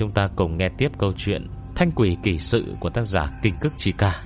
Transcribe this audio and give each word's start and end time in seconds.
chúng 0.00 0.12
ta 0.12 0.28
cùng 0.36 0.58
nghe 0.58 0.68
tiếp 0.78 0.92
câu 0.98 1.12
chuyện 1.16 1.46
Thanh 1.74 1.90
quỷ 1.90 2.16
kỳ 2.22 2.38
sự 2.38 2.74
của 2.80 2.90
tác 2.90 3.04
giả 3.04 3.30
Kinh 3.42 3.54
Cức 3.60 3.72
Chi 3.76 3.92
Ca. 3.92 4.22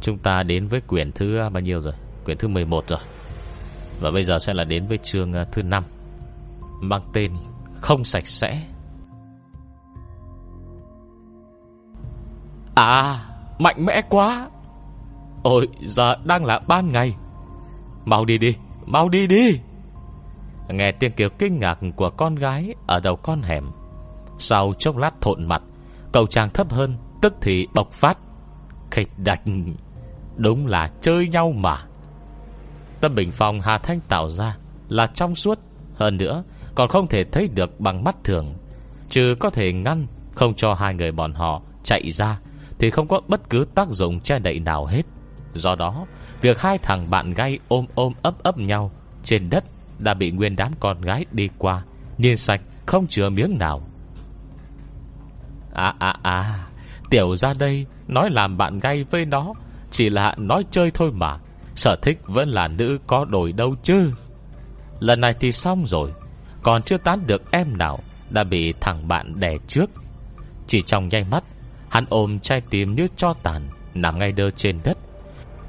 Chúng 0.00 0.18
ta 0.18 0.42
đến 0.42 0.68
với 0.68 0.80
quyển 0.80 1.12
thứ 1.12 1.38
à, 1.38 1.48
bao 1.48 1.60
nhiêu 1.60 1.80
rồi? 1.80 1.92
Quyển 2.24 2.38
thứ 2.38 2.48
11 2.48 2.84
rồi. 2.88 2.98
Và 4.00 4.10
bây 4.10 4.24
giờ 4.24 4.38
sẽ 4.38 4.54
là 4.54 4.64
đến 4.64 4.86
với 4.86 4.98
chương 4.98 5.32
à, 5.32 5.44
thứ 5.52 5.62
5 5.62 5.84
Mang 6.80 7.02
tên 7.12 7.32
Không 7.74 8.04
sạch 8.04 8.26
sẽ. 8.26 8.62
À 12.74 13.24
Mạnh 13.58 13.84
mẽ 13.86 14.02
quá. 14.08 14.50
Ôi, 15.42 15.68
giờ 15.84 16.16
đang 16.24 16.44
là 16.44 16.60
ban 16.68 16.92
ngày. 16.92 17.14
Mau 18.04 18.24
đi 18.24 18.38
đi, 18.38 18.56
Mau 18.86 19.08
đi 19.08 19.26
đi. 19.26 19.60
Nghe 20.68 20.92
tiếng 20.92 21.12
kêu 21.12 21.28
kinh 21.38 21.58
ngạc 21.58 21.78
của 21.96 22.10
con 22.10 22.34
gái 22.34 22.74
Ở 22.86 23.00
đầu 23.00 23.16
con 23.16 23.42
hẻm. 23.42 23.70
Sau 24.38 24.72
chốc 24.78 24.96
lát 24.96 25.20
thộn 25.20 25.44
mặt, 25.48 25.62
Cầu 26.12 26.26
chàng 26.26 26.50
thấp 26.50 26.70
hơn, 26.70 26.96
Tức 27.22 27.34
thì 27.40 27.66
bộc 27.74 27.92
phát. 27.92 28.18
Khịch 28.90 29.08
đạch, 29.16 29.40
Đúng 30.36 30.66
là 30.66 30.90
chơi 31.00 31.28
nhau 31.28 31.52
mà. 31.52 31.82
Tâm 33.00 33.14
bình 33.14 33.30
phòng 33.30 33.60
Hà 33.60 33.78
Thanh 33.78 34.00
tạo 34.00 34.28
ra 34.28 34.56
Là 34.88 35.06
trong 35.14 35.34
suốt. 35.34 35.58
Hơn 35.94 36.16
nữa, 36.16 36.44
còn 36.74 36.88
không 36.88 37.08
thể 37.08 37.24
thấy 37.24 37.48
được 37.54 37.80
bằng 37.80 38.04
mắt 38.04 38.16
thường. 38.24 38.54
Chứ 39.08 39.34
có 39.40 39.50
thể 39.50 39.72
ngăn 39.72 40.06
Không 40.34 40.54
cho 40.54 40.74
hai 40.74 40.94
người 40.94 41.12
bọn 41.12 41.32
họ 41.32 41.62
chạy 41.82 42.10
ra, 42.10 42.38
Thì 42.78 42.90
không 42.90 43.08
có 43.08 43.20
bất 43.28 43.50
cứ 43.50 43.64
tác 43.74 43.88
dụng 43.88 44.20
che 44.20 44.38
đậy 44.38 44.58
nào 44.58 44.86
hết. 44.86 45.02
Do 45.54 45.74
đó, 45.74 46.06
Việc 46.40 46.58
hai 46.58 46.78
thằng 46.78 47.10
bạn 47.10 47.34
gay 47.34 47.58
ôm 47.68 47.86
ôm 47.94 48.12
ấp 48.22 48.42
ấp 48.42 48.58
nhau 48.58 48.90
Trên 49.22 49.50
đất 49.50 49.64
đã 50.02 50.14
bị 50.14 50.30
nguyên 50.30 50.56
đám 50.56 50.72
con 50.80 51.00
gái 51.00 51.24
đi 51.32 51.48
qua, 51.58 51.82
nhìn 52.18 52.36
sạch, 52.36 52.60
không 52.86 53.06
chừa 53.06 53.28
miếng 53.28 53.58
nào. 53.58 53.82
À 55.74 55.94
à 55.98 56.14
à 56.22 56.66
Tiểu 57.10 57.36
ra 57.36 57.52
đây, 57.58 57.86
Nói 58.08 58.30
làm 58.30 58.56
bạn 58.56 58.80
gay 58.80 59.04
với 59.04 59.26
nó, 59.26 59.52
Chỉ 59.90 60.10
là 60.10 60.34
nói 60.38 60.64
chơi 60.70 60.90
thôi 60.94 61.10
mà, 61.14 61.38
Sở 61.74 61.96
thích 62.02 62.18
vẫn 62.26 62.48
là 62.48 62.68
nữ 62.68 62.98
có 63.06 63.24
đổi 63.24 63.52
đâu 63.52 63.74
chứ. 63.82 64.12
Lần 65.00 65.20
này 65.20 65.34
thì 65.40 65.52
xong 65.52 65.86
rồi, 65.86 66.12
Còn 66.62 66.82
chưa 66.82 66.96
tán 66.98 67.26
được 67.26 67.50
em 67.50 67.78
nào 67.78 67.98
Đã 68.30 68.44
bị 68.44 68.72
thằng 68.80 69.08
bạn 69.08 69.40
đè 69.40 69.58
trước. 69.66 69.90
Chỉ 70.66 70.82
trong 70.82 71.08
nháy 71.08 71.24
mắt, 71.30 71.44
Hắn 71.90 72.04
ôm 72.08 72.38
chai 72.38 72.60
tim 72.70 72.94
như 72.94 73.06
cho 73.16 73.34
tàn, 73.42 73.62
Nằm 73.94 74.18
ngay 74.18 74.32
đơ 74.32 74.50
trên 74.50 74.78
đất, 74.84 74.98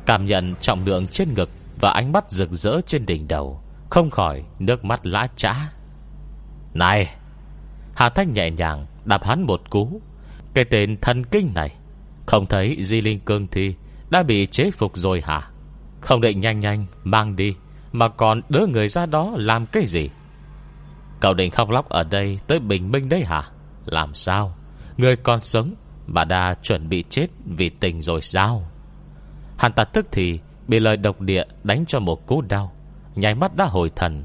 Cảm 0.05 0.25
nhận 0.25 0.55
trọng 0.61 0.85
lượng 0.85 1.07
trên 1.07 1.33
ngực 1.33 1.49
Và 1.79 1.91
ánh 1.91 2.11
mắt 2.11 2.31
rực 2.31 2.51
rỡ 2.51 2.81
trên 2.85 3.05
đỉnh 3.05 3.27
đầu. 3.27 3.62
Không 3.93 4.09
khỏi 4.09 4.43
nước 4.59 4.85
mắt 4.85 5.05
lã 5.05 5.27
trã 5.35 5.71
Này, 6.73 7.15
Hà 7.95 8.09
Thanh 8.09 8.33
nhẹ 8.33 8.51
nhàng 8.51 8.85
đạp 9.05 9.23
hắn 9.23 9.43
một 9.43 9.69
cú. 9.69 10.01
Cái 10.53 10.65
tên 10.65 10.97
thần 11.01 11.23
kinh 11.23 11.51
này, 11.55 11.75
Không 12.25 12.45
thấy 12.45 12.77
Di 12.81 13.01
Linh 13.01 13.19
Cương 13.19 13.47
Thi 13.47 13.75
Đã 14.09 14.23
bị 14.23 14.45
chế 14.45 14.71
phục 14.71 14.97
rồi 14.97 15.21
hả? 15.25 15.49
Không 16.01 16.21
định 16.21 16.39
nhanh 16.39 16.59
nhanh 16.59 16.85
mang 17.03 17.35
đi, 17.35 17.55
Mà 17.91 18.07
còn 18.07 18.41
đỡ 18.49 18.67
người 18.73 18.87
ra 18.87 19.05
đó 19.05 19.33
làm 19.35 19.65
cái 19.65 19.85
gì? 19.85 20.09
Cậu 21.19 21.33
định 21.33 21.51
khóc 21.51 21.69
lóc 21.69 21.89
ở 21.89 22.03
đây 22.03 22.39
Tới 22.47 22.59
bình 22.59 22.91
minh 22.91 23.09
đấy 23.09 23.23
hả? 23.25 23.43
Làm 23.85 24.13
sao? 24.13 24.55
Người 24.97 25.15
còn 25.15 25.41
sống 25.41 25.73
Bà 26.07 26.23
đã 26.23 26.55
chuẩn 26.63 26.89
bị 26.89 27.03
chết 27.09 27.27
vì 27.45 27.69
tình 27.69 28.01
rồi 28.01 28.21
sao? 28.21 28.67
Hắn 29.57 29.73
ta 29.73 29.83
tức 29.83 30.07
thì 30.11 30.39
Bị 30.67 30.79
lời 30.79 30.97
độc 30.97 31.21
địa 31.21 31.43
đánh 31.63 31.85
cho 31.87 31.99
một 31.99 32.27
cú 32.27 32.41
đau. 32.41 32.72
Nháy 33.15 33.35
mắt 33.35 33.55
đã 33.55 33.65
hồi 33.65 33.91
thần. 33.95 34.23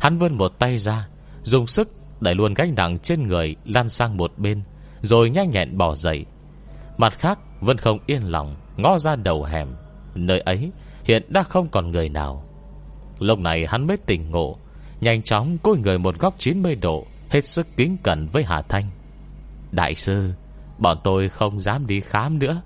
Hắn 0.00 0.18
vươn 0.18 0.38
một 0.38 0.52
tay 0.58 0.78
ra, 0.78 1.08
Dùng 1.42 1.66
sức 1.66 1.88
đẩy 2.20 2.34
luôn 2.34 2.54
gánh 2.54 2.74
nặng 2.76 2.98
trên 2.98 3.28
người 3.28 3.56
Lan 3.64 3.88
sang 3.88 4.16
một 4.16 4.32
bên, 4.36 4.62
Rồi 5.02 5.30
nhanh 5.30 5.50
nhẹn 5.50 5.78
bỏ 5.78 5.94
dậy. 5.94 6.26
Mặt 6.96 7.12
khác, 7.18 7.38
vẫn 7.60 7.76
không 7.76 7.98
yên 8.06 8.22
lòng, 8.22 8.56
Ngó 8.76 8.98
ra 8.98 9.16
đầu 9.16 9.44
hẻm, 9.44 9.74
Nơi 10.14 10.40
ấy 10.40 10.70
hiện 11.04 11.22
đã 11.28 11.42
không 11.42 11.68
còn 11.68 11.90
người 11.90 12.08
nào. 12.08 12.44
Lúc 13.18 13.38
này 13.38 13.66
hắn 13.68 13.86
mới 13.86 13.96
tỉnh 13.96 14.30
ngộ, 14.30 14.56
Nhanh 15.00 15.22
chóng 15.22 15.58
cúi 15.58 15.78
người 15.78 15.98
một 15.98 16.18
góc 16.18 16.34
90 16.38 16.76
độ, 16.76 17.06
Hết 17.30 17.44
sức 17.44 17.66
kính 17.76 17.96
cẩn 18.02 18.28
với 18.32 18.44
Hà 18.44 18.62
Thanh. 18.62 18.90
Đại 19.72 19.94
sư, 19.94 20.32
Bọn 20.78 20.98
tôi 21.04 21.28
không 21.28 21.60
dám 21.60 21.86
đi 21.86 22.00
khám 22.00 22.38
nữa. 22.38 22.62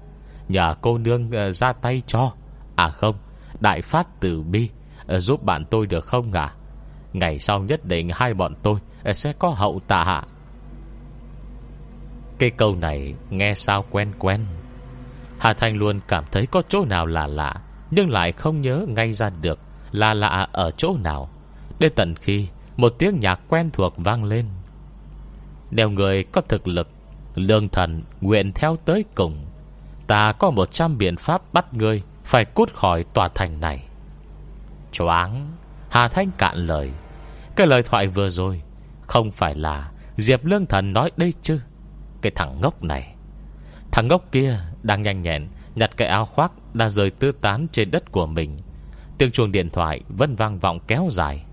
Nhờ 0.48 0.74
cô 0.80 0.98
nương 0.98 1.30
ờ, 1.30 1.50
ra 1.50 1.72
tay 1.72 2.02
cho. 2.06 2.32
À 2.76 2.88
không, 2.88 3.16
Đại 3.60 3.82
phát 3.82 4.20
tử 4.20 4.42
bi 4.42 4.68
Ờ, 5.08 5.18
giúp 5.18 5.42
bạn 5.42 5.64
tôi 5.64 5.86
được 5.86 6.04
không 6.04 6.32
à 6.32 6.54
Ngày 7.12 7.38
sau 7.38 7.60
nhất 7.60 7.84
định 7.84 8.10
hai 8.12 8.34
bọn 8.34 8.54
tôi 8.62 8.78
ờ, 9.04 9.12
Sẽ 9.12 9.32
có 9.38 9.48
hậu 9.48 9.80
tạ 9.88 10.04
hạ 10.04 10.22
Cái 12.38 12.50
câu 12.50 12.76
này 12.76 13.14
Nghe 13.30 13.54
sao 13.54 13.84
quen 13.90 14.12
quen. 14.18 14.40
Hà 15.38 15.52
Thanh 15.52 15.76
luôn 15.76 16.00
cảm 16.08 16.24
thấy 16.32 16.46
có 16.46 16.62
chỗ 16.68 16.84
nào 16.84 17.06
là 17.06 17.26
lạ, 17.26 17.54
Nhưng 17.90 18.10
lại 18.10 18.32
không 18.32 18.60
nhớ 18.60 18.84
ngay 18.88 19.12
ra 19.12 19.30
được 19.40 19.58
Là 19.92 20.14
lạ 20.14 20.48
ở 20.52 20.70
chỗ 20.70 20.96
nào. 21.04 21.28
Đến 21.78 21.92
tận 21.96 22.14
khi 22.14 22.48
Một 22.76 22.94
tiếng 22.98 23.20
nhạc 23.20 23.40
quen 23.48 23.70
thuộc 23.72 23.94
vang 23.96 24.24
lên. 24.24 24.46
Đều 25.70 25.90
người 25.90 26.24
có 26.24 26.40
thực 26.40 26.68
lực, 26.68 26.88
Lương 27.34 27.68
thần 27.68 28.02
nguyện 28.20 28.52
theo 28.54 28.76
tới 28.84 29.04
cùng. 29.14 29.46
Ta 30.06 30.32
có 30.32 30.50
một 30.50 30.72
trăm 30.72 30.98
biện 30.98 31.16
pháp 31.16 31.42
bắt 31.52 31.74
ngươi 31.74 32.02
Phải 32.24 32.44
cút 32.44 32.74
khỏi 32.74 33.04
tòa 33.14 33.28
thành 33.34 33.60
này. 33.60 33.87
Choáng 34.92 35.52
Hà 35.90 36.08
Thanh 36.08 36.30
cạn 36.38 36.56
lời. 36.56 36.90
Cái 37.56 37.66
lời 37.66 37.82
thoại 37.82 38.06
vừa 38.06 38.30
rồi 38.30 38.62
Không 39.02 39.30
phải 39.30 39.54
là 39.54 39.90
Diệp 40.16 40.44
Lương 40.44 40.66
Thần 40.66 40.92
nói 40.92 41.10
đây 41.16 41.34
chứ? 41.42 41.60
Cái 42.22 42.32
thằng 42.36 42.60
ngốc 42.60 42.82
này. 42.82 43.14
Thằng 43.92 44.08
ngốc 44.08 44.24
kia 44.32 44.60
đang 44.82 45.02
nhanh 45.02 45.20
nhẹn 45.20 45.48
Nhặt 45.74 45.90
cái 45.96 46.08
áo 46.08 46.26
khoác 46.26 46.52
đã 46.74 46.88
rời 46.88 47.10
tư 47.10 47.32
tán 47.32 47.66
trên 47.72 47.90
đất 47.90 48.12
của 48.12 48.26
mình. 48.26 48.58
Tiếng 49.18 49.30
chuông 49.30 49.52
điện 49.52 49.70
thoại 49.70 50.00
Vẫn 50.08 50.36
vang 50.36 50.58
vọng 50.58 50.78
kéo 50.86 51.08
dài. 51.10 51.44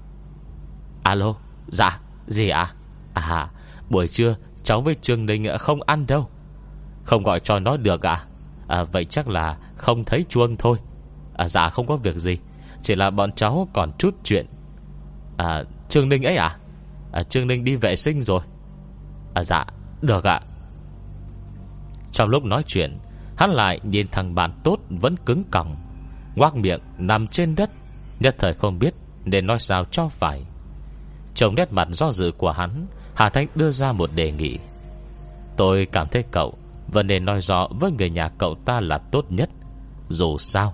Alo 1.04 1.36
Dạ 1.68 2.00
Gì 2.28 2.50
ạ? 2.50 2.74
À? 3.14 3.22
à 3.24 3.50
buổi 3.90 4.08
trưa 4.08 4.36
cháu 4.64 4.82
với 4.82 4.96
Trương 5.02 5.26
Ninh 5.26 5.46
không 5.60 5.80
ăn 5.82 6.08
đâu. 6.08 6.30
Không 7.04 7.24
gọi 7.24 7.40
cho 7.40 7.60
nó 7.60 7.78
được 7.78 8.06
ạ. 8.06 8.26
À? 8.68 8.84
Vậy 8.84 9.06
chắc 9.06 9.28
là 9.28 9.58
không 9.76 10.04
thấy 10.04 10.26
chuông 10.30 10.58
thôi. 10.58 10.78
À, 11.38 11.48
Dạ 11.48 11.70
không 11.70 11.88
có 11.88 11.96
việc 11.96 12.16
gì. 12.16 12.38
Chỉ 12.86 12.96
là 12.96 13.10
bọn 13.10 13.32
cháu 13.32 13.68
còn 13.74 13.92
chút 13.98 14.16
chuyện. 14.24 14.46
À 15.38 15.64
Trương 15.90 16.10
Ninh 16.10 16.24
ấy 16.24 16.36
à, 16.36 16.58
à 17.12 17.24
Trương 17.24 17.48
Ninh 17.48 17.64
đi 17.64 17.76
vệ 17.76 17.96
sinh 17.96 18.22
rồi. 18.22 18.42
À 19.34 19.44
dạ 19.44 19.66
được 20.02 20.24
ạ. 20.24 20.40
Trong 22.12 22.30
lúc 22.30 22.44
nói 22.44 22.64
chuyện 22.68 22.98
Hắn 23.38 23.50
lại 23.50 23.80
nhìn 23.84 24.08
thằng 24.12 24.36
bạn 24.36 24.52
tốt 24.64 24.78
Vẫn 24.90 25.16
cứng 25.26 25.44
còng 25.52 25.76
Ngoác 26.36 26.56
miệng 26.56 26.80
nằm 26.98 27.28
trên 27.28 27.56
đất 27.56 27.70
Nhất 28.20 28.36
thời 28.40 28.54
không 28.54 28.80
biết 28.80 28.94
nên 29.26 29.48
nói 29.48 29.60
sao 29.60 29.86
cho 29.92 30.08
phải. 30.08 30.46
Trông 31.36 31.56
nét 31.56 31.72
mặt 31.72 31.88
do 31.92 32.12
dự 32.12 32.32
của 32.38 32.52
hắn 32.52 32.88
Hà 33.16 33.30
Thanh 33.30 33.48
đưa 33.56 33.72
ra 33.72 33.92
một 33.92 34.10
đề 34.16 34.32
nghị. 34.32 34.58
Tôi 35.58 35.88
cảm 35.92 36.08
thấy 36.08 36.24
cậu 36.32 36.54
Vẫn 36.88 37.08
nên 37.08 37.26
nói 37.26 37.42
rõ 37.42 37.68
với 37.80 37.92
người 37.92 38.10
nhà 38.10 38.30
cậu 38.38 38.56
ta 38.66 38.80
là 38.80 38.98
tốt 38.98 39.26
nhất. 39.30 39.50
Dù 40.10 40.38
sao 40.38 40.74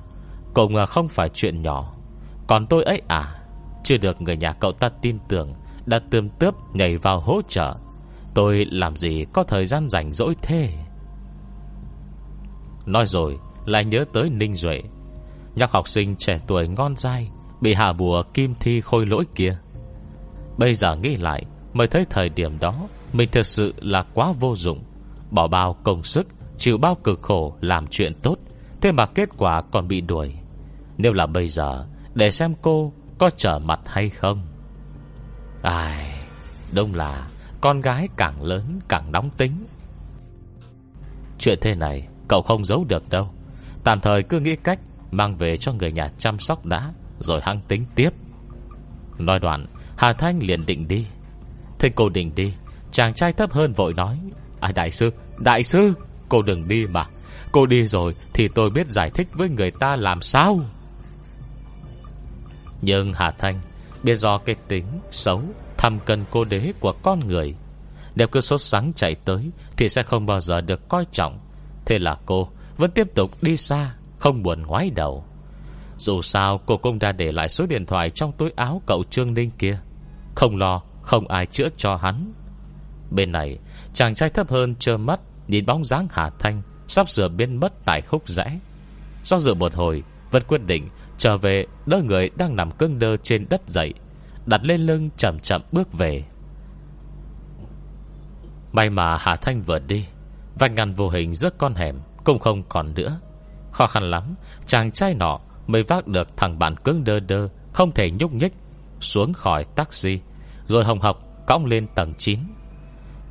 Cũng 0.53 0.75
không 0.87 1.07
phải 1.07 1.29
chuyện 1.33 1.61
nhỏ. 1.61 1.93
Còn 2.51 2.65
tôi 2.65 2.83
ấy 2.83 3.01
à? 3.07 3.35
Chưa 3.83 3.97
được 3.97 4.21
người 4.21 4.37
nhà 4.37 4.53
cậu 4.53 4.71
ta 4.71 4.89
tin 5.01 5.17
tưởng, 5.27 5.53
Đã 5.85 5.99
tươm 6.09 6.29
tướp 6.29 6.55
nhảy 6.73 6.97
vào 6.97 7.19
hỗ 7.19 7.41
trợ. 7.47 7.75
Tôi 8.33 8.65
làm 8.71 8.95
gì 8.95 9.25
có 9.33 9.43
thời 9.43 9.65
gian 9.65 9.89
rảnh 9.89 10.11
rỗi 10.11 10.35
thế? 10.41 10.73
Nói 12.85 13.05
rồi, 13.05 13.39
Lại 13.65 13.85
nhớ 13.85 14.05
tới 14.13 14.29
Ninh 14.29 14.53
Duệ. 14.53 14.81
Nhóc 15.55 15.71
học 15.71 15.87
sinh 15.87 16.15
trẻ 16.15 16.39
tuổi 16.47 16.67
ngon 16.67 16.95
dai, 16.97 17.29
Bị 17.61 17.73
hạ 17.73 17.93
bùa 17.93 18.23
kim 18.33 18.55
thi 18.59 18.81
khôi 18.81 19.05
lỗi 19.05 19.25
kia. 19.35 19.57
Bây 20.57 20.73
giờ 20.73 20.95
nghĩ 20.95 21.15
lại, 21.15 21.45
Mới 21.73 21.87
thấy 21.87 22.05
thời 22.09 22.29
điểm 22.29 22.59
đó, 22.59 22.73
Mình 23.13 23.29
thật 23.31 23.45
sự 23.45 23.73
là 23.77 24.05
quá 24.13 24.33
vô 24.39 24.55
dụng. 24.55 24.83
Bỏ 25.31 25.47
bao 25.47 25.75
công 25.83 26.03
sức, 26.03 26.27
Chịu 26.57 26.77
bao 26.77 26.95
cực 26.95 27.21
khổ 27.21 27.55
làm 27.61 27.87
chuyện 27.87 28.13
tốt, 28.23 28.35
Thế 28.81 28.91
mà 28.91 29.05
kết 29.05 29.29
quả 29.37 29.61
còn 29.61 29.87
bị 29.87 30.01
đuổi. 30.01 30.33
Nếu 30.97 31.13
là 31.13 31.25
bây 31.25 31.47
giờ 31.47 31.85
để 32.13 32.31
xem 32.31 32.53
cô 32.61 32.93
có 33.17 33.29
trở 33.37 33.59
mặt 33.59 33.79
hay 33.85 34.09
không. 34.09 34.47
Ai 35.61 36.17
đông 36.71 36.95
là 36.95 37.27
Con 37.61 37.81
gái 37.81 38.07
càng 38.17 38.43
lớn 38.43 38.79
càng 38.87 39.11
nóng 39.11 39.29
tính. 39.37 39.51
Chuyện 41.39 41.57
thế 41.61 41.75
này 41.75 42.07
Cậu 42.27 42.41
không 42.41 42.65
giấu 42.65 42.85
được 42.89 43.09
đâu. 43.09 43.27
Tạm 43.83 43.99
thời 43.99 44.23
cứ 44.23 44.39
nghĩ 44.39 44.55
cách 44.55 44.79
Mang 45.11 45.37
về 45.37 45.57
cho 45.57 45.73
người 45.73 45.91
nhà 45.91 46.11
chăm 46.17 46.39
sóc 46.39 46.65
đã, 46.65 46.93
Rồi 47.19 47.41
hăng 47.43 47.61
tính 47.67 47.85
tiếp. 47.95 48.09
Nói 49.17 49.39
đoạn, 49.39 49.65
Hà 49.97 50.13
Thanh 50.13 50.39
liền 50.43 50.65
định 50.65 50.87
đi. 50.87 51.07
Thế 51.79 51.89
cô 51.95 52.09
định 52.09 52.31
đi, 52.35 52.53
Chàng 52.91 53.13
trai 53.13 53.33
thấp 53.33 53.51
hơn 53.51 53.73
vội 53.73 53.93
nói 53.93 54.19
À 54.59 54.71
đại 54.75 54.91
sư 54.91 55.11
Đại 55.37 55.63
sư, 55.63 55.93
Cô 56.29 56.41
đừng 56.41 56.67
đi 56.67 56.85
mà. 56.87 57.05
Cô 57.51 57.65
đi 57.65 57.87
rồi 57.87 58.13
Thì 58.33 58.47
tôi 58.55 58.69
biết 58.69 58.87
giải 58.87 59.09
thích 59.09 59.27
với 59.33 59.49
người 59.49 59.71
ta 59.71 59.95
làm 59.95 60.21
sao. 60.21 60.59
Nhưng 62.81 63.13
Hà 63.13 63.31
Thanh 63.31 63.61
Biết 64.03 64.15
do 64.15 64.37
cái 64.37 64.55
tính 64.67 64.85
xấu 65.11 65.41
Thăm 65.77 65.99
cần 66.05 66.25
cô 66.31 66.43
đế 66.43 66.73
của 66.79 66.93
con 67.03 67.19
người. 67.27 67.55
Nếu 68.15 68.27
cứ 68.27 68.41
sốt 68.41 68.61
sắng 68.61 68.91
chạy 68.95 69.15
tới 69.15 69.51
Thì 69.77 69.89
sẽ 69.89 70.03
không 70.03 70.25
bao 70.25 70.39
giờ 70.39 70.61
được 70.61 70.89
coi 70.89 71.05
trọng. 71.11 71.39
Thế 71.85 71.99
là 71.99 72.17
cô 72.25 72.49
vẫn 72.77 72.91
tiếp 72.91 73.07
tục 73.15 73.31
đi 73.43 73.57
xa, 73.57 73.95
Không 74.19 74.43
buồn 74.43 74.61
ngoái 74.61 74.89
đầu. 74.95 75.25
Dù 75.97 76.21
sao, 76.21 76.61
cô 76.65 76.77
cũng 76.77 76.99
đã 76.99 77.11
để 77.11 77.31
lại 77.31 77.49
số 77.49 77.65
điện 77.65 77.85
thoại 77.85 78.09
Trong 78.09 78.31
túi 78.31 78.51
áo 78.55 78.81
cậu 78.85 79.03
Trương 79.09 79.33
Ninh 79.33 79.51
kia. 79.57 79.79
Không 80.35 80.57
lo, 80.57 80.81
Không 81.01 81.27
ai 81.27 81.45
chữa 81.45 81.67
cho 81.77 81.95
hắn. 81.95 82.33
Bên 83.11 83.31
này, 83.31 83.57
chàng 83.93 84.15
trai 84.15 84.29
thấp 84.29 84.49
hơn 84.49 84.75
trơ 84.75 84.97
mắt, 84.97 85.19
Nhìn 85.47 85.65
bóng 85.65 85.83
dáng 85.85 86.07
Hà 86.11 86.29
Thanh 86.39 86.61
Sắp 86.87 87.09
sửa 87.09 87.27
biến 87.27 87.59
mất 87.59 87.85
tại 87.85 88.01
khúc 88.01 88.29
rẽ. 88.29 88.59
Do 89.23 89.39
dự 89.39 89.53
một 89.53 89.73
hồi, 89.73 90.03
Vẫn 90.31 90.43
quyết 90.47 90.63
định 90.63 90.89
trở 91.21 91.37
về, 91.37 91.65
đỡ 91.85 92.01
người 92.05 92.29
đang 92.37 92.55
nằm 92.55 92.71
cưng 92.71 92.99
đơ 92.99 93.17
trên 93.17 93.45
đất 93.49 93.61
dậy, 93.67 93.93
Đặt 94.45 94.61
lên 94.63 94.81
lưng 94.81 95.09
chậm 95.17 95.39
chậm 95.39 95.61
bước 95.71 95.93
về. 95.93 96.23
May 98.71 98.89
mà 98.89 99.17
Hà 99.19 99.35
Thanh 99.35 99.61
vừa 99.61 99.79
đi 99.79 100.05
vạch 100.59 100.71
ngăn 100.71 100.93
vô 100.93 101.09
hình 101.09 101.33
giữa 101.33 101.49
con 101.57 101.73
hẻm 101.73 101.99
Cũng 102.23 102.39
không 102.39 102.63
còn 102.69 102.93
nữa. 102.93 103.19
Khó 103.71 103.87
khăn 103.87 104.03
lắm, 104.03 104.35
Chàng 104.65 104.91
trai 104.91 105.13
nọ 105.13 105.39
mới 105.67 105.83
vác 105.83 106.07
được 106.07 106.27
thằng 106.37 106.59
bạn 106.59 106.75
cứng 106.77 107.03
đơ 107.03 107.19
đơ, 107.19 107.47
Không 107.73 107.91
thể 107.91 108.11
nhúc 108.19 108.33
nhích, 108.33 108.53
Xuống 108.99 109.33
khỏi 109.33 109.65
taxi, 109.75 110.19
Rồi 110.67 110.83
hồng 110.83 110.99
học 110.99 111.43
cõng 111.47 111.65
lên 111.65 111.87
tầng 111.95 112.13
9 112.17 112.39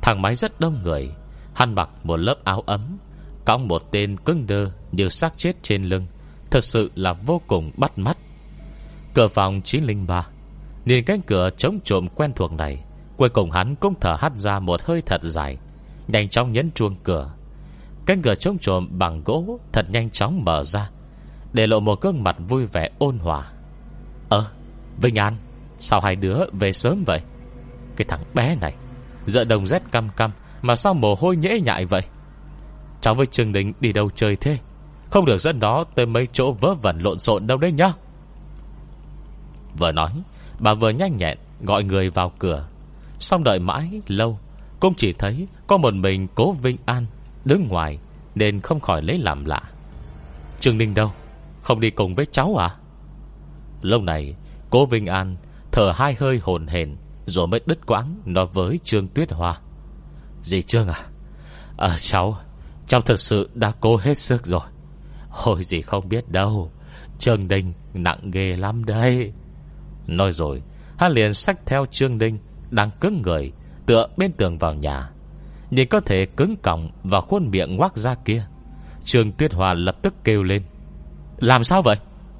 Thằng 0.01 0.21
máy 0.21 0.35
rất 0.35 0.59
đông 0.59 0.83
người, 0.83 1.11
Hắn 1.55 1.75
mặc 1.75 1.89
một 2.03 2.17
lớp 2.17 2.35
áo 2.43 2.63
ấm, 2.65 2.97
Cõng 3.45 3.67
một 3.67 3.81
tên 3.91 4.17
cứng 4.17 4.47
đơ 4.47 4.71
như 4.91 5.09
xác 5.09 5.37
chết 5.37 5.51
trên 5.61 5.83
lưng. 5.83 6.07
Thật 6.51 6.63
sự 6.63 6.91
là 6.95 7.13
vô 7.13 7.41
cùng 7.47 7.71
bắt 7.77 7.97
mắt. 7.97 8.17
Cửa 9.13 9.27
phòng 9.27 9.61
903 9.61 10.27
Nhìn 10.85 11.03
cánh 11.05 11.21
cửa 11.21 11.49
chống 11.57 11.79
trộm 11.83 12.07
quen 12.15 12.31
thuộc 12.35 12.51
này, 12.51 12.83
Cuối 13.17 13.29
cùng 13.29 13.51
hắn 13.51 13.75
cũng 13.75 13.93
thở 14.01 14.15
hắt 14.19 14.33
ra 14.35 14.59
một 14.59 14.83
hơi 14.83 15.01
thật 15.05 15.21
dài, 15.23 15.57
Nhanh 16.07 16.29
chóng 16.29 16.51
nhấn 16.51 16.71
chuông 16.71 16.95
cửa. 17.03 17.33
Cánh 18.05 18.21
cửa 18.21 18.35
chống 18.35 18.57
trộm 18.57 18.87
bằng 18.91 19.21
gỗ 19.25 19.59
Thật 19.71 19.85
nhanh 19.89 20.09
chóng 20.09 20.45
mở 20.45 20.63
ra, 20.63 20.89
Để 21.53 21.67
lộ 21.67 21.79
một 21.79 22.01
gương 22.01 22.23
mặt 22.23 22.35
vui 22.47 22.65
vẻ 22.65 22.89
ôn 22.99 23.17
hòa. 23.17 23.51
Ơ, 24.29 24.45
Vinh 25.01 25.15
An, 25.15 25.37
Sao 25.79 26.01
hai 26.01 26.15
đứa 26.15 26.37
về 26.53 26.71
sớm 26.71 27.03
vậy? 27.07 27.21
Cái 27.95 28.05
thằng 28.09 28.23
bé 28.33 28.55
này, 28.55 28.73
dợ 29.25 29.43
đồng 29.43 29.67
rét 29.67 29.81
căm 29.91 30.09
căm 30.09 30.31
Mà 30.61 30.75
sao 30.75 30.93
mồ 30.93 31.15
hôi 31.15 31.35
nhễ 31.35 31.59
nhại 31.59 31.85
vậy? 31.85 32.03
Cháu 33.01 33.15
với 33.15 33.25
Trương 33.25 33.51
Đình 33.51 33.73
đi 33.79 33.93
đâu 33.93 34.09
chơi 34.15 34.35
thế? 34.35 34.57
Không 35.11 35.25
được 35.25 35.41
dẫn 35.41 35.59
đó 35.59 35.83
tới 35.95 36.05
mấy 36.05 36.27
chỗ 36.33 36.51
vớ 36.51 36.73
vẩn 36.73 36.99
lộn 36.99 37.19
xộn 37.19 37.47
đâu 37.47 37.57
đấy 37.57 37.71
nhá. 37.71 37.93
Vừa 39.77 39.91
nói, 39.91 40.11
Bà 40.59 40.73
vừa 40.73 40.89
nhanh 40.89 41.17
nhẹn 41.17 41.37
gọi 41.61 41.83
người 41.83 42.09
vào 42.09 42.31
cửa. 42.39 42.67
Xong 43.19 43.43
đợi 43.43 43.59
mãi 43.59 44.01
lâu, 44.07 44.39
Cũng 44.79 44.93
chỉ 44.97 45.13
thấy 45.13 45.47
có 45.67 45.77
một 45.77 45.93
mình 45.93 46.27
cố 46.35 46.51
Vinh 46.51 46.77
An 46.85 47.05
Đứng 47.45 47.67
ngoài 47.67 47.99
Nên 48.35 48.59
không 48.59 48.79
khỏi 48.79 49.01
lấy 49.01 49.17
làm 49.17 49.45
lạ. 49.45 49.61
Trương 50.59 50.77
Ninh 50.77 50.93
đâu? 50.93 51.11
Không 51.61 51.79
đi 51.79 51.89
cùng 51.89 52.15
với 52.15 52.25
cháu 52.31 52.55
à? 52.55 52.75
Lâu 53.81 54.01
này, 54.01 54.35
Cố 54.69 54.85
Vinh 54.85 55.05
An 55.05 55.35
thở 55.71 55.91
hai 55.95 56.15
hơi 56.19 56.39
hồn 56.43 56.67
hền 56.67 56.95
Rồi 57.25 57.47
mới 57.47 57.59
đứt 57.65 57.85
quãng 57.85 58.15
nói 58.25 58.45
với 58.53 58.79
Trương 58.83 59.07
Tuyết 59.07 59.31
Hoa. 59.31 59.59
Dì 60.43 60.61
Trương 60.61 60.87
à? 60.87 60.99
À 61.77 61.97
cháu 62.01 62.37
Cháu 62.87 63.01
thật 63.01 63.19
sự 63.19 63.49
đã 63.53 63.71
cố 63.79 63.97
hết 63.97 64.17
sức 64.17 64.45
rồi. 64.45 64.61
Hồi 65.31 65.63
gì 65.63 65.81
không 65.81 66.09
biết 66.09 66.29
đâu. 66.29 66.71
Trương 67.19 67.47
Đình 67.47 67.73
nặng 67.93 68.31
ghê 68.31 68.55
lắm 68.55 68.85
đây 68.85 69.31
Nói 70.07 70.31
rồi, 70.31 70.61
Hắn 70.97 71.11
liền 71.11 71.33
sách 71.33 71.57
theo 71.65 71.85
Trương 71.91 72.17
Đình 72.17 72.39
Đang 72.71 72.89
cứng 73.01 73.21
người, 73.21 73.51
Tựa 73.85 74.07
bên 74.17 74.31
tường 74.31 74.57
vào 74.57 74.73
nhà. 74.73 75.09
Nhìn 75.69 75.87
có 75.87 75.99
thể 75.99 76.25
cứng 76.25 76.55
còng 76.55 76.91
Và 77.03 77.21
khuôn 77.21 77.49
miệng 77.49 77.75
ngoác 77.75 77.97
ra 77.97 78.15
kia, 78.25 78.45
Trương 79.03 79.31
Tuyết 79.31 79.53
Hòa 79.53 79.73
lập 79.73 79.95
tức 80.01 80.13
kêu 80.23 80.43
lên. 80.43 80.61
Làm 81.37 81.63
sao 81.63 81.81
vậy? 81.81 81.95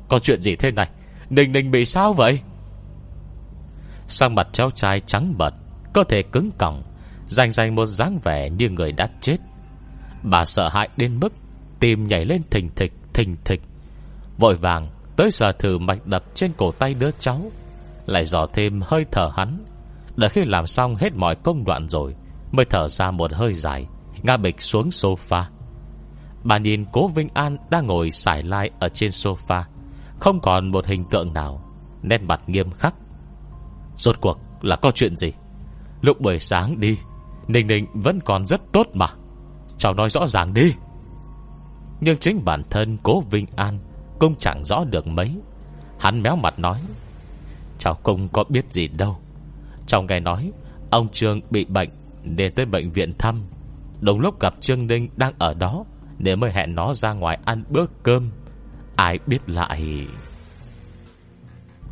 Có 0.07 0.19
chuyện 0.19 0.41
gì 0.41 0.55
thế 0.55 0.71
này? 0.71 0.89
Ninh 1.29 1.51
Ninh 1.51 1.71
bị 1.71 1.85
sao 1.85 2.13
vậy? 2.13 2.39
Sang 4.07 4.35
mặt 4.35 4.47
cháu 4.51 4.71
trai 4.71 4.99
trắng 4.99 5.33
bật 5.37 5.53
có 5.93 6.03
thể 6.03 6.23
cứng 6.23 6.51
còng 6.57 6.83
Dành 7.27 7.51
dành 7.51 7.75
một 7.75 7.85
dáng 7.85 8.19
vẻ 8.23 8.49
như 8.49 8.69
người 8.69 8.91
đã 8.91 9.09
chết. 9.21 9.37
Bà 10.23 10.45
sợ 10.45 10.69
hãi 10.69 10.89
đến 10.97 11.19
mức 11.19 11.33
Tim 11.81 12.07
nhảy 12.07 12.25
lên 12.25 12.41
thình 12.51 12.69
thịch 12.75 12.93
thình 13.13 13.35
thịch. 13.45 13.61
Vội 14.37 14.55
vàng 14.55 14.89
tới 15.15 15.29
giờ 15.31 15.51
thử 15.51 15.77
mạch 15.77 16.07
đập 16.07 16.23
trên 16.33 16.51
cổ 16.57 16.71
tay 16.71 16.93
đứa 16.93 17.11
cháu. 17.19 17.51
Lại 18.05 18.25
dò 18.25 18.45
thêm 18.53 18.81
hơi 18.85 19.05
thở 19.11 19.31
hắn. 19.35 19.65
Đợi 20.15 20.29
khi 20.29 20.45
làm 20.45 20.67
xong 20.67 20.95
hết 20.95 21.13
mọi 21.15 21.35
công 21.35 21.65
đoạn 21.65 21.87
rồi, 21.89 22.15
Mới 22.51 22.65
thở 22.65 22.87
ra 22.87 23.11
một 23.11 23.33
hơi 23.33 23.53
dài, 23.53 23.87
Ngã 24.23 24.37
bịch 24.37 24.61
xuống 24.61 24.89
sofa. 24.89 25.43
Bà 26.43 26.57
nhìn 26.57 26.85
cố 26.91 27.07
Vinh 27.07 27.29
An 27.33 27.57
đang 27.69 27.85
ngồi 27.85 28.11
xải 28.11 28.43
lai 28.43 28.69
ở 28.79 28.89
trên 28.89 29.11
sofa, 29.11 29.63
Không 30.19 30.39
còn 30.39 30.71
một 30.71 30.85
hình 30.85 31.03
tượng 31.11 31.33
nào, 31.33 31.61
Nét 32.01 32.21
mặt 32.21 32.41
nghiêm 32.47 32.69
khắc. 32.71 32.95
Rốt 33.97 34.21
cuộc 34.21 34.39
là 34.61 34.75
có 34.75 34.91
chuyện 34.91 35.15
gì? 35.15 35.33
Lúc 36.01 36.21
buổi 36.21 36.39
sáng 36.39 36.79
đi, 36.79 36.97
Ninh 37.47 37.67
Ninh 37.67 37.85
vẫn 37.93 38.19
còn 38.25 38.45
rất 38.45 38.61
tốt 38.71 38.87
mà. 38.93 39.07
Cháu 39.77 39.93
nói 39.93 40.09
rõ 40.09 40.27
ràng 40.27 40.53
đi. 40.53 40.73
Nhưng 42.01 42.17
chính 42.17 42.45
bản 42.45 42.63
thân 42.69 42.97
cố 43.03 43.21
Vinh 43.21 43.45
An 43.55 43.79
Cũng 44.19 44.35
chẳng 44.39 44.65
rõ 44.65 44.83
được 44.83 45.07
mấy. 45.07 45.31
Hắn 45.99 46.21
méo 46.21 46.35
mặt 46.35 46.59
nói, 46.59 46.81
Cháu 47.79 47.93
cũng 48.03 48.27
có 48.29 48.43
biết 48.49 48.71
gì 48.71 48.87
đâu. 48.87 49.17
Cháu 49.87 50.01
nghe 50.01 50.19
nói, 50.19 50.51
Ông 50.89 51.09
Trương 51.09 51.39
bị 51.49 51.65
bệnh 51.65 51.89
Để 52.23 52.49
tới 52.49 52.65
bệnh 52.65 52.91
viện 52.91 53.13
thăm. 53.17 53.43
Đồng 54.01 54.19
lúc 54.19 54.39
gặp 54.39 54.53
Trương 54.61 54.87
Ninh 54.87 55.09
đang 55.15 55.33
ở 55.37 55.53
đó 55.53 55.85
để 56.17 56.35
mới 56.35 56.51
hẹn 56.51 56.75
nó 56.75 56.93
ra 56.93 57.13
ngoài 57.13 57.39
ăn 57.45 57.63
bữa 57.69 57.85
cơm. 58.03 58.31
Ai 58.95 59.19
biết 59.27 59.49
lại? 59.49 60.07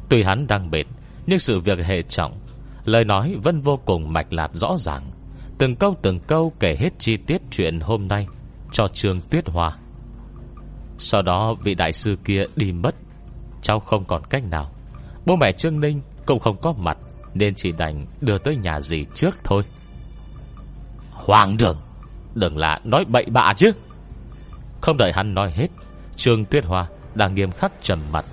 Tuy 0.10 0.24
hắn 0.24 0.48
đang 0.48 0.72
mệt, 0.72 0.86
Nhưng 1.28 1.40
sự 1.40 1.60
việc 1.60 1.80
hệ 1.86 2.02
trọng, 2.02 2.40
Lời 2.86 3.06
nói 3.06 3.36
vẫn 3.44 3.60
vô 3.62 3.80
cùng 3.86 4.14
mạch 4.14 4.34
lạc 4.34 4.52
rõ 4.54 4.78
ràng. 4.78 5.02
Từng 5.58 5.76
câu 5.76 5.96
từng 6.02 6.20
câu 6.20 6.54
kể 6.60 6.76
hết 6.80 6.90
chi 7.00 7.18
tiết 7.18 7.42
chuyện 7.52 7.80
hôm 7.80 8.08
nay 8.08 8.28
Cho 8.72 8.88
Trương 8.88 9.22
Tuyết 9.30 9.50
Hoa. 9.50 9.78
Sau 11.00 11.22
đó 11.22 11.54
vị 11.64 11.76
đại 11.76 11.94
sư 11.94 12.18
kia 12.26 12.46
đi 12.56 12.72
mất. 12.72 12.96
Cháu 13.62 13.80
không 13.80 14.06
còn 14.06 14.22
cách 14.30 14.44
nào. 14.44 14.72
Bố 15.26 15.36
mẹ 15.36 15.52
Trương 15.52 15.80
Ninh 15.80 16.02
cũng 16.26 16.40
không 16.40 16.58
có 16.62 16.74
mặt 16.78 16.98
Nên 17.34 17.56
chỉ 17.56 17.72
đành 17.72 18.06
đưa 18.22 18.38
tới 18.38 18.56
nhà 18.56 18.82
gì 18.82 19.06
trước 19.16 19.36
thôi. 19.44 19.64
Hoàng 21.12 21.58
đường 21.58 21.78
Đừng 22.36 22.58
là 22.58 22.80
nói 22.84 23.06
bậy 23.06 23.26
bạ 23.26 23.54
chứ. 23.58 23.72
Không 24.82 24.98
đợi 24.98 25.12
hắn 25.12 25.34
nói 25.34 25.52
hết 25.52 25.68
Trương 26.16 26.46
Tuyết 26.46 26.66
Hoa 26.66 26.88
đang 27.16 27.36
nghiêm 27.36 27.52
khắc 27.52 27.72
trầm 27.82 28.00
mặt. 28.12 28.26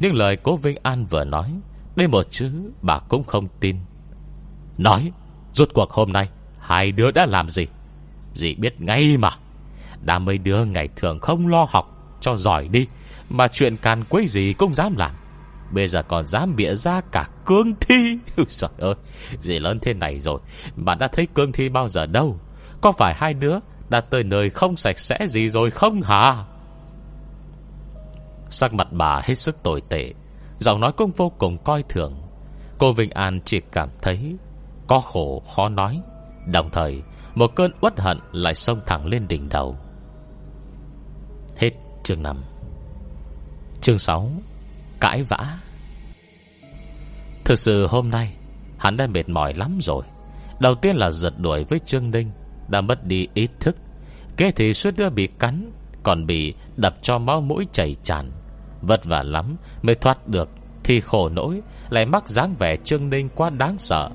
Nhưng 0.00 0.14
lời 0.14 0.36
cố 0.36 0.56
Vinh 0.56 0.76
An 0.82 1.06
vừa 1.06 1.24
nói 1.24 1.52
Đây 1.96 2.08
một 2.08 2.30
chữ 2.30 2.50
bà 2.82 2.98
cũng 2.98 3.24
không 3.24 3.48
tin. 3.60 3.76
Nói 4.78 5.12
Rốt 5.52 5.68
cuộc 5.74 5.90
hôm 5.90 6.12
nay 6.12 6.28
Hai 6.60 6.92
đứa 6.92 7.10
đã 7.10 7.26
làm 7.26 7.50
gì? 7.50 7.66
Dì 8.34 8.54
biết 8.54 8.80
ngay 8.80 9.16
mà 9.16 9.30
đã 10.00 10.18
mấy 10.18 10.38
đứa 10.38 10.64
ngày 10.64 10.88
thường 10.96 11.20
không 11.20 11.48
lo 11.48 11.66
học, 11.70 12.16
Cho 12.20 12.36
giỏi 12.36 12.68
đi, 12.68 12.86
Mà 13.28 13.48
chuyện 13.48 13.76
càn 13.76 14.04
quấy 14.04 14.26
gì 14.26 14.54
cũng 14.58 14.74
dám 14.74 14.96
làm. 14.96 15.14
Bây 15.70 15.88
giờ 15.88 16.02
còn 16.08 16.26
dám 16.26 16.56
bịa 16.56 16.74
ra 16.74 17.00
cả 17.00 17.28
cương 17.46 17.74
thi. 17.80 18.18
Trời 18.48 18.70
ơi, 18.78 18.94
Dì 19.40 19.58
lớn 19.58 19.78
thế 19.82 19.94
này 19.94 20.20
rồi 20.20 20.40
Mà 20.76 20.94
đã 20.94 21.08
thấy 21.12 21.26
cương 21.34 21.52
thi 21.52 21.68
bao 21.68 21.88
giờ 21.88 22.06
đâu. 22.06 22.40
Có 22.80 22.92
phải 22.92 23.14
hai 23.14 23.34
đứa 23.34 23.58
đã 23.88 24.00
tới 24.00 24.24
nơi 24.24 24.50
không 24.50 24.76
sạch 24.76 24.98
sẽ 24.98 25.18
gì 25.26 25.48
rồi 25.48 25.70
không 25.70 26.02
hả? 26.02 26.44
Sắc 28.50 28.74
mặt 28.74 28.88
bà 28.90 29.22
hết 29.24 29.34
sức 29.34 29.62
tồi 29.62 29.82
tệ, 29.88 30.12
Giọng 30.58 30.80
nói 30.80 30.92
cũng 30.92 31.10
vô 31.16 31.32
cùng 31.38 31.58
coi 31.64 31.82
thường. 31.88 32.22
Cô 32.78 32.92
Vinh 32.92 33.10
An 33.10 33.40
chỉ 33.44 33.60
cảm 33.72 33.88
thấy 34.02 34.36
Có 34.86 35.00
khổ 35.00 35.42
khó 35.56 35.68
nói. 35.68 36.00
Đồng 36.46 36.70
thời, 36.70 37.02
Một 37.34 37.50
cơn 37.56 37.70
uất 37.80 38.00
hận 38.00 38.18
lại 38.32 38.54
xông 38.54 38.80
thẳng 38.86 39.06
lên 39.06 39.28
đỉnh 39.28 39.48
đầu 39.48 39.76
chương 42.02 42.22
5 42.22 42.44
Chương 43.80 43.98
6 43.98 44.30
Cãi 45.00 45.22
vã. 45.22 45.58
Thực 47.44 47.58
sự 47.58 47.86
hôm 47.86 48.10
nay, 48.10 48.34
Hắn 48.78 48.96
đã 48.96 49.06
mệt 49.06 49.28
mỏi 49.28 49.54
lắm 49.54 49.78
rồi. 49.82 50.04
Đầu 50.60 50.74
tiên 50.74 50.96
là 50.96 51.10
giật 51.10 51.32
đuổi 51.38 51.64
với 51.64 51.78
Trương 51.78 52.10
Ninh, 52.10 52.30
Đã 52.68 52.80
mất 52.80 53.06
đi 53.06 53.28
ý 53.34 53.48
thức. 53.60 53.76
Kế 54.36 54.50
thì 54.50 54.74
suốt 54.74 54.90
đứa 54.96 55.10
bị 55.10 55.26
cắn, 55.26 55.70
Còn 56.02 56.26
bị 56.26 56.54
đập 56.76 56.94
cho 57.02 57.18
máu 57.18 57.40
mũi 57.40 57.66
chảy 57.72 57.96
tràn. 58.02 58.30
Vất 58.82 59.04
vả 59.04 59.22
lắm 59.22 59.56
mới 59.82 59.94
thoát 59.94 60.28
được, 60.28 60.48
Thì 60.84 61.00
khổ 61.00 61.28
nỗi, 61.28 61.62
Lại 61.90 62.06
mắc 62.06 62.28
dáng 62.28 62.54
vẻ 62.58 62.76
Trương 62.84 63.10
Ninh 63.10 63.28
quá 63.34 63.50
đáng 63.50 63.78
sợ. 63.78 64.10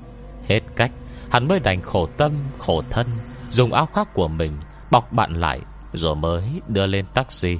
Hết 0.46 0.60
cách, 0.76 0.92
Hắn 1.30 1.48
mới 1.48 1.60
đành 1.60 1.82
khổ 1.82 2.08
tâm, 2.16 2.32
khổ 2.58 2.82
thân, 2.90 3.06
Dùng 3.50 3.72
áo 3.72 3.86
khoác 3.86 4.14
của 4.14 4.28
mình 4.28 4.52
Bọc 4.90 5.12
bạn 5.12 5.40
lại, 5.40 5.60
Rồi 5.92 6.16
mới 6.16 6.44
đưa 6.68 6.86
lên 6.86 7.06
taxi. 7.14 7.58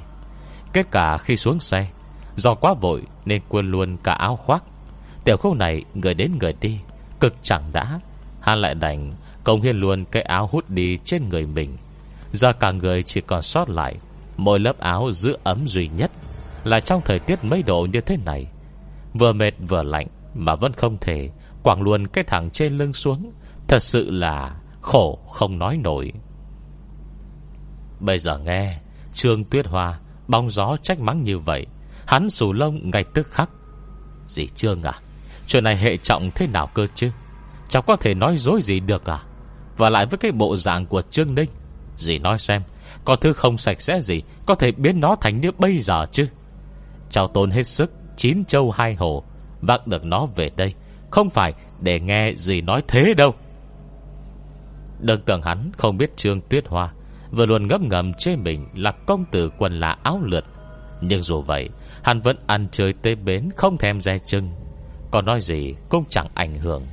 Kết 0.75 0.91
cả 0.91 1.17
khi 1.17 1.37
xuống 1.37 1.59
xe. 1.59 1.87
Do 2.35 2.55
quá 2.55 2.73
vội 2.73 3.03
nên 3.25 3.41
quên 3.49 3.71
luôn 3.71 3.97
cả 4.03 4.13
áo 4.13 4.35
khoác. 4.35 4.63
Tiểu 5.23 5.37
khúc 5.37 5.55
này 5.57 5.83
người 5.93 6.13
đến 6.13 6.31
người 6.39 6.53
đi, 6.61 6.79
Cực 7.19 7.35
chẳng 7.41 7.63
đã. 7.73 7.99
Hắn 8.41 8.57
lại 8.57 8.75
đành 8.75 9.11
công 9.43 9.61
hiên 9.61 9.75
luôn 9.75 10.05
cái 10.05 10.23
áo 10.23 10.49
hút 10.51 10.69
đi 10.69 10.97
trên 11.03 11.29
người 11.29 11.45
mình. 11.45 11.77
Giờ 12.31 12.53
cả 12.53 12.71
người 12.71 13.03
chỉ 13.03 13.21
còn 13.21 13.41
sót 13.41 13.69
lại, 13.69 13.95
Mỗi 14.37 14.59
lớp 14.59 14.79
áo 14.79 15.11
giữ 15.11 15.37
ấm 15.43 15.67
duy 15.67 15.87
nhất. 15.87 16.11
Là 16.63 16.79
trong 16.79 17.01
thời 17.05 17.19
tiết 17.19 17.43
mấy 17.43 17.63
độ 17.63 17.87
như 17.93 18.01
thế 18.01 18.17
này, 18.25 18.47
Vừa 19.13 19.33
mệt 19.33 19.53
vừa 19.67 19.83
lạnh 19.83 20.07
Mà 20.33 20.55
vẫn 20.55 20.73
không 20.73 20.97
thể 21.01 21.29
Quảng 21.63 21.81
luôn 21.81 22.07
cái 22.07 22.23
thẳng 22.23 22.49
trên 22.49 22.77
lưng 22.77 22.93
xuống. 22.93 23.31
Thật 23.67 23.79
sự 23.79 24.11
là 24.11 24.55
khổ 24.81 25.19
không 25.33 25.59
nói 25.59 25.77
nổi. 25.77 26.11
Bây 27.99 28.17
giờ 28.17 28.37
nghe 28.37 28.79
Trương 29.13 29.43
Tuyết 29.43 29.67
Hoa 29.67 29.99
Bóng 30.27 30.49
gió 30.49 30.77
trách 30.83 30.99
mắng 30.99 31.23
như 31.23 31.39
vậy, 31.39 31.65
Hắn 32.07 32.29
sù 32.29 32.53
lông 32.53 32.91
ngay 32.91 33.03
tức 33.03 33.27
khắc. 33.27 33.49
Dì 34.27 34.47
Trương 34.47 34.83
à 34.83 34.93
Chuyện 35.47 35.63
này 35.63 35.77
hệ 35.77 35.97
trọng 35.97 36.31
thế 36.35 36.47
nào 36.47 36.67
cơ 36.73 36.87
chứ? 36.95 37.11
Cháu 37.69 37.81
có 37.81 37.95
thể 37.95 38.13
nói 38.13 38.37
dối 38.37 38.61
gì 38.61 38.79
được 38.79 39.09
à? 39.09 39.19
Và 39.77 39.89
lại 39.89 40.05
với 40.05 40.17
cái 40.17 40.31
bộ 40.31 40.55
dạng 40.55 40.85
của 40.85 41.01
Trương 41.01 41.35
Ninh, 41.35 41.49
Dì 41.97 42.19
nói 42.19 42.39
xem, 42.39 42.61
Có 43.05 43.15
thứ 43.15 43.33
không 43.33 43.57
sạch 43.57 43.81
sẽ 43.81 44.01
gì 44.01 44.21
Có 44.45 44.55
thể 44.55 44.71
biến 44.71 44.99
nó 44.99 45.15
thành 45.15 45.41
như 45.41 45.51
bây 45.51 45.79
giờ 45.79 46.05
chứ? 46.11 46.27
Cháu 47.09 47.27
tốn 47.27 47.51
hết 47.51 47.63
sức, 47.63 47.91
Chín 48.17 48.45
châu 48.45 48.71
hai 48.71 48.93
hồ, 48.95 49.23
Vác 49.61 49.87
được 49.87 50.05
nó 50.05 50.25
về 50.25 50.49
đây, 50.55 50.73
Không 51.11 51.29
phải 51.29 51.53
để 51.79 51.99
nghe 51.99 52.33
gì 52.35 52.61
nói 52.61 52.83
thế 52.87 53.13
đâu. 53.17 53.33
Đừng 54.99 55.21
tưởng 55.21 55.41
hắn 55.41 55.71
không 55.77 55.97
biết 55.97 56.17
Trương 56.17 56.41
Tuyết 56.41 56.67
Hoa 56.67 56.93
Vừa 57.35 57.45
luôn 57.45 57.67
ngấp 57.67 57.81
ngầm 57.81 58.13
chê 58.13 58.35
mình 58.35 58.67
Là 58.73 58.91
công 58.91 59.25
tử 59.31 59.49
quần 59.57 59.79
là 59.79 59.97
áo 60.03 60.19
lượt. 60.23 60.45
Nhưng 61.01 61.23
dù 61.23 61.41
vậy, 61.41 61.69
Hắn 62.03 62.21
vẫn 62.21 62.37
ăn 62.47 62.67
chơi 62.71 62.93
tê 63.01 63.15
bến 63.15 63.49
Không 63.55 63.77
thèm 63.77 64.01
dè 64.01 64.17
chân 64.25 64.49
Còn 65.11 65.25
nói 65.25 65.41
gì 65.41 65.75
cũng 65.89 66.03
chẳng 66.09 66.27
ảnh 66.33 66.55
hưởng. 66.59 66.83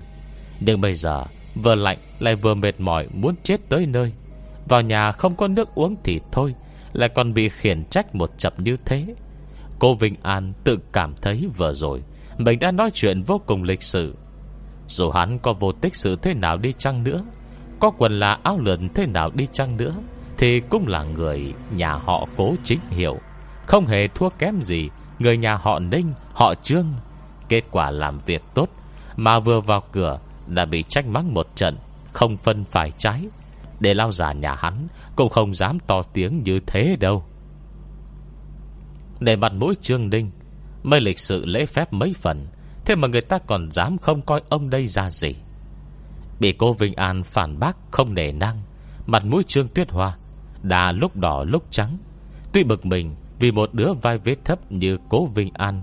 Nhưng 0.60 0.80
bây 0.80 0.94
giờ, 0.94 1.24
Vừa 1.54 1.74
lạnh 1.74 1.98
lại 2.18 2.34
vừa 2.34 2.54
mệt 2.54 2.80
mỏi 2.80 3.08
Muốn 3.12 3.34
chết 3.42 3.60
tới 3.68 3.86
nơi. 3.86 4.12
Vào 4.68 4.82
nhà 4.82 5.12
không 5.12 5.36
có 5.36 5.48
nước 5.48 5.74
uống 5.74 5.96
thì 6.04 6.20
thôi, 6.32 6.54
Lại 6.92 7.08
còn 7.08 7.34
bị 7.34 7.48
khiển 7.48 7.84
trách 7.84 8.14
một 8.14 8.30
chập 8.38 8.60
như 8.60 8.76
thế. 8.84 9.06
Cô 9.78 9.94
Vinh 9.94 10.14
An 10.22 10.52
tự 10.64 10.78
cảm 10.92 11.14
thấy 11.22 11.48
vừa 11.56 11.72
rồi, 11.72 12.02
Mình 12.38 12.58
đã 12.58 12.72
nói 12.72 12.90
chuyện 12.94 13.22
vô 13.22 13.40
cùng 13.46 13.62
lịch 13.62 13.82
sự. 13.82 14.14
Dù 14.88 15.10
hắn 15.10 15.38
có 15.38 15.52
vô 15.52 15.72
tích 15.72 15.96
sự 15.96 16.16
thế 16.16 16.34
nào 16.34 16.56
đi 16.56 16.72
chăng 16.78 17.04
nữa, 17.04 17.24
Có 17.80 17.90
quần 17.90 18.20
là 18.20 18.38
áo 18.42 18.58
lượn 18.58 18.88
thế 18.94 19.06
nào 19.06 19.30
đi 19.34 19.46
chăng 19.52 19.76
nữa 19.76 19.94
thì 20.42 20.60
cũng 20.60 20.86
là 20.86 21.04
người 21.04 21.54
nhà 21.70 21.94
họ 21.94 22.26
cố 22.36 22.54
chính 22.64 22.80
hiệu. 22.90 23.18
Không 23.66 23.86
hề 23.86 24.08
thua 24.08 24.28
kém 24.28 24.62
gì 24.62 24.88
Người 25.18 25.36
nhà 25.36 25.56
họ 25.56 25.78
Ninh, 25.78 26.12
họ 26.34 26.54
Trương. 26.62 26.86
Kết 27.48 27.64
quả 27.70 27.90
làm 27.90 28.18
việc 28.26 28.42
tốt 28.54 28.68
Mà 29.16 29.38
vừa 29.38 29.60
vào 29.60 29.82
cửa 29.92 30.18
Đã 30.46 30.64
bị 30.64 30.82
trách 30.88 31.06
mắng 31.06 31.34
một 31.34 31.46
trận 31.54 31.76
Không 32.12 32.36
phân 32.36 32.64
phải 32.64 32.92
trái. 32.98 33.24
Để 33.80 33.94
lao 33.94 34.12
giả 34.12 34.32
nhà 34.32 34.54
hắn 34.54 34.86
Cũng 35.16 35.28
không 35.28 35.54
dám 35.54 35.78
to 35.86 36.02
tiếng 36.02 36.42
như 36.42 36.60
thế 36.66 36.96
đâu. 37.00 37.24
Để 39.20 39.36
mặt 39.36 39.52
mũi 39.52 39.74
Trương 39.80 40.10
Ninh 40.10 40.30
Mới 40.82 41.00
lịch 41.00 41.18
sự 41.18 41.44
lễ 41.44 41.66
phép 41.66 41.92
mấy 41.92 42.14
phần 42.20 42.46
Thế 42.84 42.94
mà 42.94 43.08
người 43.08 43.20
ta 43.20 43.38
còn 43.38 43.70
dám 43.70 43.98
không 43.98 44.22
coi 44.22 44.42
ông 44.48 44.70
đây 44.70 44.86
ra 44.86 45.10
gì. 45.10 45.34
Bị 46.40 46.52
cô 46.52 46.72
Vinh 46.72 46.94
An 46.94 47.22
phản 47.24 47.58
bác 47.58 47.76
không 47.90 48.14
nề 48.14 48.32
năng 48.32 48.62
Mặt 49.06 49.24
mũi 49.24 49.42
Trương 49.46 49.68
Tuyết 49.68 49.90
Hoa 49.90 50.16
đã 50.62 50.92
lúc 50.92 51.16
đỏ 51.16 51.44
lúc 51.44 51.64
trắng. 51.70 51.98
Tuy 52.52 52.64
bực 52.64 52.86
mình 52.86 53.14
vì 53.38 53.50
một 53.50 53.74
đứa 53.74 53.92
vai 53.92 54.18
vết 54.18 54.36
thấp 54.44 54.72
như 54.72 54.98
cố 55.08 55.26
Vinh 55.26 55.50
An, 55.54 55.82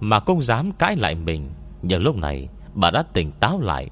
Mà 0.00 0.20
không 0.20 0.42
dám 0.42 0.72
cãi 0.72 0.96
lại 0.96 1.14
mình. 1.14 1.50
Nhưng 1.82 2.02
lúc 2.02 2.16
này, 2.16 2.48
bà 2.74 2.90
đã 2.90 3.02
tỉnh 3.12 3.32
táo 3.40 3.60
lại. 3.60 3.90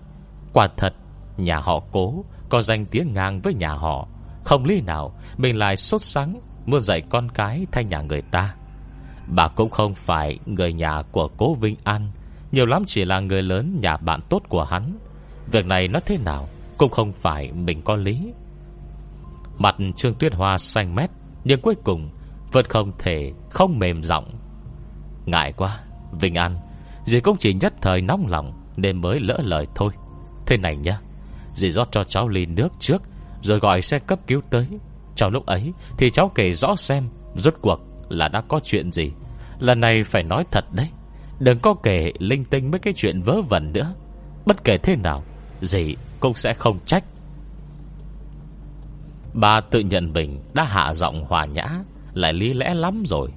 Quả 0.52 0.69
thật, 0.76 0.95
Nhà 1.37 1.59
họ 1.59 1.81
cố 1.93 2.25
Có 2.49 2.62
danh 2.62 2.87
tiếng 2.87 3.12
ngang 3.12 3.40
với 3.40 3.55
nhà 3.55 3.73
họ. 3.73 4.09
Không 4.45 4.64
lý 4.64 4.81
nào, 4.81 5.14
Mình 5.37 5.57
lại 5.57 5.76
sốt 5.76 6.02
sắng 6.02 6.40
Muốn 6.66 6.81
dạy 6.81 7.00
con 7.00 7.28
cái 7.28 7.66
thay 7.73 7.85
nhà 7.85 8.00
người 8.00 8.23
ta. 8.23 8.55
Bà 9.26 9.49
cũng 9.49 9.71
không 9.71 9.95
phải 9.95 10.38
người 10.47 10.73
nhà 10.73 11.02
của 11.12 11.28
cố 11.37 11.55
Vinh 11.55 11.76
An, 11.85 12.11
Nhiều 12.52 12.66
lắm 12.66 12.83
chỉ 12.87 13.05
là 13.05 13.21
người 13.21 13.43
lớn 13.43 13.78
nhà 13.81 13.97
bạn 13.97 14.21
tốt 14.28 14.43
của 14.49 14.64
hắn. 14.64 14.99
Việc 15.52 15.66
này 15.66 15.88
nó 15.88 16.00
thế 16.07 16.19
nào 16.19 16.49
Cũng 16.78 16.90
không 16.90 17.12
phải 17.12 17.52
mình 17.52 17.83
có 17.83 17.97
lý. 17.97 18.33
Mặt 19.59 19.77
Trương 19.97 20.15
Tuyết 20.15 20.35
Hoa 20.35 20.59
xanh 20.59 20.95
mét, 20.95 21.11
Nhưng 21.45 21.61
cuối 21.61 21.75
cùng 21.85 22.11
Vẫn 22.53 22.67
không 22.69 22.93
thể, 22.99 23.33
không 23.51 23.79
mềm 23.79 24.03
giọng. 24.03 24.35
Ngại 25.27 25.53
quá, 25.57 25.81
Vinh 26.13 26.35
An, 26.35 26.57
Dì 27.05 27.21
cũng 27.21 27.37
chỉ 27.37 27.55
nhất 27.55 27.75
thời 27.83 28.01
nóng 28.01 28.27
lòng 28.27 28.53
Nên 28.77 29.01
mới 29.01 29.21
lỡ 29.21 29.39
lời 29.43 29.67
thôi. 29.75 29.93
Thế 30.47 30.57
này 30.57 30.77
nhá, 30.77 31.01
Dì 31.55 31.71
rót 31.71 31.89
cho 31.93 32.05
cháu 32.05 32.29
ly 32.29 32.47
nước 32.47 32.69
trước, 32.81 33.03
Rồi 33.43 33.59
gọi 33.59 33.83
xe 33.83 33.99
cấp 33.99 34.19
cứu 34.27 34.41
tới. 34.51 34.67
Trong 35.17 35.33
lúc 35.33 35.47
ấy 35.47 35.73
thì 35.99 36.11
cháu 36.11 36.31
kể 36.35 36.53
rõ 36.53 36.77
xem 36.77 37.09
Rốt 37.35 37.55
cuộc 37.61 37.81
là 38.09 38.29
đã 38.29 38.41
có 38.49 38.61
chuyện 38.65 38.93
gì. 38.93 39.11
Lần 39.59 39.81
này 39.81 40.05
phải 40.05 40.23
nói 40.23 40.45
thật 40.51 40.65
đấy, 40.73 40.89
Đừng 41.39 41.59
có 41.59 41.75
kể 41.83 42.13
linh 42.19 42.45
tinh 42.45 42.71
mấy 42.71 42.79
cái 42.79 42.95
chuyện 42.97 43.23
vớ 43.23 43.43
vẩn 43.43 43.73
nữa. 43.73 43.95
Bất 44.47 44.65
kể 44.65 44.79
thế 44.83 44.97
nào, 44.97 45.23
Dì 45.61 45.97
cũng 46.21 46.35
sẽ 46.35 46.55
không 46.55 46.79
trách. 46.87 47.05
Bà 49.37 49.61
tự 49.61 49.81
nhận 49.81 50.12
mình 50.12 50.40
Đã 50.55 50.64
hạ 50.64 50.95
giọng 50.95 51.25
hòa 51.25 51.45
nhã, 51.45 51.66
Lại 52.14 52.33
lý 52.33 52.52
lẽ 52.52 52.75
lắm 52.75 53.02
rồi. 53.07 53.28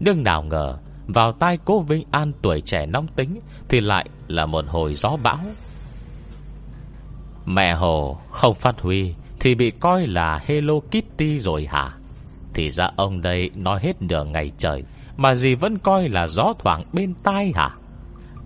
Nhưng 0.00 0.22
nào 0.22 0.42
ngờ, 0.42 0.78
Vào 1.06 1.32
tai 1.32 1.58
cố 1.64 1.80
Vinh 1.80 2.04
An 2.10 2.32
tuổi 2.42 2.60
trẻ 2.60 2.86
nóng 2.86 3.06
tính 3.06 3.40
Thì 3.68 3.80
lại 3.80 4.08
là 4.28 4.46
một 4.46 4.64
hồi 4.68 4.94
gió 4.94 5.16
bão. 5.22 5.38
Mẹ 7.46 7.74
Hồ 7.74 8.18
không 8.30 8.54
phát 8.54 8.80
huy 8.80 9.14
Thì 9.40 9.54
bị 9.54 9.70
coi 9.70 10.06
là 10.06 10.40
Hello 10.46 10.74
Kitty 10.80 11.40
rồi 11.40 11.66
hả? 11.66 11.92
Thì 12.54 12.70
ra 12.70 12.90
ông 12.96 13.22
đây 13.22 13.50
nói 13.54 13.80
hết 13.82 14.02
nửa 14.02 14.24
ngày 14.24 14.52
trời 14.58 14.84
Mà 15.16 15.34
gì 15.34 15.54
vẫn 15.54 15.78
coi 15.78 16.08
là 16.08 16.26
gió 16.26 16.52
thoảng 16.58 16.84
bên 16.92 17.14
tai 17.14 17.52
hả? 17.54 17.70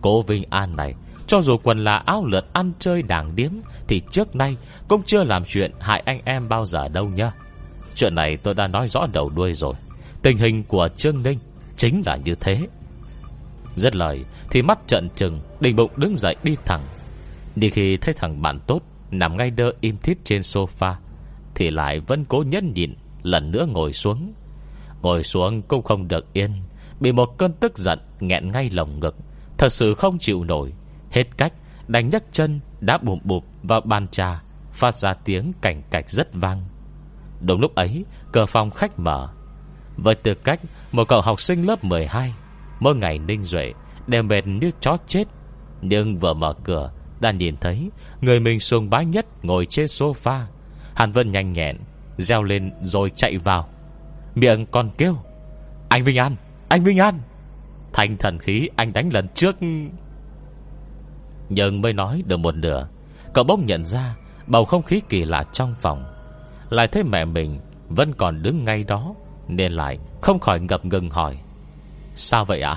Cố 0.01 0.23
Vinh 0.23 0.45
An 0.51 0.77
này 0.77 0.95
cho 1.31 1.43
dù 1.43 1.57
quần 1.57 1.85
là 1.85 1.97
áo 1.97 2.27
lượt 2.27 2.47
ăn 2.53 2.73
chơi 2.79 3.03
đảng 3.03 3.37
điếm, 3.37 3.51
Thì 3.89 4.03
trước 4.11 4.37
nay 4.37 4.57
Cũng 4.89 5.03
chưa 5.07 5.25
làm 5.25 5.45
chuyện 5.45 5.73
hại 5.81 6.03
anh 6.07 6.21
em 6.25 6.49
bao 6.49 6.67
giờ 6.67 6.89
đâu 6.89 7.09
nhá. 7.09 7.33
Chuyện 7.95 8.15
này 8.15 8.37
tôi 8.37 8.55
đã 8.55 8.67
nói 8.67 8.89
rõ 8.89 9.07
đầu 9.13 9.31
đuôi 9.37 9.55
rồi. 9.55 9.75
Tình 10.23 10.37
hình 10.37 10.63
của 10.65 10.89
Trương 10.97 11.23
Ninh 11.23 11.39
Chính 11.77 12.03
là 12.07 12.17
như 12.17 12.35
thế. 12.35 12.67
Rất 13.77 13.97
lời 13.97 14.25
thì 14.51 14.63
mắt 14.63 14.79
trận 14.87 15.09
trừng 15.17 15.41
Đình 15.61 15.77
bụng 15.77 15.91
đứng 15.97 16.17
dậy 16.17 16.37
đi 16.43 16.57
thẳng. 16.65 16.83
Đi 17.57 17.71
khi 17.71 17.97
thấy 17.97 18.15
thằng 18.15 18.43
bạn 18.43 18.61
tốt 18.67 18.83
Nằm 19.11 19.37
ngay 19.37 19.51
đơ 19.51 19.73
im 19.81 19.97
thít 19.97 20.19
trên 20.25 20.41
sofa, 20.41 20.95
Thì 21.55 21.71
lại 21.71 22.01
vẫn 22.01 22.25
cố 22.25 22.45
nhẫn 22.47 22.73
nhịn 22.75 22.95
Lần 23.23 23.51
nữa 23.51 23.67
ngồi 23.69 23.93
xuống. 23.93 24.33
Ngồi 25.03 25.25
xuống 25.25 25.63
cũng 25.63 25.83
không 25.83 26.09
được 26.09 26.33
yên, 26.33 26.53
Bị 27.01 27.13
một 27.13 27.39
cơn 27.39 27.53
tức 27.53 27.79
giận 27.79 27.99
nghẹn 28.21 28.51
ngay 28.51 28.71
lồng 28.73 29.01
ngực, 29.01 29.17
Thật 29.59 29.73
sự 29.73 29.95
không 29.95 30.19
chịu 30.19 30.45
nổi. 30.45 30.73
Hết 31.11 31.25
cách, 31.37 31.53
đánh 31.89 32.09
nhấc 32.09 32.25
chân 32.33 32.61
Đã 32.81 32.99
bùm 32.99 33.19
bụp 33.25 33.45
vào 33.63 33.81
bàn 33.81 34.09
trà, 34.09 34.43
Phát 34.73 34.99
ra 34.99 35.13
tiếng 35.13 35.53
cảnh 35.61 35.83
cạch 35.91 36.11
rất 36.11 36.29
vang. 36.35 36.65
Đúng 37.41 37.61
lúc 37.61 37.75
ấy, 37.75 38.05
Cửa 38.33 38.47
phòng 38.47 38.71
khách 38.71 38.99
mở. 38.99 39.29
Với 39.97 40.15
tư 40.15 40.35
cách 40.35 40.61
một 40.93 41.09
cậu 41.09 41.21
học 41.21 41.41
sinh 41.41 41.67
lớp 41.67 41.85
12 41.85 42.35
Mỗi 42.81 42.97
ngày 42.97 43.19
ninh 43.19 43.45
duệ 43.45 43.73
Đều 44.07 44.23
mệt 44.23 44.47
như 44.47 44.71
chó 44.81 44.97
chết. 45.07 45.25
Nhưng 45.83 46.19
vừa 46.19 46.35
mở 46.35 46.55
cửa, 46.65 46.93
Đã 47.21 47.31
nhìn 47.31 47.57
thấy 47.61 47.91
Người 48.21 48.41
mình 48.41 48.61
sùng 48.61 48.91
bái 48.91 49.05
nhất 49.05 49.27
ngồi 49.43 49.67
trên 49.67 49.87
sofa. 49.87 50.41
Hàn 50.95 51.13
Vân 51.13 51.33
nhanh 51.33 51.53
nhẹn, 51.53 51.77
Reo 52.19 52.43
lên 52.43 52.73
rồi 52.83 53.11
chạy 53.17 53.39
vào. 53.39 53.69
Miệng 54.35 54.67
còn 54.67 54.91
kêu, 54.99 55.17
Anh 55.89 56.05
Vinh 56.05 56.17
An, 56.17 56.37
Anh 56.69 56.83
Vinh 56.83 56.99
An. 56.99 57.19
Thành 57.93 58.17
thần 58.17 58.39
khí 58.39 58.69
anh 58.77 58.93
đánh 58.93 59.11
lần 59.13 59.29
trước. 59.35 59.57
Nhưng 61.51 61.81
mới 61.81 61.93
nói 61.93 62.23
được 62.27 62.37
một 62.37 62.55
nửa, 62.55 62.89
Cậu 63.35 63.45
bỗng 63.45 63.67
nhận 63.67 63.85
ra 63.87 64.17
Bầu 64.47 64.65
không 64.65 64.83
khí 64.83 65.01
kỳ 65.09 65.25
lạ 65.25 65.45
trong 65.53 65.75
phòng. 65.75 66.05
Lại 66.71 66.89
thấy 66.89 67.05
mẹ 67.05 67.25
mình 67.25 67.61
Vẫn 67.89 68.13
còn 68.13 68.43
đứng 68.43 68.65
ngay 68.65 68.85
đó, 68.85 69.15
Nên 69.49 69.73
lại 69.73 69.99
không 70.21 70.39
khỏi 70.39 70.61
ngập 70.61 70.85
ngừng 70.85 71.11
hỏi, 71.11 71.39
Sao 72.15 72.45
vậy 72.45 72.61
ạ? 72.61 72.77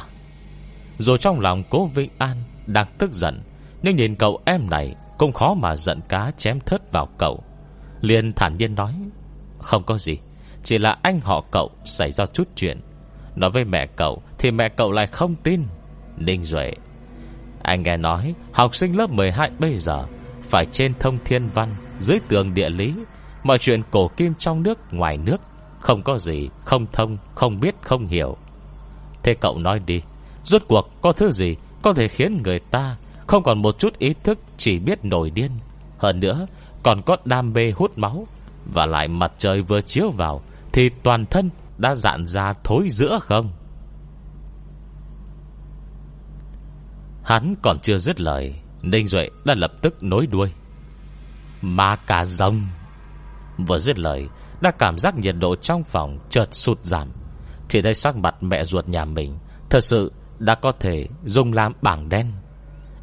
Rồi 0.98 1.18
trong 1.18 1.39
lòng 1.39 1.63
cố 1.70 1.86
Vinh 1.86 2.10
An 2.18 2.38
Đang 2.68 2.88
tức 2.98 3.12
giận, 3.12 3.42
Nhưng 3.82 3.96
nhìn 3.96 4.15
cậu 4.15 4.39
em 4.46 4.70
này 4.70 4.96
Cũng 5.18 5.34
khó 5.34 5.53
mà 5.53 5.75
giận 5.75 6.00
cá 6.10 6.32
chém 6.38 6.60
thớt 6.60 6.92
vào 6.92 7.10
cậu. 7.18 7.44
Liền 8.01 8.34
thản 8.34 8.58
nhiên 8.58 8.75
nói, 8.75 8.94
Không 9.60 9.84
có 9.84 9.98
gì, 9.98 10.18
Chỉ 10.63 10.77
là 10.77 10.98
anh 11.01 11.20
họ 11.20 11.44
cậu 11.51 11.72
xảy 11.86 12.12
ra 12.12 12.25
chút 12.25 12.48
chuyện. 12.56 12.82
Nói 13.36 13.50
với 13.50 13.65
mẹ 13.65 13.88
cậu 13.96 14.22
Thì 14.38 14.51
mẹ 14.51 14.70
cậu 14.70 14.92
lại 14.92 15.08
không 15.08 15.36
tin. 15.36 15.63
Ninh 16.18 16.44
Duệ 16.44 16.74
anh 17.63 17.84
nghe 17.84 17.98
nói, 17.98 18.36
học 18.51 18.75
sinh 18.75 18.98
lớp 18.98 19.10
12 19.10 19.51
bây 19.60 19.77
giờ 19.77 20.05
Phải 20.41 20.65
trên 20.72 20.93
thông 21.00 21.17
thiên 21.25 21.50
văn, 21.53 21.70
Dưới 22.00 22.20
tường 22.27 22.53
địa 22.53 22.70
lý. 22.70 22.93
Mọi 23.43 23.58
chuyện 23.58 23.82
cổ 23.91 24.08
kim 24.17 24.34
trong 24.39 24.63
nước, 24.63 24.79
ngoài 24.91 25.17
nước, 25.17 25.38
Không 25.79 26.01
có 26.03 26.17
gì, 26.17 26.50
Không 26.63 26.86
thông, 26.93 27.17
Không 27.36 27.60
biết, 27.60 27.75
không 27.82 28.08
hiểu. 28.08 28.38
Thế 29.24 29.34
cậu 29.34 29.58
nói 29.58 29.79
đi, 29.79 30.01
Rốt 30.43 30.62
cuộc 30.67 31.01
có 31.01 31.12
thứ 31.12 31.32
gì 31.32 31.55
Có 31.82 31.93
thể 31.93 32.08
khiến 32.08 32.41
người 32.43 32.60
ta 32.60 32.98
Không 33.27 33.43
còn 33.43 33.62
một 33.62 33.79
chút 33.79 33.98
ý 33.98 34.13
thức 34.24 34.39
Chỉ 34.58 34.79
biết 34.79 35.05
nổi 35.05 35.29
điên? 35.29 35.51
Hơn 35.98 36.20
nữa, 36.20 36.48
còn 36.84 37.01
có 37.01 37.17
đam 37.25 37.53
mê 37.53 37.72
hút 37.72 37.98
máu. 37.98 38.27
Và 38.65 38.86
lại 38.86 39.08
mặt 39.08 39.32
trời 39.38 39.62
vừa 39.62 39.82
chiếu 39.82 40.12
vào, 40.12 40.41
Thì 40.72 40.89
toàn 41.03 41.25
thân 41.25 41.50
đã 41.77 41.96
dạn 41.96 42.27
ra 42.27 42.53
thối 42.63 42.88
giữa 42.89 43.20
không? 43.22 43.51
Hắn 47.24 47.56
còn 47.62 47.80
chưa 47.80 47.98
dứt 47.98 48.22
lời, 48.22 48.56
Ninh 48.82 49.08
Duệ 49.08 49.30
đã 49.46 49.56
lập 49.56 49.72
tức 49.82 50.03
nối 50.03 50.27
đuôi. 50.27 50.51
Ma 51.62 51.96
cà 51.96 52.25
rồng 52.25 52.62
Vừa 53.58 53.80
dứt 53.80 54.00
lời, 54.00 54.27
Đã 54.62 54.72
cảm 54.72 54.98
giác 54.98 55.18
nhiệt 55.18 55.36
độ 55.39 55.56
trong 55.56 55.84
phòng 55.84 56.20
chợt 56.30 56.48
sụt 56.51 56.80
giảm. 56.84 57.12
Thì 57.70 57.82
đây 57.82 57.94
sắc 57.94 58.15
mặt 58.15 58.36
mẹ 58.42 58.63
ruột 58.63 58.88
nhà 58.88 59.06
mình, 59.06 59.38
Thật 59.70 59.84
sự 59.84 60.12
đã 60.39 60.56
có 60.56 60.72
thể 60.80 61.08
dùng 61.25 61.53
làm 61.53 61.74
bảng 61.82 62.10
đen. 62.10 62.32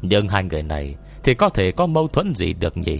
Nhưng 0.01 0.27
hai 0.27 0.43
người 0.43 0.63
này 0.63 0.95
Thì 1.23 1.33
có 1.33 1.49
thể 1.49 1.71
có 1.71 1.85
mâu 1.85 2.07
thuẫn 2.07 2.35
gì 2.35 2.53
được 2.53 2.77
nhỉ? 2.77 2.99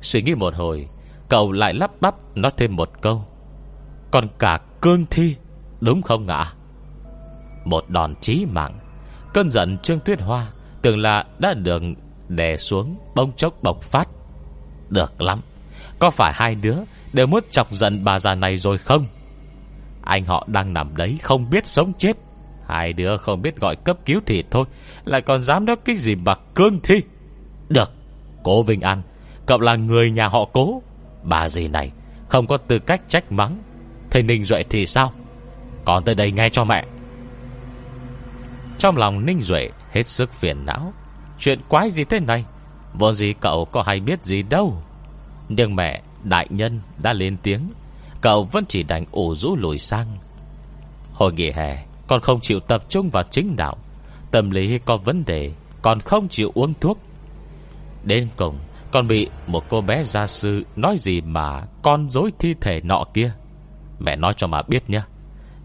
Suy 0.00 0.22
nghĩ 0.22 0.34
một 0.34 0.54
hồi, 0.54 0.88
Cậu 1.28 1.52
lại 1.52 1.74
lắp 1.74 1.90
bắp 2.00 2.36
nói 2.36 2.52
thêm 2.56 2.76
một 2.76 2.90
câu. 3.00 3.24
Còn 4.10 4.28
cả 4.38 4.58
cương 4.80 5.06
thi, 5.10 5.36
Đúng 5.80 6.02
không 6.02 6.28
ạ? 6.28 6.52
Một 7.64 7.90
đòn 7.90 8.14
chí 8.20 8.46
mạng. 8.46 8.78
Cơn 9.36 9.50
giận 9.50 9.78
Trương 9.78 10.00
Tuyết 10.00 10.20
Hoa, 10.20 10.46
Tưởng 10.82 10.98
là 10.98 11.24
đã 11.38 11.54
được 11.54 11.82
đè 12.28 12.56
xuống 12.56 12.96
Bông 13.14 13.32
chốc 13.36 13.62
bộc 13.62 13.82
phát. 13.82 14.08
Được 14.88 15.22
lắm, 15.22 15.40
Có 15.98 16.10
phải 16.10 16.32
hai 16.34 16.54
đứa 16.54 16.76
đều 17.12 17.26
muốn 17.26 17.44
chọc 17.50 17.72
giận 17.72 18.04
bà 18.04 18.18
già 18.18 18.34
này 18.34 18.56
rồi 18.56 18.78
không? 18.78 19.06
Anh 20.02 20.24
họ 20.24 20.46
đang 20.46 20.72
nằm 20.72 20.96
đấy 20.96 21.18
Không 21.22 21.50
biết 21.50 21.66
sống 21.66 21.92
chết. 21.98 22.16
Hai 22.66 22.92
đứa 22.92 23.16
không 23.16 23.42
biết 23.42 23.60
gọi 23.60 23.76
cấp 23.76 23.96
cứu 24.06 24.20
thì 24.26 24.44
thôi, 24.50 24.64
Lại 25.04 25.20
còn 25.20 25.42
dám 25.42 25.64
nói 25.64 25.76
cái 25.84 25.96
gì 25.96 26.14
mà 26.14 26.34
cương 26.54 26.80
thi. 26.82 27.02
Được, 27.68 27.92
Cố 28.42 28.62
Vinh 28.62 28.80
An, 28.80 29.02
Cậu 29.46 29.60
là 29.60 29.76
người 29.76 30.10
nhà 30.10 30.28
họ 30.28 30.44
cố. 30.52 30.82
Bà 31.22 31.48
gì 31.48 31.68
này 31.68 31.92
Không 32.28 32.46
có 32.46 32.56
tư 32.56 32.78
cách 32.78 33.00
trách 33.08 33.32
mắng. 33.32 33.62
Thầy 34.10 34.22
Ninh 34.22 34.44
Duệ 34.44 34.64
thì 34.70 34.86
sao? 34.86 35.12
Còn 35.84 36.04
tới 36.04 36.14
đây 36.14 36.32
nghe 36.32 36.48
cho 36.48 36.64
mẹ. 36.64 36.84
Trong 38.78 38.96
lòng 38.96 39.26
Ninh 39.26 39.40
Duệ 39.40 39.68
Hết 39.92 40.06
sức 40.06 40.32
phiền 40.32 40.66
não. 40.66 40.92
Chuyện 41.38 41.60
quái 41.68 41.90
gì 41.90 42.04
thế 42.04 42.20
này? 42.20 42.44
Vô 42.94 43.12
gì 43.12 43.34
cậu 43.40 43.64
có 43.64 43.82
hay 43.82 44.00
biết 44.00 44.24
gì 44.24 44.42
đâu? 44.42 44.82
Nhưng 45.48 45.76
mẹ, 45.76 46.02
đại 46.24 46.46
nhân 46.50 46.80
đã 47.02 47.12
lên 47.12 47.36
tiếng. 47.42 47.70
Cậu 48.20 48.44
vẫn 48.44 48.64
chỉ 48.68 48.82
đành 48.82 49.04
ủ 49.10 49.34
rũ 49.34 49.56
lùi 49.56 49.78
sang. 49.78 50.18
Hồi 51.12 51.32
nghỉ 51.32 51.50
hè 51.50 51.84
Còn 52.06 52.20
không 52.20 52.40
chịu 52.40 52.60
tập 52.60 52.84
trung 52.88 53.10
vào 53.10 53.22
chính 53.30 53.56
đạo. 53.56 53.76
Tâm 54.30 54.50
lý 54.50 54.78
có 54.78 54.96
vấn 54.96 55.24
đề 55.24 55.52
Còn 55.82 56.00
không 56.00 56.28
chịu 56.28 56.50
uống 56.54 56.74
thuốc. 56.80 56.98
Đến 58.04 58.28
cùng 58.36 58.58
Còn 58.90 59.08
bị 59.08 59.28
một 59.46 59.64
cô 59.68 59.80
bé 59.80 60.04
gia 60.04 60.26
sư 60.26 60.64
Nói 60.76 60.96
gì 60.98 61.20
mà 61.20 61.62
con 61.82 62.10
dối 62.10 62.32
thi 62.38 62.54
thể 62.60 62.80
nọ 62.80 63.04
kia? 63.14 63.32
Mẹ 63.98 64.16
nói 64.16 64.34
cho 64.36 64.46
mà 64.46 64.62
biết 64.62 64.90
nhé. 64.90 65.00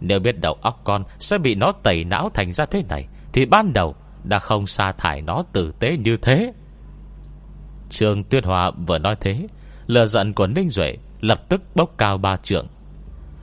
Nếu 0.01 0.19
biết 0.19 0.39
đầu 0.39 0.53
óc 0.61 0.81
con 0.83 1.03
Sẽ 1.19 1.37
bị 1.37 1.55
nó 1.55 1.71
tẩy 1.71 2.03
não 2.03 2.29
thành 2.33 2.53
ra 2.53 2.65
thế 2.65 2.83
này, 2.89 3.07
Thì 3.33 3.45
ban 3.45 3.73
đầu 3.73 3.95
đã 4.23 4.39
không 4.39 4.67
sa 4.67 4.91
thải 4.91 5.21
nó 5.21 5.43
tử 5.53 5.71
tế 5.79 5.97
như 5.97 6.17
thế. 6.17 6.53
Trương 7.89 8.23
Tuyết 8.23 8.45
Hòa 8.45 8.71
vừa 8.87 8.97
nói 8.97 9.15
thế 9.19 9.47
Lừa 9.87 10.05
giận 10.05 10.33
của 10.33 10.47
Ninh 10.47 10.69
Duệ 10.69 10.97
Lập 11.21 11.49
tức 11.49 11.61
bốc 11.75 11.93
cao 11.97 12.17
ba 12.17 12.37
trượng. 12.37 12.67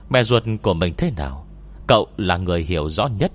Mẹ 0.09 0.23
ruột 0.23 0.43
của 0.61 0.73
mình 0.73 0.93
thế 0.97 1.11
nào? 1.17 1.45
Cậu 1.87 2.07
là 2.17 2.37
người 2.37 2.63
hiểu 2.63 2.89
rõ 2.89 3.07
nhất. 3.07 3.31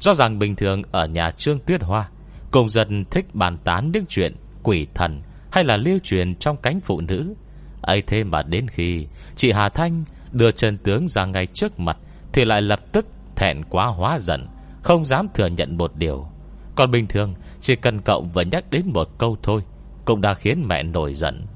Do 0.00 0.14
rằng 0.14 0.38
bình 0.38 0.56
thường 0.56 0.82
ở 0.92 1.06
nhà 1.06 1.30
Trương 1.30 1.58
Tuyết 1.58 1.82
Hoa, 1.82 2.08
Cùng 2.50 2.68
dần 2.68 3.04
thích 3.04 3.34
bàn 3.34 3.58
tán 3.64 3.90
những 3.94 4.04
chuyện 4.08 4.36
Quỷ 4.62 4.86
thần 4.94 5.22
Hay 5.50 5.64
là 5.64 5.76
lưu 5.76 5.98
truyền 6.02 6.34
trong 6.34 6.56
cánh 6.56 6.80
phụ 6.80 7.00
nữ. 7.00 7.34
Ấy 7.80 8.02
thế 8.02 8.24
mà 8.24 8.42
đến 8.42 8.68
khi 8.68 9.06
Chị 9.36 9.52
Hà 9.52 9.68
Thanh 9.68 10.04
đưa 10.32 10.52
chân 10.52 10.78
tướng 10.78 11.08
ra 11.08 11.24
ngay 11.24 11.46
trước 11.46 11.80
mặt 11.80 11.96
thì 12.32 12.44
lại 12.44 12.62
lập 12.62 12.80
tức 12.92 13.06
thẹn 13.36 13.64
quá 13.64 13.86
hóa 13.86 14.18
giận, 14.18 14.46
Không 14.82 15.04
dám 15.04 15.28
thừa 15.34 15.46
nhận 15.46 15.76
một 15.76 15.96
điều. 15.96 16.26
Còn 16.74 16.90
bình 16.90 17.06
thường, 17.06 17.34
Chỉ 17.60 17.76
cần 17.76 18.00
cậu 18.00 18.22
vừa 18.34 18.42
nhắc 18.42 18.64
đến 18.70 18.82
một 18.92 19.08
câu 19.18 19.36
thôi, 19.42 19.62
Cũng 20.04 20.20
đã 20.20 20.34
khiến 20.34 20.68
mẹ 20.68 20.82
nổi 20.82 21.14
giận. 21.14 21.46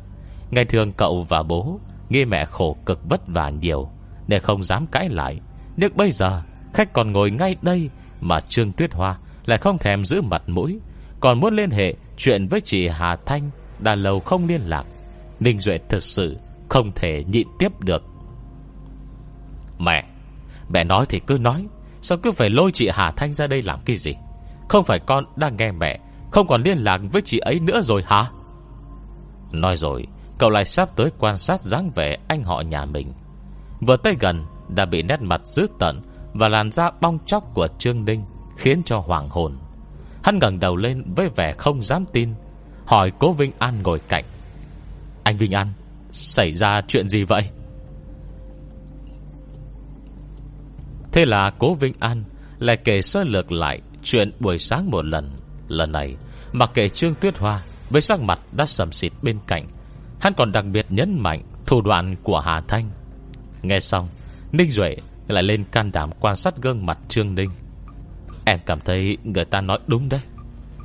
Ngày 0.51 0.65
thường 0.65 0.93
cậu 0.93 1.27
và 1.29 1.43
bố 1.43 1.81
nghe 2.09 2.25
mẹ 2.25 2.45
khổ 2.45 2.77
cực 2.87 3.09
vất 3.09 3.21
vả 3.27 3.51
nhiều, 3.51 3.89
Nên 4.29 4.43
không 4.43 4.63
dám 4.63 4.87
cãi 4.87 5.09
lại. 5.09 5.41
Nhưng 5.77 5.97
bây 5.97 6.11
giờ, 6.11 6.43
khách 6.75 6.93
còn 6.93 7.13
ngồi 7.13 7.31
ngay 7.31 7.57
đây 7.63 7.91
Mà 8.21 8.41
Trương 8.41 8.73
Tuyết 8.73 8.95
Hoa 8.95 9.19
Lại 9.47 9.59
không 9.59 9.79
thèm 9.79 10.05
giữ 10.05 10.21
mặt 10.21 10.43
mũi. 10.47 10.81
Còn 11.21 11.41
muốn 11.41 11.57
liên 11.57 11.71
hệ 11.71 11.95
chuyện 12.17 12.47
với 12.49 12.61
chị 12.61 12.89
Hà 12.89 13.17
Thanh 13.27 13.51
Đã 13.79 13.95
lâu 13.95 14.21
không 14.21 14.47
liên 14.47 14.61
lạc, 14.61 14.87
Ninh 15.41 15.61
Duệ 15.61 15.79
thực 15.89 16.03
sự 16.03 16.37
không 16.69 16.93
thể 16.95 17.25
nhịn 17.29 17.47
tiếp 17.59 17.81
được. 17.81 18.03
Mẹ! 19.79 20.16
Mẹ 20.69 20.85
nói 20.85 21.07
thì 21.09 21.21
cứ 21.27 21.39
nói. 21.39 21.67
Sao 22.03 22.19
cứ 22.19 22.33
phải 22.33 22.51
lôi 22.51 22.71
chị 22.73 22.89
Hà 22.93 23.11
Thanh 23.17 23.33
ra 23.33 23.47
đây 23.47 23.63
làm 23.63 23.81
cái 23.85 23.97
gì? 23.97 24.13
Không 24.69 24.85
phải 24.85 24.99
con 25.07 25.25
đang 25.37 25.57
nghe 25.57 25.73
mẹ, 25.73 25.99
Không 26.31 26.47
còn 26.47 26.63
liên 26.63 26.79
lạc 26.79 27.01
với 27.13 27.23
chị 27.23 27.39
ấy 27.39 27.61
nữa 27.61 27.81
rồi 27.83 28.03
hả? 28.07 28.25
Nói 29.53 29.77
rồi, 29.77 30.07
Cậu 30.39 30.51
lại 30.51 30.65
sắp 30.65 30.97
tới 30.97 31.11
quan 31.19 31.39
sát 31.39 31.61
dáng 31.61 31.91
vẻ 31.95 32.17
anh 32.29 32.43
họ 32.43 32.61
nhà 32.61 32.85
mình. 32.85 33.13
Vừa 33.81 33.97
tới 33.97 34.17
gần, 34.21 34.47
Đã 34.69 34.85
bị 34.85 35.03
nét 35.03 35.21
mặt 35.21 35.41
dữ 35.45 35.67
tận 35.79 36.03
Và 36.35 36.49
làn 36.49 36.73
da 36.73 36.91
bong 37.01 37.19
chóc 37.27 37.45
của 37.55 37.69
Trương 37.79 38.05
Ninh 38.05 38.25
Khiến 38.57 38.83
cho 38.85 38.99
hoàng 38.99 39.29
hồn. 39.29 39.59
Hắn 40.25 40.39
ngẩng 40.39 40.61
đầu 40.61 40.77
lên 40.77 41.05
với 41.17 41.29
vẻ 41.37 41.55
không 41.59 41.83
dám 41.83 42.05
tin, 42.13 42.35
Hỏi 42.87 43.13
cố 43.19 43.33
Vinh 43.33 43.53
An 43.59 43.83
ngồi 43.83 43.99
cạnh. 43.99 44.25
Anh 45.23 45.37
Vinh 45.37 45.53
An, 45.53 45.73
Xảy 46.13 46.55
ra 46.55 46.81
chuyện 46.89 47.09
gì 47.09 47.25
vậy? 47.25 47.49
Thế 51.17 51.25
là 51.27 51.51
cố 51.59 51.75
Vinh 51.75 51.93
An 52.01 52.25
Lại 52.59 52.77
kể 52.77 53.01
sơ 53.01 53.25
lược 53.25 53.53
lại 53.53 53.81
Chuyện 54.03 54.33
buổi 54.41 54.59
sáng 54.59 54.91
một 54.91 55.05
lần. 55.05 55.31
Lần 55.69 55.93
này, 55.93 56.17
Mặc 56.53 56.71
kệ 56.75 56.89
Trương 56.89 57.15
Tuyết 57.15 57.39
Hoa 57.39 57.63
Với 57.91 58.01
sắc 58.01 58.21
mặt 58.21 58.39
đã 58.53 58.67
sầm 58.67 58.93
xịt 58.93 59.13
bên 59.23 59.39
cạnh, 59.47 59.67
Hắn 60.21 60.33
còn 60.37 60.53
đặc 60.53 60.65
biệt 60.73 60.87
nhấn 60.89 61.23
mạnh 61.23 61.43
Thủ 61.67 61.81
đoạn 61.81 62.17
của 62.23 62.41
Hà 62.41 62.61
Thanh. 62.69 62.91
Nghe 63.63 63.81
xong, 63.81 64.09
Ninh 64.53 64.71
Duệ 64.71 64.97
lại 65.29 65.43
lên 65.43 65.65
can 65.65 65.93
đảm 65.93 66.11
quan 66.21 66.37
sát 66.37 66.57
gương 66.63 66.87
mặt 66.87 66.99
Trương 67.09 67.35
Ninh. 67.35 67.51
Em 68.45 68.59
cảm 68.67 68.81
thấy 68.81 69.17
người 69.25 69.45
ta 69.45 69.61
nói 69.61 69.79
đúng 69.87 70.09
đấy. 70.09 70.21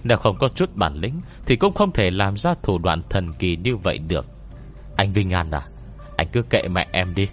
Nếu 0.03 0.17
không 0.17 0.37
có 0.39 0.49
chút 0.55 0.75
bản 0.75 0.95
lĩnh 0.95 1.21
Thì 1.45 1.55
cũng 1.55 1.73
không 1.73 1.91
thể 1.91 2.11
làm 2.11 2.37
ra 2.37 2.53
thủ 2.63 2.77
đoạn 2.77 3.01
thần 3.09 3.33
kỳ 3.33 3.55
như 3.55 3.75
vậy 3.75 3.97
được. 3.97 4.25
Anh 4.95 5.13
Vinh 5.13 5.29
An 5.29 5.51
à 5.51 5.61
Anh 6.17 6.27
cứ 6.31 6.41
kệ 6.41 6.61
mẹ 6.67 6.87
em 6.91 7.15
đi. 7.15 7.27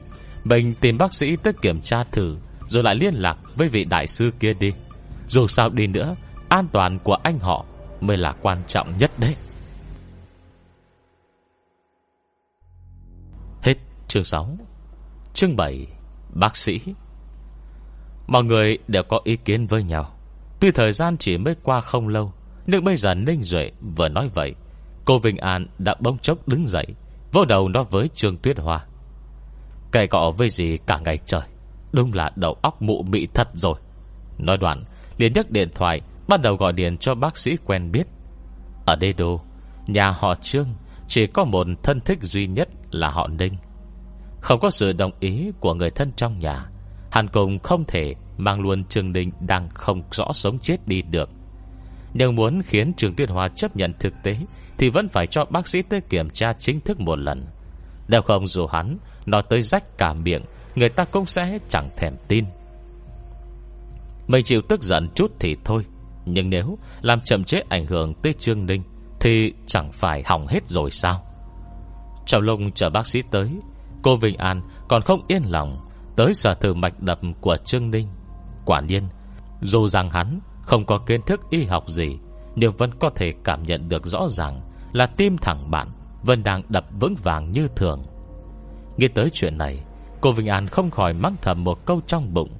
Mình 0.45 0.75
tìm 0.81 0.99
bác 0.99 1.15
sĩ 1.15 1.37
tới 1.37 1.53
kiểm 1.63 1.81
tra 1.81 2.05
thử. 2.13 2.37
Rồi 2.69 2.83
lại 2.83 2.95
liên 2.95 3.15
lạc 3.15 3.39
với 3.57 3.69
vị 3.69 3.85
đại 3.85 4.07
sư 4.07 4.31
kia 4.41 4.55
đi. 4.55 4.73
Dù 5.29 5.47
sao 5.49 5.69
đi 5.69 5.87
nữa, 5.87 6.17
An 6.49 6.67
toàn 6.73 6.99
của 6.99 7.15
anh 7.23 7.39
họ 7.39 7.65
Mới 8.01 8.17
là 8.17 8.33
quan 8.43 8.63
trọng 8.69 8.99
nhất 8.99 9.11
đấy. 9.19 9.37
Hết 13.63 13.75
chương 14.09 14.25
6 14.25 14.59
Chương 15.35 15.57
7 15.57 15.87
Bác 16.35 16.57
sĩ. 16.57 16.81
Mọi 18.27 18.45
người 18.45 18.79
đều 18.89 19.03
có 19.03 19.21
ý 19.25 19.37
kiến 19.37 19.67
với 19.67 19.83
nhau. 19.83 20.15
Tuy 20.61 20.71
thời 20.71 20.93
gian 20.93 21.17
chỉ 21.17 21.37
mới 21.37 21.55
qua 21.63 21.81
không 21.81 22.09
lâu, 22.09 22.33
Nhưng 22.67 22.85
bây 22.85 22.97
giờ 22.97 23.15
Ninh 23.15 23.43
Duệ 23.43 23.71
vừa 23.97 24.09
nói 24.09 24.31
vậy, 24.35 24.55
Cô 25.05 25.19
Vinh 25.19 25.37
An 25.37 25.67
đã 25.79 25.95
bông 26.01 26.19
chốc 26.19 26.49
đứng 26.49 26.67
dậy 26.67 26.87
Vô 27.33 27.45
đầu 27.45 27.69
nó 27.69 27.83
với 27.83 28.09
Trương 28.15 28.37
Tuyết 28.37 28.59
Hoa. 28.59 28.87
Cây 29.91 30.07
cọ 30.07 30.33
với 30.37 30.51
gì 30.51 30.79
cả 30.87 31.01
ngày 31.05 31.19
trời? 31.27 31.43
Đúng 31.92 32.12
là 32.12 32.31
đầu 32.37 32.57
óc 32.62 32.83
mụ 32.83 33.03
mị 33.03 33.27
thật 33.27 33.48
rồi. 33.53 33.74
Nói 34.38 34.57
đoạn, 34.57 34.85
liền 35.18 35.33
nhấc 35.33 35.51
điện 35.51 35.68
thoại, 35.74 36.01
Bắt 36.29 36.42
đầu 36.42 36.57
gọi 36.57 36.72
điện 36.72 36.96
cho 36.98 37.14
bác 37.14 37.37
sĩ 37.37 37.57
quen 37.64 37.92
biết. 37.92 38.07
Ở 38.87 38.96
Đê 38.96 39.12
Đô 39.12 39.40
Nhà 39.87 40.11
họ 40.11 40.35
Trương, 40.35 40.68
Chỉ 41.09 41.27
có 41.27 41.44
một 41.44 41.66
thân 41.83 42.01
thích 42.01 42.18
duy 42.22 42.46
nhất 42.46 42.68
là 42.90 43.11
họ 43.11 43.29
Ninh. 43.29 43.57
Không 44.40 44.61
có 44.61 44.70
sự 44.70 44.92
đồng 44.92 45.12
ý 45.20 45.51
Của 45.61 45.74
người 45.74 45.90
thân 45.90 46.12
trong 46.16 46.38
nhà 46.38 46.66
Hàn 47.11 47.29
cùng 47.29 47.59
không 47.59 47.85
thể 47.85 48.14
Mang 48.37 48.61
luôn 48.61 48.85
Trương 48.85 49.12
Ninh 49.12 49.31
Đang 49.40 49.68
không 49.68 50.03
rõ 50.11 50.33
sống 50.33 50.59
chết 50.59 50.88
đi 50.88 51.03
được. 51.03 51.31
Nhưng 52.14 52.35
muốn 52.35 52.62
khiến 52.62 52.92
Trường 52.96 53.14
Tuyên 53.14 53.29
Hoa 53.29 53.48
chấp 53.48 53.77
nhận 53.77 53.92
thực 53.98 54.12
tế, 54.22 54.37
Thì 54.79 54.90
vẫn 54.90 55.09
phải 55.09 55.27
cho 55.27 55.44
bác 55.44 55.68
sĩ 55.68 55.83
tới 55.83 56.01
kiểm 56.01 56.31
tra 56.31 56.53
chính 56.53 56.81
thức 56.81 57.01
một 57.01 57.18
lần. 57.18 57.46
Đều 58.09 58.22
không, 58.22 58.46
dù 58.46 58.66
hắn 58.66 58.98
Nói 59.27 59.42
tới 59.48 59.62
rách 59.62 59.98
cả 59.98 60.12
miệng 60.12 60.42
Người 60.79 60.88
ta 60.88 61.05
cũng 61.05 61.27
sẽ 61.27 61.59
chẳng 61.69 61.88
thèm 61.97 62.12
tin. 62.29 62.45
Mình 64.27 64.45
chịu 64.45 64.61
tức 64.69 64.83
giận 64.83 65.09
chút 65.14 65.33
thì 65.41 65.57
thôi, 65.64 65.85
Nhưng 66.25 66.51
nếu 66.51 66.79
làm 67.01 67.21
chậm 67.21 67.45
chế 67.45 67.62
ảnh 67.69 67.87
hưởng 67.87 68.14
tới 68.14 68.33
Trương 68.33 68.67
Ninh 68.67 68.83
Thì 69.21 69.53
chẳng 69.67 69.93
phải 69.93 70.23
hỏng 70.27 70.47
hết 70.47 70.69
rồi 70.69 70.91
sao? 70.91 71.25
Trong 72.27 72.43
lúc 72.43 72.61
chờ 72.75 72.91
bác 72.91 73.07
sĩ 73.07 73.23
tới, 73.31 73.51
Cô 74.03 74.17
Vinh 74.17 74.37
An 74.37 74.62
còn 74.88 75.03
không 75.03 75.21
yên 75.29 75.43
lòng 75.47 75.77
Tới 76.17 76.35
sở 76.35 76.55
thử 76.55 76.75
mạch 76.75 77.01
đập 77.01 77.21
của 77.41 77.57
Trương 77.57 77.91
Ninh. 77.91 78.09
Quả 78.64 78.81
nhiên, 78.81 79.09
Dù 79.62 79.88
rằng 79.88 80.11
hắn 80.11 80.41
Không 80.62 80.87
có 80.87 80.99
kiến 80.99 81.23
thức 81.23 81.41
y 81.51 81.64
học 81.64 81.88
gì, 81.88 82.19
Nhưng 82.57 82.77
vẫn 82.77 82.91
có 83.01 83.11
thể 83.17 83.33
cảm 83.45 83.62
nhận 83.62 83.88
được 83.88 84.07
rõ 84.07 84.29
ràng 84.31 84.61
Là 84.93 85.07
tim 85.07 85.37
thẳng 85.38 85.71
bạn 85.71 85.88
Vẫn 86.23 86.43
đang 86.43 86.62
đập 86.69 86.85
vững 87.01 87.14
vàng 87.23 87.53
như 87.53 87.69
thường. 87.77 88.03
Nghe 88.97 89.09
tới 89.09 89.31
chuyện 89.33 89.59
này 89.59 89.85
Cô 90.21 90.33
Vinh 90.33 90.47
An 90.47 90.67
không 90.67 90.91
khỏi 90.91 91.13
mắng 91.13 91.37
thầm 91.43 91.65
một 91.65 91.87
câu 91.87 92.01
trong 92.07 92.35
bụng. 92.35 92.51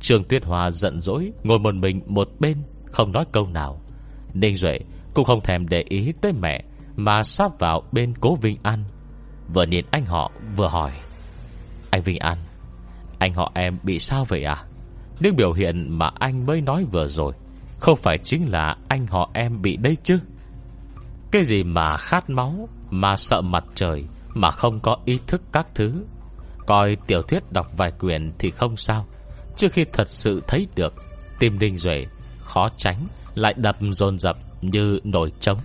Trường 0.00 0.24
Tuyết 0.24 0.44
Hòa 0.44 0.70
giận 0.70 1.00
dỗi, 1.00 1.32
Ngồi 1.42 1.58
một 1.58 1.74
mình 1.74 2.00
một 2.06 2.28
bên, 2.40 2.58
Không 2.86 3.12
nói 3.12 3.24
câu 3.32 3.46
nào. 3.46 3.80
Ninh 4.34 4.56
Duệ 4.56 4.78
cũng 5.14 5.24
không 5.24 5.40
thèm 5.40 5.68
để 5.68 5.84
ý 5.88 6.12
tới 6.20 6.32
mẹ, 6.32 6.64
Mà 6.96 7.22
sắp 7.22 7.58
vào 7.58 7.82
bên 7.92 8.14
cố 8.20 8.34
Vinh 8.34 8.56
An. 8.62 8.84
Vừa 9.54 9.66
nhìn 9.66 9.84
anh 9.90 10.04
họ, 10.04 10.30
vừa 10.56 10.68
hỏi. 10.68 10.92
Anh 11.90 12.02
Vinh 12.02 12.18
An, 12.18 12.38
Anh 13.18 13.34
họ 13.34 13.52
em 13.54 13.78
bị 13.82 13.98
sao 13.98 14.24
vậy 14.24 14.44
à? 14.44 14.64
Những 15.20 15.36
biểu 15.36 15.52
hiện 15.52 15.98
mà 15.98 16.10
anh 16.18 16.46
mới 16.46 16.60
nói 16.60 16.84
vừa 16.84 17.06
rồi, 17.06 17.32
Không 17.80 17.96
phải 17.96 18.18
chính 18.18 18.50
là 18.50 18.76
anh 18.88 19.06
họ 19.06 19.30
em 19.34 19.62
bị 19.62 19.76
đây 19.76 19.96
chứ? 20.02 20.18
Cái 21.30 21.44
gì 21.44 21.62
mà 21.62 21.96
khát 21.96 22.30
máu, 22.30 22.68
Mà 22.90 23.16
sợ 23.16 23.40
mặt 23.40 23.64
trời, 23.74 24.04
Mà 24.34 24.50
không 24.50 24.80
có 24.80 24.96
ý 25.04 25.18
thức 25.26 25.42
các 25.52 25.66
thứ? 25.74 26.04
Coi 26.66 26.96
tiểu 27.06 27.22
thuyết 27.22 27.52
đọc 27.52 27.66
vài 27.76 27.90
quyển 27.90 28.32
thì 28.38 28.50
không 28.50 28.76
sao. 28.76 29.06
Trước 29.56 29.72
khi 29.72 29.84
thật 29.92 30.08
sự 30.10 30.42
thấy 30.46 30.66
được, 30.74 30.94
Tim 31.38 31.58
đinh 31.58 31.76
duệ 31.76 32.06
Khó 32.38 32.68
tránh 32.76 32.96
Lại 33.34 33.54
đập 33.56 33.76
dồn 33.80 34.18
dập 34.18 34.36
như 34.60 35.00
nổi 35.04 35.32
trống. 35.40 35.58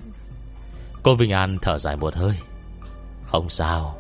Cô 1.04 1.16
Vinh 1.16 1.32
An 1.32 1.58
thở 1.62 1.78
dài 1.78 1.98
một 1.98 2.16
hơi. 2.16 2.38
Không 3.26 3.50
sao, 3.50 3.98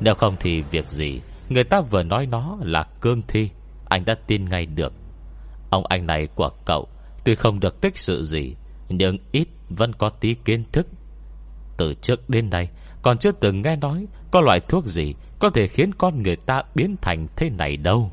Nếu 0.00 0.14
không 0.14 0.36
thì 0.40 0.62
việc 0.62 0.90
gì? 0.90 1.20
Người 1.48 1.64
ta 1.64 1.80
vừa 1.80 2.02
nói 2.02 2.26
nó 2.26 2.56
là 2.60 2.82
cương 3.00 3.22
thi, 3.28 3.50
Anh 3.88 4.04
đã 4.04 4.14
tin 4.26 4.44
ngay 4.44 4.66
được. 4.66 4.92
Ông 5.70 5.86
anh 5.86 6.06
này 6.06 6.28
của 6.34 6.50
cậu 6.64 6.88
Tuy 7.24 7.34
không 7.34 7.60
được 7.60 7.80
tích 7.80 7.98
sự 7.98 8.24
gì, 8.24 8.54
Nhưng 8.88 9.18
ít 9.32 9.48
vẫn 9.68 9.92
có 9.92 10.08
tí 10.08 10.34
kiến 10.34 10.64
thức. 10.72 10.86
Từ 11.80 11.94
trước 11.94 12.30
đến 12.30 12.50
nay, 12.50 12.68
Còn 13.02 13.18
chưa 13.18 13.32
từng 13.32 13.62
nghe 13.62 13.76
nói 13.76 14.06
Có 14.30 14.40
loại 14.40 14.60
thuốc 14.60 14.86
gì 14.86 15.14
Có 15.38 15.50
thể 15.50 15.68
khiến 15.68 15.94
con 15.94 16.22
người 16.22 16.36
ta 16.36 16.62
biến 16.74 16.96
thành 17.02 17.26
thế 17.36 17.50
này 17.50 17.76
đâu. 17.76 18.10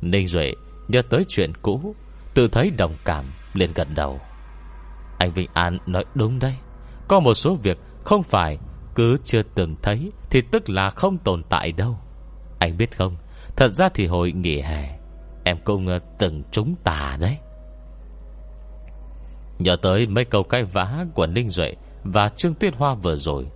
Ninh 0.00 0.26
Duệ 0.26 0.52
nhớ 0.88 1.02
tới 1.10 1.24
chuyện 1.28 1.52
cũ, 1.62 1.94
Tự 2.34 2.48
thấy 2.48 2.70
đồng 2.70 2.94
cảm 3.04 3.24
liền 3.54 3.70
gật 3.74 3.88
đầu. 3.94 4.20
Anh 5.18 5.32
Vinh 5.32 5.50
An 5.52 5.78
nói 5.86 6.04
đúng 6.14 6.38
đây 6.38 6.54
Có 7.08 7.20
một 7.20 7.34
số 7.34 7.54
việc 7.54 7.78
không 8.04 8.22
phải 8.22 8.58
Cứ 8.94 9.16
chưa 9.24 9.42
từng 9.42 9.76
thấy 9.82 10.12
Thì 10.30 10.40
tức 10.40 10.70
là 10.70 10.90
không 10.90 11.18
tồn 11.18 11.42
tại 11.48 11.72
đâu. 11.72 11.98
Anh 12.58 12.76
biết 12.76 12.96
không, 12.96 13.16
Thật 13.56 13.68
ra 13.68 13.88
thì 13.88 14.06
hồi 14.06 14.32
nghỉ 14.32 14.60
hè, 14.60 14.98
Em 15.44 15.56
cũng 15.64 15.98
từng 16.18 16.42
trúng 16.52 16.74
tà 16.84 17.16
đấy. 17.20 17.38
Nhớ 19.58 19.76
tới 19.82 20.06
mấy 20.06 20.24
câu 20.24 20.42
cái 20.42 20.64
vã 20.64 21.04
Của 21.14 21.26
Ninh 21.26 21.48
Duệ 21.48 21.74
và 22.04 22.28
Trương 22.28 22.54
Tuyết 22.54 22.74
Hoa 22.76 22.94
vừa 22.94 23.16
rồi. 23.16 23.46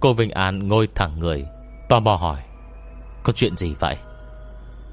Cô 0.00 0.12
Vinh 0.12 0.30
An 0.30 0.68
ngồi 0.68 0.88
thẳng 0.94 1.18
người, 1.18 1.44
Tò 1.88 2.00
mò 2.00 2.14
hỏi, 2.14 2.42
Có 3.22 3.32
chuyện 3.32 3.56
gì 3.56 3.74
vậy? 3.80 3.96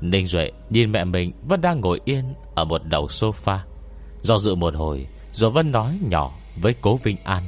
Ninh 0.01 0.27
Duệ 0.27 0.51
nhìn 0.69 0.91
mẹ 0.91 1.03
mình 1.03 1.31
Vẫn 1.47 1.61
đang 1.61 1.81
ngồi 1.81 2.01
yên 2.05 2.33
ở 2.55 2.65
một 2.65 2.81
đầu 2.85 3.05
sofa. 3.05 3.57
Do 4.21 4.37
dự 4.37 4.55
một 4.55 4.75
hồi, 4.75 5.07
Rồi 5.31 5.51
vẫn 5.51 5.71
nói 5.71 5.99
nhỏ 6.01 6.31
với 6.61 6.73
cố 6.81 6.99
Vinh 7.03 7.17
An, 7.23 7.43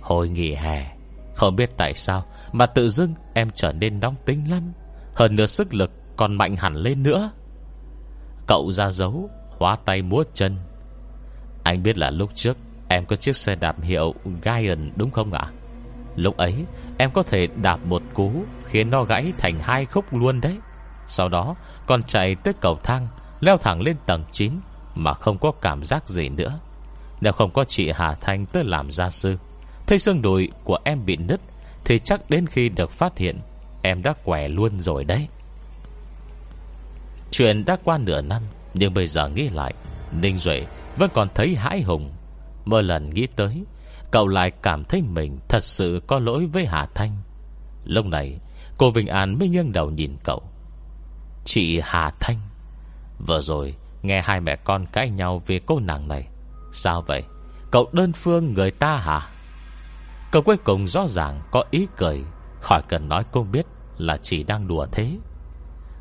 Hồi 0.00 0.28
nghỉ 0.28 0.54
hè, 0.54 0.96
Không 1.34 1.56
biết 1.56 1.70
tại 1.76 1.94
sao 1.94 2.24
Mà 2.52 2.66
tự 2.66 2.88
dưng 2.88 3.14
em 3.34 3.50
trở 3.54 3.72
nên 3.72 4.00
nóng 4.00 4.14
tính 4.24 4.50
lắm, 4.50 4.72
Hơn 5.14 5.36
nữa 5.36 5.46
sức 5.46 5.74
lực 5.74 5.90
còn 6.16 6.34
mạnh 6.34 6.56
hẳn 6.56 6.76
lên 6.76 7.02
nữa. 7.02 7.30
Cậu 8.46 8.72
ra 8.72 8.90
dấu 8.90 9.30
Hóa 9.58 9.76
tay 9.84 10.02
múa 10.02 10.24
chân. 10.34 10.56
Anh 11.64 11.82
biết 11.82 11.98
là 11.98 12.10
lúc 12.10 12.30
trước 12.34 12.56
Em 12.92 13.06
có 13.06 13.16
chiếc 13.16 13.36
xe 13.36 13.54
đạp 13.54 13.82
hiệu 13.82 14.14
Giant, 14.44 14.92
đúng 14.96 15.10
không 15.10 15.32
ạ? 15.32 15.46
Lúc 16.16 16.36
ấy, 16.36 16.54
em 16.98 17.10
có 17.10 17.22
thể 17.22 17.46
đạp 17.46 17.78
một 17.84 18.02
cú 18.14 18.32
Khiến 18.64 18.90
nó 18.90 19.04
gãy 19.04 19.32
thành 19.38 19.54
hai 19.62 19.84
khúc 19.84 20.04
luôn 20.14 20.40
đấy. 20.40 20.58
Sau 21.08 21.28
đó 21.28 21.54
còn 21.86 22.02
chạy 22.02 22.34
tới 22.34 22.54
cầu 22.60 22.78
thang, 22.82 23.08
Leo 23.40 23.56
thẳng 23.56 23.80
lên 23.80 23.96
tầng 24.06 24.24
9 24.32 24.52
Mà 24.94 25.14
không 25.14 25.38
có 25.38 25.52
cảm 25.60 25.84
giác 25.84 26.08
gì 26.08 26.28
nữa. 26.28 26.58
Nếu 27.20 27.32
không 27.32 27.50
có 27.50 27.64
chị 27.64 27.90
Hà 27.94 28.14
Thanh 28.14 28.46
tới 28.46 28.64
làm 28.64 28.90
gia 28.90 29.10
sư, 29.10 29.36
Thấy 29.86 29.98
xương 29.98 30.22
đùi 30.22 30.48
của 30.64 30.78
em 30.84 31.04
bị 31.04 31.16
nứt, 31.16 31.40
Thì 31.84 31.98
chắc 31.98 32.30
đến 32.30 32.46
khi 32.46 32.68
được 32.68 32.90
phát 32.90 33.18
hiện, 33.18 33.38
Em 33.82 34.02
đã 34.02 34.12
quẻ 34.24 34.48
luôn 34.48 34.80
rồi 34.80 35.04
đấy. 35.04 35.28
Chuyện 37.30 37.64
đã 37.64 37.76
qua 37.84 37.98
nửa 37.98 38.20
năm, 38.20 38.42
Nhưng 38.74 38.94
bây 38.94 39.06
giờ 39.06 39.28
nghĩ 39.28 39.48
lại, 39.48 39.74
Ninh 40.20 40.38
Duệ 40.38 40.66
vẫn 40.96 41.10
còn 41.14 41.28
thấy 41.34 41.54
hãi 41.56 41.82
hùng 41.82 42.10
Mỗi 42.64 42.82
lần 42.82 43.10
nghĩ 43.10 43.26
tới, 43.36 43.64
Cậu 44.10 44.28
lại 44.28 44.50
cảm 44.50 44.84
thấy 44.84 45.02
mình 45.02 45.38
thật 45.48 45.64
sự 45.64 46.02
có 46.06 46.18
lỗi 46.18 46.46
với 46.46 46.66
Hà 46.66 46.86
Thanh. 46.94 47.16
Lúc 47.84 48.06
này, 48.06 48.38
Cô 48.78 48.90
Vinh 48.90 49.06
An 49.06 49.38
mới 49.38 49.48
nghiêng 49.48 49.72
đầu 49.72 49.90
nhìn 49.90 50.16
cậu. 50.24 50.42
Chị 51.44 51.80
Hà 51.84 52.10
Thanh, 52.20 52.38
Vừa 53.26 53.40
rồi 53.40 53.74
nghe 54.02 54.22
hai 54.22 54.40
mẹ 54.40 54.56
con 54.56 54.86
cãi 54.86 55.10
nhau 55.10 55.42
Về 55.46 55.60
cô 55.66 55.80
nàng 55.80 56.08
này. 56.08 56.28
Sao 56.72 57.02
vậy? 57.06 57.22
Cậu 57.70 57.88
đơn 57.92 58.12
phương 58.12 58.54
người 58.54 58.70
ta 58.70 58.96
hả? 58.96 59.20
Cậu 60.32 60.42
cuối 60.42 60.56
cùng 60.56 60.86
rõ 60.86 61.08
ràng 61.08 61.42
có 61.50 61.64
ý 61.70 61.86
cười, 61.96 62.22
Khỏi 62.60 62.82
cần 62.88 63.08
nói 63.08 63.24
cô 63.32 63.42
biết 63.42 63.66
Là 63.98 64.16
chỉ 64.22 64.42
đang 64.42 64.68
đùa 64.68 64.86
thế. 64.92 65.18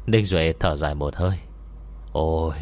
Ninh 0.06 0.26
Duệ 0.26 0.54
thở 0.60 0.76
dài 0.76 0.96
một 0.96 1.16
hơi. 1.16 1.40
Ôi, 2.12 2.54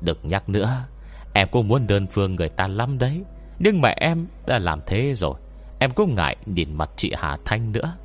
Đừng 0.00 0.18
nhắc 0.22 0.48
nữa, 0.48 0.84
Em 1.32 1.48
cũng 1.52 1.68
muốn 1.68 1.86
đơn 1.86 2.06
phương 2.06 2.34
người 2.34 2.48
ta 2.48 2.68
lắm 2.68 2.98
đấy. 2.98 3.24
Nhưng 3.64 3.80
mà 3.80 3.88
em 3.96 4.26
đã 4.46 4.58
làm 4.58 4.80
thế 4.86 5.14
rồi. 5.14 5.34
Em 5.78 5.90
cũng 5.90 6.14
ngại 6.14 6.36
nhìn 6.46 6.74
mặt 6.74 6.90
chị 6.96 7.12
Hà 7.16 7.36
Thanh 7.44 7.72
nữa. 7.72 7.96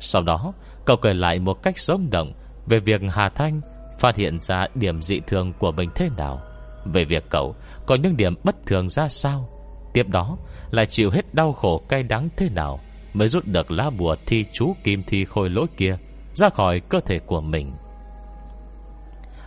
Sau 0.00 0.22
đó, 0.22 0.52
Cậu 0.84 0.96
kể 0.96 1.14
lại 1.14 1.38
một 1.38 1.62
cách 1.62 1.78
sống 1.78 2.10
động 2.10 2.32
Về 2.66 2.80
việc 2.80 3.00
Hà 3.10 3.28
Thanh 3.28 3.60
Phát 3.98 4.16
hiện 4.16 4.38
ra 4.40 4.66
điểm 4.74 5.02
dị 5.02 5.20
thường 5.26 5.52
của 5.58 5.72
mình 5.72 5.90
thế 5.94 6.08
nào. 6.16 6.40
Về 6.84 7.04
việc 7.04 7.24
cậu 7.30 7.54
Có 7.86 7.94
những 7.94 8.16
điểm 8.16 8.34
bất 8.44 8.56
thường 8.66 8.88
ra 8.88 9.08
sao. 9.08 9.48
Tiếp 9.94 10.08
đó, 10.08 10.36
lại 10.70 10.86
chịu 10.86 11.10
hết 11.10 11.34
đau 11.34 11.52
khổ 11.52 11.82
cay 11.88 12.02
đắng 12.02 12.28
thế 12.36 12.48
nào 12.48 12.80
Mới 13.14 13.28
rút 13.28 13.46
được 13.46 13.70
lá 13.70 13.90
bùa 13.90 14.16
thi 14.26 14.44
chú 14.52 14.74
kim 14.84 15.02
thi 15.06 15.24
khôi 15.24 15.50
lỗi 15.50 15.66
kia 15.76 15.96
Ra 16.34 16.48
khỏi 16.48 16.80
cơ 16.80 17.00
thể 17.00 17.18
của 17.18 17.40
mình. 17.40 17.72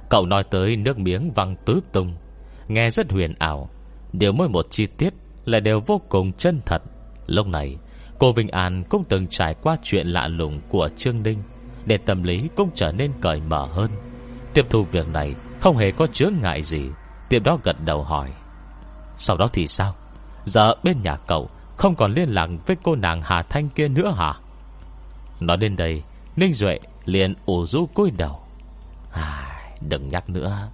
Cậu 0.10 0.26
nói 0.26 0.44
tới 0.52 0.76
nước 0.76 1.00
miếng 1.00 1.32
văng 1.32 1.56
tứ 1.66 1.82
tung. 1.92 2.14
Nghe 2.68 2.90
rất 2.90 3.12
huyền 3.12 3.34
ảo. 3.40 3.70
Điều 4.14 4.32
mỗi 4.32 4.50
một 4.50 4.66
chi 4.70 4.88
tiết 4.88 5.14
lại 5.46 5.62
đều 5.62 5.80
vô 5.80 6.02
cùng 6.10 6.34
chân 6.34 6.62
thật. 6.66 6.82
Lúc 7.28 7.48
này 7.48 7.78
Cô 8.20 8.34
Vinh 8.34 8.50
An 8.50 8.84
cũng 8.90 9.04
từng 9.10 9.28
trải 9.28 9.56
qua 9.62 9.78
chuyện 9.84 10.08
lạ 10.08 10.28
lùng 10.28 10.62
của 10.70 10.90
Trương 10.98 11.24
Đinh 11.24 11.44
Để 11.86 11.98
tâm 11.98 12.24
lý 12.24 12.50
cũng 12.56 12.70
trở 12.76 12.92
nên 12.92 13.12
cởi 13.22 13.40
mở 13.40 13.66
hơn. 13.66 13.92
Tiếp 14.54 14.66
thu 14.70 14.84
việc 14.84 15.08
này 15.08 15.36
Không 15.60 15.78
hề 15.78 15.92
có 15.92 16.08
chướng 16.08 16.34
ngại 16.42 16.64
gì 16.64 16.84
Tiếp 17.30 17.40
đó 17.40 17.58
gật 17.64 17.76
đầu 17.86 18.04
hỏi 18.04 18.32
Sau 19.18 19.38
đó 19.38 19.48
thì 19.54 19.68
sao? 19.68 19.96
Giờ 20.46 20.74
bên 20.84 21.02
nhà 21.04 21.16
cậu 21.16 21.50
Không 21.78 21.96
còn 21.96 22.14
liên 22.14 22.30
lạc 22.30 22.48
với 22.68 22.78
cô 22.84 22.96
nàng 22.96 23.22
Hà 23.22 23.42
Thanh 23.42 23.70
kia 23.70 23.88
nữa 23.88 24.14
hả? 24.18 24.34
Nói 25.40 25.58
đến 25.58 25.76
đây 25.76 26.04
Ninh 26.36 26.54
Duệ 26.54 26.80
liền 27.06 27.34
ủ 27.46 27.66
rũ 27.66 27.86
cúi 27.94 28.12
đầu. 28.18 28.40
À, 29.12 29.62
Đừng 29.82 30.10
nhắc 30.10 30.30
nữa. 30.30 30.70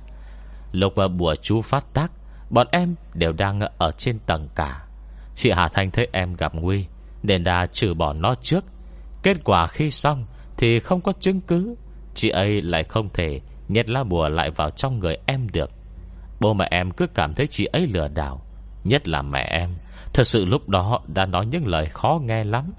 Lúc 0.72 0.94
bùa 1.18 1.36
chú 1.42 1.62
phát 1.62 1.94
tác 1.94 2.12
Bọn 2.52 2.68
em 2.72 2.96
đều 3.14 3.32
đang 3.32 3.60
ở 3.78 3.92
trên 3.92 4.20
tầng 4.20 4.48
cả. 4.56 4.84
Chị 5.36 5.52
Hà 5.56 5.68
Thanh 5.68 5.92
thấy 5.92 6.08
em 6.12 6.36
gặp 6.36 6.56
nguy, 6.56 6.86
Nên 7.24 7.44
đã 7.44 7.68
trừ 7.72 7.94
bỏ 7.94 8.14
nó 8.14 8.36
trước. 8.42 8.66
Kết 9.24 9.38
quả 9.44 9.68
khi 9.68 9.92
xong 9.92 10.26
Thì 10.58 10.80
không 10.80 11.02
có 11.02 11.14
chứng 11.20 11.42
cứ. 11.42 11.76
Chị 12.14 12.30
ấy 12.30 12.62
lại 12.62 12.84
không 12.84 13.10
thể 13.14 13.40
Nhét 13.68 13.90
lá 13.90 14.04
bùa 14.04 14.30
lại 14.30 14.52
vào 14.52 14.70
trong 14.70 15.00
người 15.00 15.18
em 15.26 15.50
được. 15.50 15.72
Bố 16.40 16.54
mẹ 16.54 16.68
em 16.72 16.92
cứ 16.92 17.08
cảm 17.08 17.34
thấy 17.34 17.48
chị 17.48 17.66
ấy 17.66 17.88
lừa 17.88 18.08
đảo, 18.08 18.42
Nhất 18.84 19.08
là 19.08 19.22
mẹ 19.22 19.48
em. 19.52 19.70
Thật 20.14 20.24
sự 20.24 20.46
lúc 20.46 20.70
đó 20.70 21.02
đã 21.08 21.26
nói 21.26 21.46
những 21.46 21.68
lời 21.68 21.86
khó 21.86 22.20
nghe 22.24 22.44
lắm. 22.44 22.74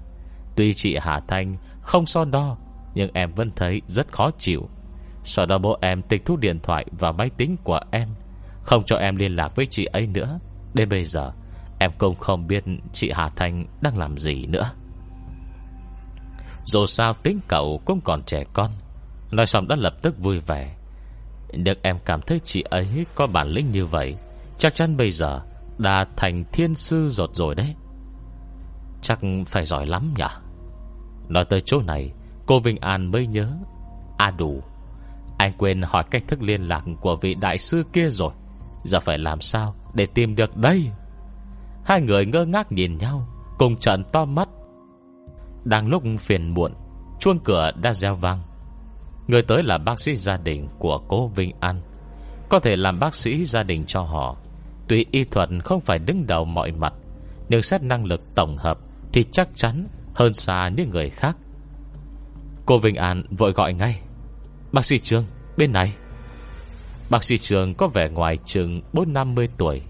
Tuy 0.55 0.73
chị 0.73 0.97
Hà 1.01 1.19
Thanh 1.27 1.57
không 1.81 2.05
so 2.05 2.25
đo, 2.25 2.57
Nhưng 2.95 3.09
em 3.13 3.33
vẫn 3.33 3.51
thấy 3.55 3.81
rất 3.87 4.11
khó 4.11 4.31
chịu. 4.37 4.69
Sau 5.23 5.45
đó 5.45 5.57
bố 5.57 5.77
em 5.81 6.01
tịch 6.01 6.25
thu 6.25 6.37
điện 6.37 6.59
thoại 6.63 6.85
và 6.91 7.11
máy 7.11 7.29
tính 7.37 7.57
của 7.63 7.79
em. 7.91 8.09
Không 8.63 8.83
cho 8.85 8.95
em 8.95 9.15
liên 9.15 9.35
lạc 9.35 9.55
với 9.55 9.65
chị 9.65 9.85
ấy 9.85 10.07
nữa. 10.07 10.39
Đến 10.73 10.89
bây 10.89 11.05
giờ, 11.05 11.31
Em 11.79 11.91
cũng 11.97 12.15
không 12.15 12.47
biết 12.47 12.63
chị 12.93 13.11
Hà 13.13 13.29
Thanh 13.29 13.65
đang 13.81 13.97
làm 13.97 14.17
gì 14.17 14.45
nữa. 14.45 14.71
Dù 16.65 16.85
sao 16.85 17.13
tính 17.13 17.39
cậu 17.47 17.81
cũng 17.85 18.01
còn 18.01 18.23
trẻ 18.23 18.43
con. 18.53 18.71
Nói 19.31 19.45
xong 19.45 19.67
đã 19.67 19.75
lập 19.75 19.93
tức 20.01 20.19
vui 20.19 20.39
vẻ. 20.39 20.75
Được 21.53 21.77
em 21.81 21.97
cảm 22.05 22.21
thấy 22.21 22.39
chị 22.43 22.63
ấy 22.69 23.05
có 23.15 23.27
bản 23.27 23.47
lĩnh 23.47 23.71
như 23.71 23.85
vậy, 23.85 24.15
Chắc 24.57 24.75
chắn 24.75 24.97
bây 24.97 25.11
giờ 25.11 25.41
Đã 25.77 26.05
thành 26.15 26.43
thiên 26.51 26.75
sư 26.75 27.09
rột 27.09 27.35
rồi 27.35 27.55
đấy. 27.55 27.75
Chắc 29.01 29.19
phải 29.47 29.65
giỏi 29.65 29.87
lắm 29.87 30.13
nhỉ? 30.17 30.25
Nói 31.27 31.45
tới 31.45 31.61
chỗ 31.65 31.81
này, 31.81 32.11
Cô 32.45 32.59
Vinh 32.59 32.77
An 32.77 33.11
mới 33.11 33.27
nhớ. 33.27 33.57
À 34.17 34.31
đủ, 34.31 34.63
Anh 35.37 35.53
quên 35.57 35.81
hỏi 35.81 36.03
cách 36.11 36.23
thức 36.27 36.41
liên 36.41 36.61
lạc 36.61 36.83
của 37.01 37.15
vị 37.15 37.35
đại 37.41 37.57
sư 37.57 37.83
kia 37.93 38.09
rồi. 38.09 38.33
Giờ 38.83 38.99
phải 38.99 39.17
làm 39.17 39.41
sao 39.41 39.75
để 39.93 40.05
tìm 40.05 40.35
được 40.35 40.57
đây? 40.57 40.91
Hai 41.85 42.01
người 42.01 42.25
ngơ 42.25 42.45
ngác 42.45 42.71
nhìn 42.71 42.97
nhau, 42.97 43.27
Cùng 43.57 43.77
trận 43.77 44.03
to 44.03 44.25
mắt. 44.25 44.49
Đang 45.63 45.87
lúc 45.87 46.03
phiền 46.19 46.53
muộn, 46.53 46.73
Chuông 47.19 47.39
cửa 47.39 47.71
đã 47.81 47.93
reo 47.93 48.15
vang. 48.15 48.41
Người 49.27 49.41
tới 49.41 49.63
là 49.63 49.77
bác 49.77 49.99
sĩ 49.99 50.15
gia 50.15 50.37
đình 50.37 50.67
của 50.79 50.99
cô 51.07 51.27
Vinh 51.27 51.51
An. 51.59 51.81
Có 52.49 52.59
thể 52.59 52.75
làm 52.75 52.99
bác 52.99 53.15
sĩ 53.15 53.45
gia 53.45 53.63
đình 53.63 53.85
cho 53.87 54.01
họ. 54.01 54.37
Tuy 54.87 55.05
y 55.11 55.23
thuật 55.23 55.49
không 55.63 55.81
phải 55.81 55.99
đứng 55.99 56.27
đầu 56.27 56.45
mọi 56.45 56.71
mặt, 56.71 56.93
Nhưng 57.49 57.61
xét 57.61 57.83
năng 57.83 58.05
lực 58.05 58.21
tổng 58.35 58.57
hợp 58.57 58.77
Thì 59.13 59.25
chắc 59.31 59.49
chắn 59.55 59.87
hơn 60.15 60.33
xa 60.33 60.69
những 60.77 60.89
người 60.89 61.09
khác. 61.09 61.37
Cô 62.65 62.79
Vinh 62.79 62.95
An 62.95 63.23
vội 63.37 63.51
gọi 63.51 63.73
ngay. 63.73 64.01
Bác 64.71 64.85
sĩ 64.85 64.99
Trương, 64.99 65.25
bên 65.57 65.71
này. 65.71 65.93
Bác 67.13 67.23
sĩ 67.23 67.37
Trường 67.37 67.73
có 67.73 67.87
vẻ 67.87 68.09
ngoài 68.09 68.37
chừng 68.45 68.81
4-50 68.93 69.47
tuổi, 69.57 69.81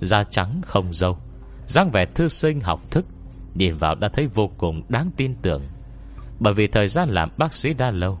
Da 0.00 0.24
trắng 0.30 0.60
không 0.66 0.94
dâu, 0.94 1.18
dáng 1.66 1.90
vẻ 1.90 2.04
thư 2.14 2.28
sinh 2.28 2.60
học 2.60 2.90
thức, 2.90 3.04
Nhìn 3.54 3.74
vào 3.74 3.94
đã 3.94 4.08
thấy 4.08 4.26
vô 4.26 4.50
cùng 4.58 4.82
đáng 4.88 5.10
tin 5.16 5.34
tưởng. 5.42 5.62
Bởi 6.40 6.54
vì 6.54 6.66
thời 6.66 6.88
gian 6.88 7.08
làm 7.08 7.28
bác 7.38 7.54
sĩ 7.54 7.74
đã 7.74 7.90
lâu, 7.90 8.18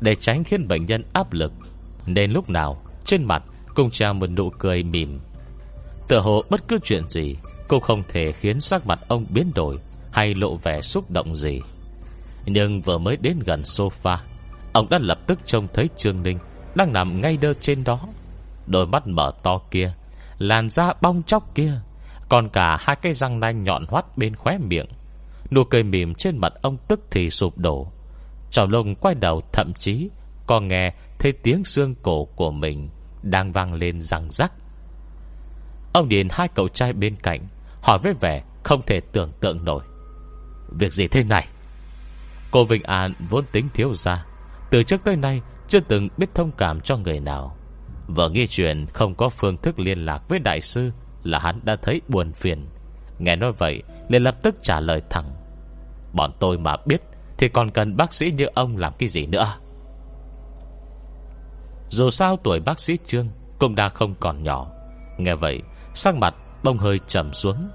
Để 0.00 0.14
tránh 0.14 0.44
khiến 0.44 0.68
bệnh 0.68 0.86
nhân 0.86 1.02
áp 1.12 1.32
lực, 1.32 1.52
Nên 2.06 2.30
lúc 2.30 2.50
nào 2.50 2.82
Trên 3.04 3.24
mặt 3.24 3.42
cũng 3.74 3.90
trao 3.90 4.14
một 4.14 4.30
nụ 4.30 4.50
cười 4.58 4.82
mỉm. 4.82 5.20
Tựa 6.08 6.20
hồ 6.20 6.42
bất 6.50 6.68
cứ 6.68 6.78
chuyện 6.84 7.08
gì 7.08 7.36
Cũng 7.68 7.80
không 7.80 8.02
thể 8.08 8.32
khiến 8.32 8.60
sắc 8.60 8.86
mặt 8.86 8.98
ông 9.08 9.24
biến 9.34 9.46
đổi 9.54 9.78
Hay 10.12 10.34
lộ 10.34 10.56
vẻ 10.56 10.80
xúc 10.80 11.10
động 11.10 11.36
gì. 11.36 11.60
Nhưng 12.46 12.80
vừa 12.80 12.98
mới 12.98 13.16
đến 13.16 13.38
gần 13.46 13.62
sofa, 13.62 14.16
Ông 14.72 14.88
đã 14.90 14.98
lập 15.02 15.18
tức 15.26 15.38
trông 15.46 15.68
thấy 15.74 15.88
Trương 15.96 16.22
Ninh 16.22 16.38
đang 16.74 16.92
nằm 16.92 17.20
ngay 17.20 17.36
đơ 17.36 17.54
trên 17.54 17.84
đó. 17.84 18.00
Đôi 18.66 18.86
mắt 18.86 19.06
mở 19.06 19.32
to 19.42 19.58
kia, 19.70 19.92
Làn 20.38 20.68
da 20.68 20.92
bong 21.02 21.22
chóc 21.22 21.54
kia, 21.54 21.80
Còn 22.28 22.48
cả 22.48 22.76
hai 22.80 22.96
cái 22.96 23.12
răng 23.12 23.40
nanh 23.40 23.62
nhọn 23.62 23.84
hoắt 23.88 24.18
bên 24.18 24.36
khóe 24.36 24.58
miệng. 24.58 24.86
Nụ 25.50 25.64
cười 25.64 25.82
mỉm 25.82 26.14
trên 26.14 26.38
mặt 26.38 26.52
ông 26.62 26.76
tức 26.88 27.00
thì 27.10 27.30
sụp 27.30 27.58
đổ. 27.58 27.92
Trào 28.50 28.66
lông 28.66 28.94
quay 28.94 29.14
đầu 29.14 29.42
thậm 29.52 29.74
chí 29.74 30.10
Còn 30.46 30.68
nghe 30.68 30.94
thấy 31.18 31.32
tiếng 31.32 31.64
xương 31.64 31.94
cổ 32.02 32.24
của 32.24 32.50
mình 32.50 32.88
Đang 33.22 33.52
vang 33.52 33.74
lên 33.74 34.02
răng 34.02 34.30
rắc. 34.30 34.52
Ông 35.92 36.08
nhìn 36.08 36.28
hai 36.30 36.48
cậu 36.48 36.68
trai 36.68 36.92
bên 36.92 37.16
cạnh, 37.16 37.40
Hỏi 37.82 37.98
với 38.02 38.12
vẻ 38.20 38.42
không 38.62 38.82
thể 38.86 39.00
tưởng 39.12 39.32
tượng 39.40 39.64
nổi. 39.64 39.82
Việc 40.68 40.92
gì 40.92 41.08
thế 41.08 41.24
này? 41.24 41.48
Cô 42.50 42.64
Vinh 42.64 42.82
An 42.82 43.14
vốn 43.30 43.44
tính 43.52 43.68
thiếu 43.74 43.94
ra. 43.94 44.24
Từ 44.70 44.82
trước 44.82 45.04
tới 45.04 45.16
nay 45.16 45.42
chưa 45.68 45.80
từng 45.80 46.08
biết 46.16 46.34
thông 46.34 46.50
cảm 46.52 46.80
cho 46.80 46.96
người 46.96 47.20
nào. 47.20 47.56
Vợ 48.06 48.28
nghe 48.28 48.46
chuyện 48.46 48.86
không 48.86 49.14
có 49.14 49.28
phương 49.28 49.56
thức 49.56 49.78
liên 49.78 49.98
lạc 49.98 50.28
với 50.28 50.38
đại 50.38 50.60
sư 50.60 50.90
Là 51.24 51.38
hắn 51.38 51.60
đã 51.64 51.76
thấy 51.82 52.00
buồn 52.08 52.32
phiền. 52.32 52.66
Nghe 53.18 53.36
nói 53.36 53.52
vậy, 53.52 53.82
liền 54.08 54.22
lập 54.22 54.36
tức 54.42 54.54
trả 54.62 54.80
lời 54.80 55.02
thẳng. 55.10 55.34
Bọn 56.12 56.32
tôi 56.40 56.58
mà 56.58 56.76
biết, 56.86 57.02
Thì 57.38 57.48
còn 57.48 57.70
cần 57.70 57.96
bác 57.96 58.12
sĩ 58.12 58.30
như 58.30 58.46
ông 58.54 58.76
làm 58.76 58.92
cái 58.98 59.08
gì 59.08 59.26
nữa? 59.26 59.54
Dù 61.88 62.10
sao 62.10 62.36
tuổi 62.36 62.60
bác 62.60 62.80
sĩ 62.80 62.98
Trương 63.04 63.28
Cũng 63.58 63.74
đã 63.74 63.88
không 63.88 64.14
còn 64.20 64.42
nhỏ. 64.42 64.70
Nghe 65.18 65.34
vậy, 65.34 65.62
Sắc 65.94 66.14
mặt 66.14 66.34
bông 66.64 66.78
hơi 66.78 67.00
trầm 67.06 67.32
xuống. 67.32 67.68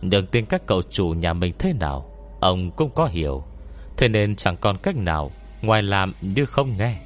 Nhưng 0.00 0.26
tin 0.26 0.46
các 0.46 0.66
cậu 0.66 0.82
chủ 0.82 1.08
nhà 1.08 1.32
mình 1.32 1.54
thế 1.58 1.72
nào, 1.72 2.10
Ông 2.40 2.70
cũng 2.70 2.90
có 2.94 3.06
hiểu. 3.06 3.44
Thế 3.96 4.08
nên 4.08 4.36
chẳng 4.36 4.56
còn 4.56 4.78
cách 4.78 4.96
nào 4.96 5.30
Ngoài 5.62 5.82
làm 5.82 6.12
như 6.20 6.44
không 6.44 6.76
nghe. 6.78 6.98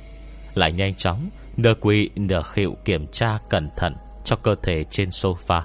Lại 0.55 0.73
nhanh 0.73 0.95
chóng 0.95 1.31
Nửa 1.57 1.75
quỳ 1.81 2.11
nửa 2.17 2.43
khịu 2.43 2.77
kiểm 2.85 3.07
tra 3.07 3.39
cẩn 3.51 3.69
thận 3.77 3.95
Cho 4.25 4.37
cơ 4.37 4.55
thể 4.63 4.85
trên 4.91 5.09
sofa. 5.09 5.61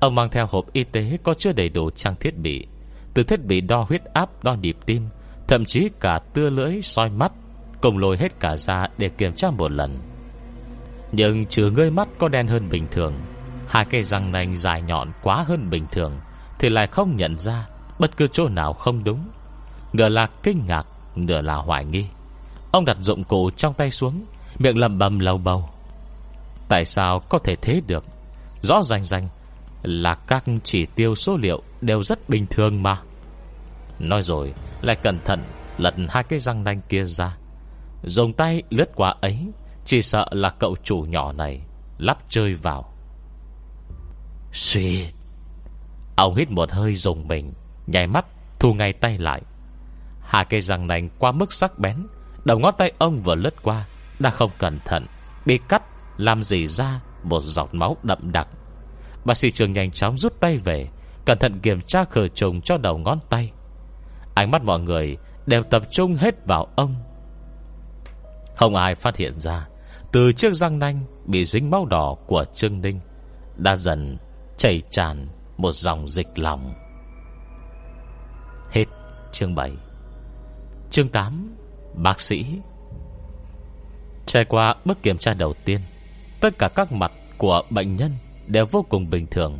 Ông 0.00 0.14
mang 0.14 0.30
theo 0.30 0.46
hộp 0.50 0.72
y 0.72 0.84
tế 0.84 1.18
Có 1.22 1.34
chứa 1.34 1.52
đầy 1.52 1.68
đủ 1.68 1.90
trang 1.90 2.16
thiết 2.20 2.36
bị 2.36 2.66
Từ 3.14 3.22
thiết 3.22 3.44
bị 3.44 3.60
đo 3.60 3.84
huyết 3.88 4.04
áp, 4.04 4.44
đo 4.44 4.54
nhịp 4.54 4.76
tim 4.86 5.08
Thậm 5.48 5.64
chí 5.64 5.88
cả 6.00 6.20
tưa 6.34 6.50
lưỡi, 6.50 6.82
soi 6.82 7.10
mắt 7.10 7.32
Cùng 7.80 7.98
lôi 7.98 8.16
hết 8.16 8.40
cả 8.40 8.56
ra 8.56 8.86
để 8.98 9.08
kiểm 9.08 9.32
tra 9.32 9.50
một 9.50 9.72
lần. 9.72 9.98
Nhưng 11.12 11.46
trừ 11.46 11.70
ngươi 11.70 11.90
mắt 11.90 12.08
có 12.18 12.28
đen 12.28 12.46
hơn 12.46 12.68
bình 12.70 12.86
thường 12.90 13.14
Hai 13.68 13.84
cây 13.84 14.02
răng 14.02 14.32
nanh 14.32 14.56
dài 14.56 14.82
nhọn 14.82 15.12
quá 15.22 15.44
hơn 15.48 15.70
bình 15.70 15.86
thường 15.92 16.12
Thì 16.58 16.68
lại 16.68 16.86
không 16.86 17.16
nhận 17.16 17.38
ra 17.38 17.68
Bất 17.98 18.16
cứ 18.16 18.26
chỗ 18.32 18.48
nào 18.48 18.72
không 18.72 19.04
đúng 19.04 19.20
Nửa 19.92 20.08
là 20.08 20.28
kinh 20.42 20.64
ngạc 20.66 20.86
Nửa 21.14 21.40
là 21.40 21.54
hoài 21.54 21.84
nghi. 21.84 22.06
Ông 22.76 22.84
đặt 22.84 22.96
dụng 23.00 23.24
cụ 23.24 23.50
trong 23.56 23.74
tay 23.74 23.90
xuống, 23.90 24.24
Miệng 24.58 24.78
lầm 24.78 24.98
bầm 24.98 25.18
lầu 25.18 25.38
bầu. 25.38 25.68
Tại 26.68 26.84
sao 26.84 27.20
có 27.28 27.38
thể 27.38 27.56
thế 27.56 27.80
được? 27.86 28.04
Rõ 28.62 28.82
ràng 28.82 29.04
ràng 29.04 29.28
Là 29.82 30.14
các 30.14 30.44
chỉ 30.64 30.86
tiêu 30.86 31.14
số 31.14 31.36
liệu 31.36 31.62
Đều 31.80 32.02
rất 32.02 32.28
bình 32.28 32.46
thường 32.50 32.82
mà. 32.82 33.00
Nói 33.98 34.22
rồi, 34.22 34.54
lại 34.82 34.96
cẩn 34.96 35.18
thận 35.24 35.40
Lật 35.78 35.94
hai 36.08 36.22
cái 36.22 36.38
răng 36.38 36.64
nanh 36.64 36.80
kia 36.88 37.04
ra. 37.04 37.36
Dùng 38.04 38.32
tay 38.32 38.62
lướt 38.70 38.90
qua 38.94 39.14
ấy, 39.20 39.38
Chỉ 39.84 40.02
sợ 40.02 40.26
là 40.30 40.50
cậu 40.50 40.76
chủ 40.82 40.98
nhỏ 40.98 41.32
này 41.32 41.60
Lắp 41.98 42.18
chơi 42.28 42.54
vào. 42.54 42.94
Xuyệt! 44.52 45.14
Ông 46.16 46.34
hít 46.34 46.50
một 46.50 46.70
hơi 46.70 46.94
dùng 46.94 47.28
mình, 47.28 47.52
Nhảy 47.86 48.06
mắt 48.06 48.26
thu 48.60 48.74
ngay 48.74 48.92
tay 48.92 49.18
lại. 49.18 49.42
Hai 50.20 50.44
cây 50.44 50.60
răng 50.60 50.86
nành 50.86 51.08
qua 51.18 51.32
mức 51.32 51.52
sắc 51.52 51.78
bén 51.78 52.06
Đầu 52.46 52.58
ngón 52.58 52.74
tay 52.78 52.92
ông 52.98 53.20
vừa 53.20 53.34
lướt 53.34 53.62
qua, 53.62 53.86
Đã 54.18 54.30
không 54.30 54.50
cẩn 54.58 54.78
thận, 54.84 55.06
Bị 55.46 55.58
cắt, 55.68 55.82
làm 56.16 56.42
gì 56.42 56.66
ra 56.66 57.00
Một 57.22 57.40
giọt 57.40 57.68
máu 57.72 57.96
đậm 58.02 58.32
đặc. 58.32 58.48
Bác 59.24 59.36
sĩ 59.36 59.50
trường 59.50 59.72
nhanh 59.72 59.90
chóng 59.90 60.18
rút 60.18 60.40
tay 60.40 60.58
về, 60.58 60.88
Cẩn 61.24 61.38
thận 61.38 61.60
kiểm 61.60 61.80
tra 61.80 62.04
khử 62.04 62.28
trùng 62.28 62.60
cho 62.60 62.76
đầu 62.78 62.98
ngón 62.98 63.18
tay. 63.30 63.52
Ánh 64.34 64.50
mắt 64.50 64.62
mọi 64.62 64.80
người 64.80 65.16
Đều 65.46 65.62
tập 65.62 65.82
trung 65.90 66.14
hết 66.14 66.46
vào 66.46 66.66
ông. 66.76 66.94
Không 68.56 68.74
ai 68.74 68.94
phát 68.94 69.16
hiện 69.16 69.38
ra, 69.38 69.66
Từ 70.12 70.32
chiếc 70.32 70.54
răng 70.54 70.78
nanh 70.78 71.04
Bị 71.24 71.44
dính 71.44 71.70
máu 71.70 71.86
đỏ 71.86 72.16
của 72.26 72.44
Trương 72.54 72.80
Ninh 72.80 73.00
Đã 73.56 73.76
dần 73.76 74.18
chảy 74.56 74.82
tràn 74.90 75.28
Một 75.56 75.72
dòng 75.72 76.08
dịch 76.08 76.38
lòng. 76.38 76.74
Hết 78.70 78.84
chương 79.32 79.54
7 79.54 79.72
Chương 80.90 81.08
8 81.08 81.56
Bác 81.96 82.20
sĩ. 82.20 82.46
Trải 84.26 84.44
qua 84.44 84.74
bước 84.84 85.02
kiểm 85.02 85.18
tra 85.18 85.34
đầu 85.34 85.54
tiên, 85.64 85.80
Tất 86.40 86.58
cả 86.58 86.68
các 86.68 86.92
mặt 86.92 87.12
của 87.38 87.62
bệnh 87.70 87.96
nhân 87.96 88.12
Đều 88.46 88.66
vô 88.70 88.86
cùng 88.88 89.10
bình 89.10 89.26
thường. 89.26 89.58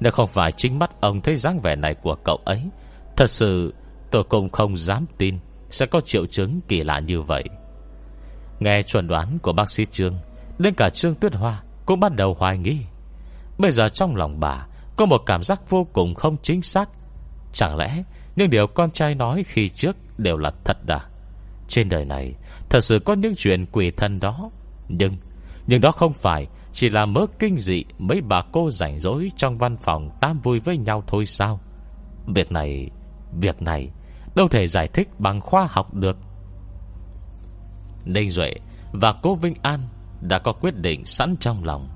Nếu 0.00 0.12
không 0.12 0.28
phải 0.28 0.52
chính 0.52 0.78
mắt 0.78 1.00
ông 1.00 1.20
thấy 1.20 1.36
dáng 1.36 1.60
vẻ 1.60 1.76
này 1.76 1.94
của 1.94 2.16
cậu 2.24 2.36
ấy, 2.44 2.62
Thật 3.16 3.30
sự 3.30 3.74
tôi 4.10 4.24
cũng 4.24 4.50
không 4.50 4.76
dám 4.76 5.06
tin 5.18 5.38
Sẽ 5.70 5.86
có 5.86 6.00
triệu 6.00 6.26
chứng 6.26 6.60
kỳ 6.68 6.82
lạ 6.82 7.00
như 7.00 7.22
vậy. 7.22 7.44
Nghe 8.60 8.82
chuẩn 8.82 9.08
đoán 9.08 9.38
của 9.42 9.52
bác 9.52 9.70
sĩ 9.70 9.86
Trương, 9.86 10.14
Đến 10.58 10.74
cả 10.74 10.90
Trương 10.90 11.14
Tuyết 11.14 11.34
Hoa 11.34 11.62
Cũng 11.86 12.00
bắt 12.00 12.12
đầu 12.16 12.36
hoài 12.38 12.58
nghi. 12.58 12.78
Bây 13.58 13.70
giờ 13.70 13.88
trong 13.88 14.16
lòng 14.16 14.40
bà 14.40 14.66
Có 14.96 15.06
một 15.06 15.22
cảm 15.26 15.42
giác 15.42 15.70
vô 15.70 15.86
cùng 15.92 16.14
không 16.14 16.36
chính 16.42 16.62
xác. 16.62 16.88
Chẳng 17.52 17.76
lẽ 17.76 18.02
những 18.36 18.50
điều 18.50 18.66
con 18.66 18.90
trai 18.90 19.14
nói 19.14 19.44
khi 19.46 19.68
trước 19.68 19.96
Đều 20.18 20.36
là 20.36 20.50
thật 20.64 20.76
à 20.86 21.08
trên 21.68 21.88
đời 21.88 22.04
này, 22.04 22.34
Thật 22.68 22.80
sự 22.80 22.98
có 22.98 23.14
những 23.14 23.34
chuyện 23.36 23.66
quỷ 23.72 23.90
thân 23.90 24.20
đó. 24.20 24.50
Nhưng 24.88 25.16
Nhưng 25.66 25.80
đó 25.80 25.90
không 25.90 26.12
phải 26.12 26.46
Chỉ 26.72 26.88
là 26.88 27.06
mớ 27.06 27.26
kinh 27.38 27.58
dị 27.58 27.84
Mấy 27.98 28.20
bà 28.20 28.42
cô 28.52 28.70
rảnh 28.70 29.00
rỗi 29.00 29.30
trong 29.36 29.58
văn 29.58 29.76
phòng 29.76 30.10
Tam 30.20 30.40
vui 30.40 30.60
với 30.60 30.78
nhau 30.78 31.04
thôi 31.06 31.26
sao? 31.26 31.60
Việc 32.26 32.52
này 32.52 32.90
Việc 33.40 33.62
này 33.62 33.90
Đâu 34.36 34.48
thể 34.48 34.66
giải 34.66 34.88
thích 34.88 35.08
bằng 35.18 35.40
khoa 35.40 35.68
học 35.70 35.94
được. 35.94 36.16
Ninh 38.04 38.30
Duệ 38.30 38.54
Và 38.92 39.14
cô 39.22 39.34
Vinh 39.34 39.54
An 39.62 39.88
Đã 40.20 40.38
có 40.38 40.52
quyết 40.52 40.76
định 40.76 41.04
sẵn 41.04 41.36
trong 41.40 41.64
lòng. 41.64 41.88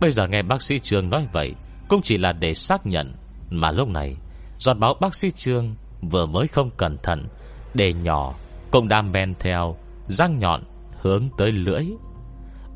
Bây 0.00 0.12
giờ 0.12 0.26
nghe 0.28 0.42
bác 0.42 0.62
sĩ 0.62 0.78
Trương 0.78 1.10
nói 1.10 1.28
vậy, 1.32 1.54
Cũng 1.88 2.02
chỉ 2.02 2.18
là 2.18 2.32
để 2.32 2.54
xác 2.54 2.86
nhận, 2.86 3.14
Mà 3.50 3.70
lúc 3.70 3.88
này, 3.88 4.16
Giọt 4.58 4.74
báo 4.74 4.94
bác 5.00 5.14
sĩ 5.14 5.30
Trương 5.30 5.74
Vừa 6.02 6.26
mới 6.26 6.48
không 6.48 6.70
cẩn 6.76 6.98
thận, 7.02 7.28
Để 7.74 7.92
nhỏ 7.92 8.34
cũng 8.74 8.88
đang 8.88 9.12
men 9.12 9.34
theo, 9.38 9.76
Răng 10.06 10.38
nhọn, 10.38 10.62
hướng 11.00 11.28
tới 11.38 11.52
lưỡi. 11.52 11.86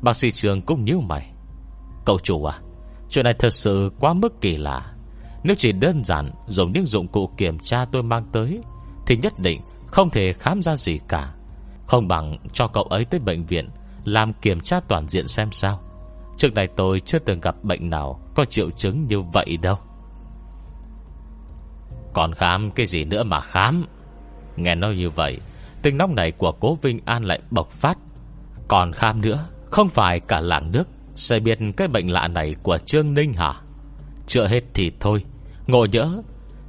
Bác 0.01 0.15
sĩ 0.15 0.31
trường 0.31 0.61
cũng 0.61 0.85
nhíu 0.85 0.99
mày. 0.99 1.31
Cậu 2.05 2.19
chủ 2.19 2.45
à 2.45 2.59
Chuyện 3.09 3.25
này 3.25 3.33
thật 3.39 3.49
sự 3.49 3.91
quá 3.99 4.13
mức 4.13 4.41
kỳ 4.41 4.57
lạ. 4.57 4.93
Nếu 5.43 5.55
chỉ 5.55 5.71
đơn 5.71 6.03
giản 6.03 6.31
dùng 6.47 6.71
những 6.73 6.85
dụng 6.85 7.07
cụ 7.07 7.29
kiểm 7.37 7.59
tra 7.59 7.85
tôi 7.85 8.03
mang 8.03 8.25
tới, 8.31 8.61
Thì 9.07 9.17
nhất 9.17 9.33
định 9.37 9.61
không 9.87 10.09
thể 10.09 10.33
khám 10.33 10.61
ra 10.61 10.75
gì 10.75 10.99
cả. 11.07 11.33
Không 11.87 12.07
bằng 12.07 12.37
cho 12.53 12.67
cậu 12.67 12.83
ấy 12.83 13.05
tới 13.05 13.19
bệnh 13.19 13.45
viện 13.45 13.69
Làm 14.03 14.33
kiểm 14.33 14.59
tra 14.59 14.79
toàn 14.79 15.07
diện 15.07 15.27
xem 15.27 15.51
sao. 15.51 15.81
Trước 16.37 16.53
này 16.53 16.67
tôi 16.75 17.01
chưa 17.05 17.19
từng 17.19 17.39
gặp 17.39 17.55
bệnh 17.63 17.89
nào 17.89 18.19
Có 18.35 18.45
triệu 18.45 18.71
chứng 18.71 19.07
như 19.07 19.21
vậy 19.21 19.57
đâu. 19.61 19.75
Còn 22.13 22.33
khám 22.33 22.71
cái 22.71 22.85
gì 22.85 23.03
nữa 23.03 23.23
mà 23.23 23.41
khám? 23.41 23.85
Nghe 24.55 24.75
nói 24.75 24.95
như 24.95 25.09
vậy 25.09 25.39
Tình 25.81 25.97
nóng 25.97 26.15
này 26.15 26.31
của 26.31 26.51
cố 26.51 26.77
Vinh 26.81 26.99
An 27.05 27.23
lại 27.23 27.39
bộc 27.51 27.71
phát. 27.71 27.97
Còn 28.67 28.91
kham 28.91 29.21
nữa, 29.21 29.45
Không 29.71 29.89
phải 29.89 30.19
cả 30.19 30.39
làng 30.39 30.71
nước. 30.71 30.87
Sẽ 31.15 31.39
biết 31.39 31.59
cái 31.77 31.87
bệnh 31.87 32.11
lạ 32.11 32.27
này 32.27 32.55
của 32.63 32.77
Trương 32.77 33.13
Ninh 33.13 33.33
hả? 33.33 33.53
Chưa 34.27 34.47
hết 34.47 34.61
thì 34.73 34.91
thôi. 34.99 35.23
Ngộ 35.67 35.85
nhỡ, 35.85 36.21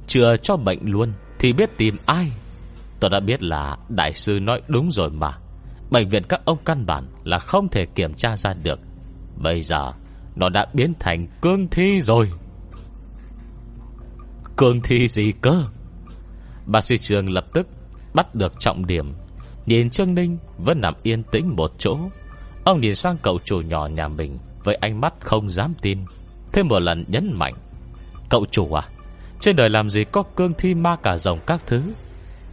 Chưa 0.07 0.35
cho 0.43 0.57
bệnh 0.57 0.79
luôn 0.83 1.13
Thì 1.39 1.53
biết 1.53 1.77
tìm 1.77 1.97
ai? 2.05 2.31
Tôi 2.99 3.09
đã 3.09 3.19
biết 3.19 3.43
là 3.43 3.77
đại 3.89 4.13
sư 4.13 4.39
nói 4.39 4.61
đúng 4.67 4.91
rồi 4.91 5.09
mà. 5.09 5.37
Bệnh 5.91 6.09
viện 6.09 6.23
các 6.29 6.41
ông 6.45 6.57
căn 6.65 6.85
bản 6.85 7.07
Là 7.23 7.39
không 7.39 7.69
thể 7.69 7.85
kiểm 7.95 8.13
tra 8.13 8.37
ra 8.37 8.53
được. 8.63 8.79
Bây 9.37 9.61
giờ, 9.61 9.93
Nó 10.35 10.49
đã 10.49 10.65
biến 10.73 10.93
thành 10.99 11.27
cương 11.41 11.67
thi 11.67 12.01
rồi. 12.01 12.31
Cương 14.57 14.81
thi 14.81 15.07
gì 15.07 15.31
cơ? 15.41 15.63
Bác 16.65 16.81
sĩ 16.81 16.97
trường 16.97 17.29
lập 17.29 17.45
tức 17.53 17.67
Bắt 18.13 18.35
được 18.35 18.59
trọng 18.59 18.85
điểm. 18.85 19.13
Nhìn 19.65 19.89
Trương 19.89 20.15
Ninh 20.15 20.37
vẫn 20.57 20.81
nằm 20.81 20.93
yên 21.03 21.23
tĩnh 21.23 21.55
một 21.55 21.71
chỗ. 21.77 21.97
Ông 22.63 22.81
nhìn 22.81 22.95
sang 22.95 23.17
cậu 23.21 23.39
chủ 23.45 23.61
nhỏ 23.61 23.87
nhà 23.87 24.07
mình 24.07 24.37
Với 24.63 24.75
ánh 24.75 25.01
mắt 25.01 25.13
không 25.19 25.49
dám 25.49 25.73
tin. 25.81 25.97
Thêm 26.51 26.67
một 26.67 26.79
lần 26.79 27.05
nhấn 27.07 27.31
mạnh, 27.33 27.53
Cậu 28.29 28.45
chủ 28.51 28.73
à 28.73 28.87
Trên 29.39 29.55
đời 29.55 29.69
làm 29.69 29.89
gì 29.89 30.03
có 30.11 30.23
cương 30.23 30.53
thi 30.57 30.75
ma 30.75 30.95
cả 30.95 31.17
rồng 31.17 31.39
các 31.45 31.61
thứ? 31.67 31.81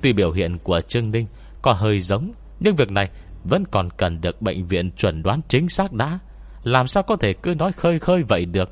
Tuy 0.02 0.12
biểu 0.12 0.32
hiện 0.32 0.58
của 0.58 0.80
Trương 0.80 1.10
Ninh 1.10 1.26
Có 1.62 1.72
hơi 1.72 2.00
giống, 2.00 2.32
Nhưng 2.60 2.76
việc 2.76 2.90
này 2.90 3.10
vẫn 3.44 3.64
còn 3.70 3.90
cần 3.90 4.20
được 4.20 4.42
bệnh 4.42 4.66
viện 4.66 4.90
chuẩn 4.90 5.22
đoán 5.22 5.40
chính 5.48 5.68
xác 5.68 5.92
đã. 5.92 6.18
Làm 6.62 6.86
sao 6.86 7.02
có 7.02 7.16
thể 7.16 7.32
cứ 7.32 7.54
nói 7.54 7.72
khơi 7.72 7.98
khơi 7.98 8.22
vậy 8.22 8.44
được? 8.44 8.70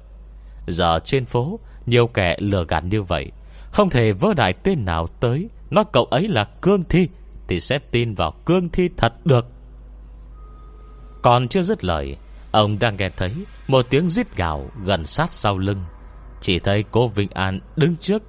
Giờ 0.67 0.99
trên 1.05 1.25
phố, 1.25 1.61
Nhiều 1.87 2.07
kẻ 2.07 2.37
lừa 2.39 2.65
gạt 2.69 2.85
như 2.85 3.03
vậy, 3.03 3.33
Không 3.73 3.91
thể 3.91 4.13
vơ 4.13 4.35
đại 4.35 4.53
tên 4.63 4.85
nào 4.85 5.07
tới. 5.21 5.49
Nói 5.71 5.85
cậu 5.93 6.05
ấy 6.05 6.29
là 6.29 6.45
cương 6.45 6.85
thi, 6.85 7.09
Thì 7.49 7.61
sẽ 7.61 7.79
tin 7.79 8.15
vào 8.15 8.33
cương 8.47 8.69
thi 8.69 8.89
thật 8.97 9.13
được. 9.27 9.47
Còn 11.23 11.49
chưa 11.49 11.63
dứt 11.63 11.85
lời, 11.85 12.17
Ông 12.51 12.79
đang 12.79 12.97
nghe 12.97 13.11
thấy 13.17 13.33
Một 13.69 13.87
tiếng 13.91 14.09
rít 14.09 14.37
gào 14.37 14.71
gần 14.85 15.07
sát 15.07 15.33
sau 15.33 15.59
lưng. 15.59 15.85
Chỉ 16.41 16.59
thấy 16.59 16.85
cô 16.91 17.09
Vinh 17.09 17.31
An 17.31 17.61
đứng 17.77 17.97
trước 17.97 18.23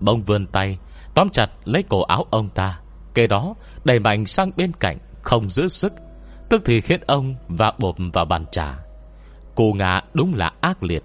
Bông 0.00 0.22
vươn 0.22 0.46
tay, 0.46 0.78
Tóm 1.14 1.28
chặt 1.28 1.46
lấy 1.64 1.82
cổ 1.82 2.02
áo 2.02 2.26
ông 2.30 2.48
ta, 2.48 2.80
Kế 3.14 3.26
đó 3.26 3.54
đẩy 3.84 3.98
mạnh 3.98 4.26
sang 4.26 4.50
bên 4.56 4.72
cạnh, 4.80 4.98
Không 5.22 5.50
giữ 5.50 5.68
sức, 5.68 5.92
Tức 6.50 6.62
thì 6.64 6.80
khiến 6.80 7.00
ông 7.06 7.34
và 7.48 7.72
bộp 7.78 7.96
vào 8.12 8.24
bàn 8.24 8.44
trà. 8.52 8.78
Cô 9.54 9.72
ngã 9.72 10.00
đúng 10.14 10.34
là 10.34 10.52
ác 10.60 10.82
liệt. 10.82 11.02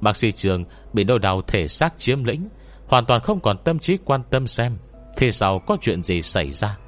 Bác 0.00 0.16
sĩ 0.16 0.32
trường 0.32 0.64
bị 0.92 1.04
đau 1.04 1.18
đầu 1.18 1.42
thể 1.46 1.68
xác 1.68 1.98
chiếm 1.98 2.24
lĩnh, 2.24 2.48
Hoàn 2.86 3.06
toàn 3.06 3.20
không 3.20 3.40
còn 3.40 3.56
tâm 3.64 3.78
trí 3.78 3.96
quan 4.04 4.22
tâm 4.30 4.46
xem. 4.46 4.76
Phía 5.16 5.30
sau 5.30 5.58
có 5.58 5.76
chuyện 5.80 6.02
gì 6.02 6.22
xảy 6.22 6.52
ra? 6.52 6.78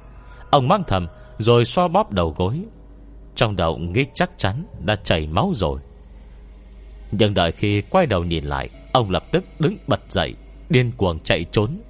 Ông 0.49 0.67
mang 0.67 0.83
thầm, 0.87 1.07
Rồi 1.37 1.65
xoa 1.65 1.87
bóp 1.87 2.11
đầu 2.11 2.35
gối. 2.37 2.61
Trong 3.35 3.55
đầu 3.55 3.77
nghĩ 3.77 4.05
chắc 4.13 4.29
chắn 4.37 4.63
đã 4.85 4.95
chảy 5.03 5.27
máu 5.27 5.51
rồi. 5.55 5.79
Nhưng 7.11 7.33
đợi 7.33 7.51
khi 7.51 7.81
quay 7.81 8.05
đầu 8.05 8.23
nhìn 8.23 8.43
lại, 8.43 8.69
Ông 8.93 9.09
lập 9.09 9.23
tức 9.31 9.45
đứng 9.59 9.77
bật 9.87 9.99
dậy, 10.09 10.35
Điên 10.69 10.91
cuồng 10.97 11.19
chạy 11.19 11.45
trốn. 11.51 11.81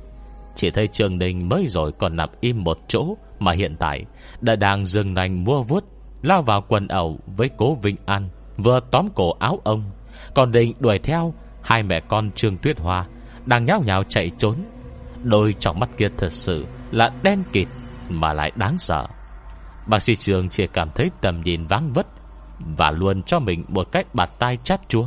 Chỉ 0.56 0.72
thấy 0.72 0.88
Trường 0.88 1.18
Ninh 1.18 1.50
mới 1.50 1.68
rồi 1.68 1.92
còn 1.92 2.16
nằm 2.16 2.30
im 2.42 2.64
một 2.64 2.80
chỗ 2.88 3.16
Mà 3.40 3.52
hiện 3.52 3.76
tại 3.80 4.06
Đã 4.42 4.56
đang 4.56 4.86
dừng 4.86 5.14
nành 5.14 5.44
mua 5.44 5.64
vuốt, 5.64 5.84
Lao 6.22 6.42
vào 6.42 6.62
quần 6.62 6.88
ẩu 6.88 7.20
với 7.38 7.50
cố 7.58 7.76
Vinh 7.76 7.96
An, 8.06 8.30
Vừa 8.58 8.80
tóm 8.92 9.10
cổ 9.16 9.32
áo 9.32 9.60
ông. 9.64 9.92
Còn 10.36 10.52
định 10.52 10.74
đuổi 10.80 11.00
theo, 11.00 11.34
Hai 11.62 11.84
mẹ 11.84 12.00
con 12.00 12.32
Trương 12.32 12.58
Tuyết 12.58 12.80
Hoa 12.80 13.06
Đang 13.46 13.66
nhao 13.66 13.82
nhào 13.82 14.04
chạy 14.04 14.32
trốn. 14.38 14.56
Đôi 15.24 15.56
trong 15.60 15.80
mắt 15.80 15.90
kia 15.98 16.10
thật 16.18 16.32
sự 16.32 16.66
là 16.92 17.12
đen 17.24 17.44
kịt 17.52 17.68
Mà 18.10 18.34
lại 18.34 18.52
đáng 18.56 18.78
sợ. 18.80 19.08
Bác 19.88 20.00
sĩ 20.00 20.16
trường 20.16 20.50
chỉ 20.50 20.68
cảm 20.68 20.90
thấy 20.96 21.12
tầm 21.22 21.42
nhìn 21.42 21.66
vắng 21.66 21.94
vất 21.94 22.08
Và 22.60 22.92
luôn 22.92 23.24
cho 23.24 23.40
mình 23.40 23.66
một 23.68 23.92
cách 23.92 24.16
bạt 24.16 24.30
tay 24.40 24.58
chát 24.64 24.82
chúa. 24.90 25.06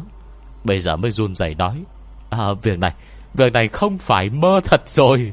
Bây 0.65 0.81
giờ 0.81 0.97
mới 0.97 1.11
run 1.11 1.35
rẩy 1.35 1.55
nói 1.55 1.85
À 2.31 2.53
việc 2.63 2.79
này 2.79 2.95
Việc 3.35 3.53
này 3.53 3.69
không 3.69 3.99
phải 3.99 4.31
mơ 4.31 4.61
thật 4.65 4.89
rồi. 4.89 5.33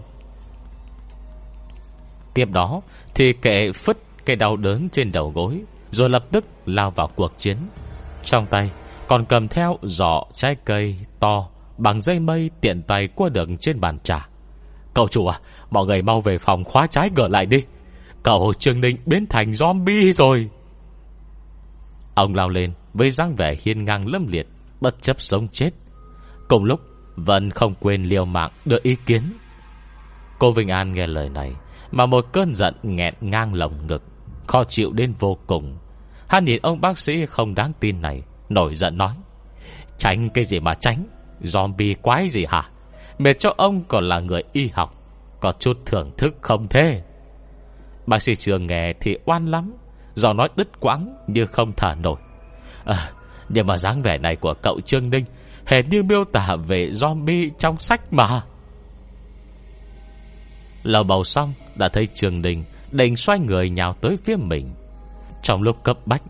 Tiếp 2.33 2.49
đó 2.51 2.81
Thì 3.15 3.33
kệ 3.33 3.71
phứt 3.71 3.97
cây 4.25 4.35
đau 4.35 4.57
đớn 4.57 4.89
trên 4.89 5.11
đầu 5.11 5.31
gối 5.35 5.61
Rồi 5.91 6.09
lập 6.09 6.25
tức 6.31 6.45
lao 6.65 6.91
vào 6.91 7.09
cuộc 7.15 7.33
chiến. 7.37 7.57
Trong 8.23 8.45
tay 8.45 8.71
còn 9.07 9.25
cầm 9.25 9.47
theo 9.47 9.77
giỏ 9.81 10.23
trái 10.35 10.55
cây 10.65 10.99
to 11.19 11.47
Bằng 11.77 12.01
dây 12.01 12.19
mây 12.19 12.49
tiện 12.61 12.83
tay 12.83 13.07
qua 13.15 13.29
đường 13.29 13.57
trên 13.57 13.79
bàn 13.79 13.99
trà. 13.99 14.29
Cậu 14.99 15.07
chủ 15.07 15.27
à 15.27 15.39
Mọi 15.71 15.85
người 15.85 16.01
mau 16.01 16.21
về 16.21 16.37
phòng 16.37 16.63
khóa 16.63 16.87
trái 16.87 17.09
cửa 17.15 17.27
lại 17.27 17.45
đi. 17.45 17.63
Cậu 18.23 18.53
Trương 18.59 18.81
Ninh 18.81 18.97
biến 19.05 19.25
thành 19.29 19.51
zombie 19.51 20.13
rồi. 20.13 20.49
Ông 22.15 22.35
lao 22.35 22.49
lên 22.49 22.73
Với 22.93 23.11
dáng 23.11 23.35
vẻ 23.35 23.55
hiên 23.61 23.85
ngang 23.85 24.07
lâm 24.07 24.27
liệt, 24.27 24.47
Bất 24.81 25.01
chấp 25.01 25.21
sống 25.21 25.47
chết. 25.47 25.69
Cùng 26.47 26.63
lúc, 26.63 26.79
vẫn 27.15 27.51
không 27.51 27.73
quên 27.79 28.03
liều 28.03 28.25
mạng 28.25 28.51
đưa 28.65 28.77
ý 28.83 28.95
kiến. 29.05 29.33
Cô 30.39 30.51
Vinh 30.51 30.67
An 30.67 30.91
nghe 30.91 31.07
lời 31.07 31.29
này 31.29 31.53
Mà 31.91 32.05
một 32.05 32.25
cơn 32.31 32.55
giận 32.55 32.75
nghẹn 32.83 33.13
ngang 33.21 33.53
lồng 33.53 33.87
ngực, 33.87 34.03
Khó 34.47 34.63
chịu 34.63 34.91
đến 34.91 35.13
vô 35.19 35.37
cùng. 35.47 35.77
Hắn 36.27 36.45
nhìn 36.45 36.59
ông 36.61 36.81
bác 36.81 36.97
sĩ 36.97 37.25
không 37.25 37.55
đáng 37.55 37.71
tin 37.79 38.01
này, 38.01 38.23
Nổi 38.49 38.75
giận 38.75 38.97
nói, 38.97 39.13
Tránh 39.97 40.29
cái 40.29 40.45
gì 40.45 40.59
mà 40.59 40.73
tránh, 40.73 41.07
Zombie 41.41 41.95
quái 42.01 42.29
gì 42.29 42.45
hả? 42.45 42.69
Mệt 43.19 43.39
cho 43.39 43.53
ông 43.57 43.83
còn 43.87 44.03
là 44.03 44.19
người 44.19 44.43
y 44.53 44.69
học 44.73 44.93
Có 45.39 45.53
chút 45.59 45.77
thưởng 45.85 46.11
thức 46.17 46.35
không 46.41 46.67
thế? 46.67 47.01
Bác 48.07 48.21
sĩ 48.21 48.35
trường 48.35 48.67
nghe 48.67 48.93
thì 49.01 49.17
oan 49.25 49.45
lắm 49.45 49.73
Do 50.15 50.33
nói 50.33 50.49
đứt 50.55 50.79
quãng 50.79 51.15
Như 51.27 51.45
không 51.45 51.73
thở 51.77 51.95
nổi. 51.95 52.19
À, 52.85 53.11
Nhưng 53.49 53.67
mà 53.67 53.77
dáng 53.77 54.01
vẻ 54.01 54.17
này 54.17 54.35
của 54.35 54.53
cậu 54.61 54.79
Trương 54.85 55.09
Ninh 55.09 55.25
Hệt 55.65 55.85
như 55.89 56.03
miêu 56.03 56.23
tả 56.25 56.55
về 56.67 56.89
zombie 56.89 57.49
trong 57.59 57.77
sách 57.77 58.13
mà. 58.13 58.41
Lầu 60.83 61.03
bầu 61.03 61.23
xong 61.23 61.53
Đã 61.75 61.89
thấy 61.89 62.07
Trường 62.13 62.41
Ninh 62.41 62.63
Định 62.91 63.15
xoay 63.15 63.39
người 63.39 63.69
nhào 63.69 63.93
tới 64.01 64.17
phía 64.23 64.35
mình. 64.35 64.73
Trong 65.43 65.61
lúc 65.61 65.83
cấp 65.83 65.97
bách 66.05 66.21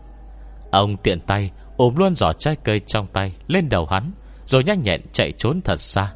Ông 0.70 0.96
tiện 0.96 1.20
tay 1.20 1.50
ôm 1.76 1.96
luôn 1.96 2.14
giỏ 2.14 2.32
trái 2.38 2.56
cây 2.64 2.80
trong 2.86 3.06
tay 3.06 3.32
Lên 3.46 3.68
đầu 3.68 3.86
hắn 3.86 4.12
Rồi 4.46 4.64
nhanh 4.64 4.82
nhẹn 4.82 5.00
chạy 5.12 5.32
trốn 5.32 5.60
thật 5.64 5.80
xa. 5.80 6.12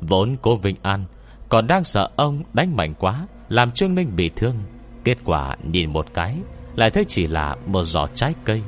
Vốn 0.00 0.36
cô 0.42 0.56
Vinh 0.56 0.76
An, 0.82 1.04
Còn 1.48 1.66
đang 1.66 1.84
sợ 1.84 2.08
ông 2.16 2.42
đánh 2.52 2.76
mạnh 2.76 2.94
quá, 2.98 3.26
Làm 3.48 3.70
Trương 3.70 3.94
Ninh 3.94 4.16
bị 4.16 4.30
thương. 4.36 4.56
Kết 5.04 5.18
quả 5.24 5.56
nhìn 5.62 5.92
một 5.92 6.06
cái, 6.14 6.36
Lại 6.76 6.90
thấy 6.90 7.04
chỉ 7.08 7.26
là 7.26 7.56
một 7.66 7.84
giỏ 7.84 8.06
trái 8.14 8.34
cây. 8.44 8.62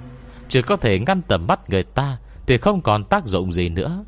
Chỉ 0.48 0.62
có 0.62 0.76
thể 0.76 0.98
ngăn 0.98 1.22
tầm 1.22 1.46
mắt 1.46 1.70
người 1.70 1.82
ta 1.82 2.18
Thì 2.46 2.56
không 2.56 2.80
còn 2.80 3.04
tác 3.04 3.26
dụng 3.26 3.52
gì 3.52 3.68
nữa. 3.68 4.04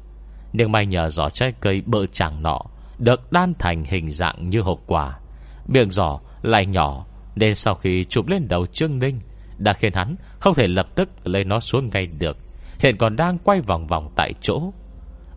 Nhưng 0.53 0.73
may 0.73 0.87
nhờ 0.87 1.09
giỏ 1.09 1.29
trái 1.29 1.53
cây 1.61 1.83
bự 1.87 2.07
chẳng 2.13 2.43
nọ, 2.43 2.61
Được 2.99 3.33
đan 3.33 3.55
thành 3.59 3.85
hình 3.85 4.11
dạng 4.11 4.51
như 4.51 4.61
hộp 4.61 4.81
quả 4.87 5.19
Miệng 5.67 5.91
giỏ 5.91 6.19
lại 6.43 6.67
nhỏ, 6.67 7.07
Nên 7.37 7.55
sau 7.55 7.75
khi 7.75 8.05
chụp 8.09 8.29
lên 8.29 8.49
đầu 8.49 8.67
Trương 8.67 8.99
Ninh, 8.99 9.21
Đã 9.59 9.73
khiến 9.73 9.93
hắn 9.95 10.17
không 10.39 10.55
thể 10.55 10.67
lập 10.67 10.87
tức 10.95 11.09
lấy 11.25 11.45
nó 11.45 11.61
xuống 11.61 11.89
ngay 11.93 12.07
được. 12.07 12.37
Hiện 12.79 12.97
còn 12.97 13.17
đang 13.17 13.39
quay 13.39 13.61
vòng 13.61 13.87
vòng 13.87 14.11
tại 14.17 14.35
chỗ. 14.41 14.73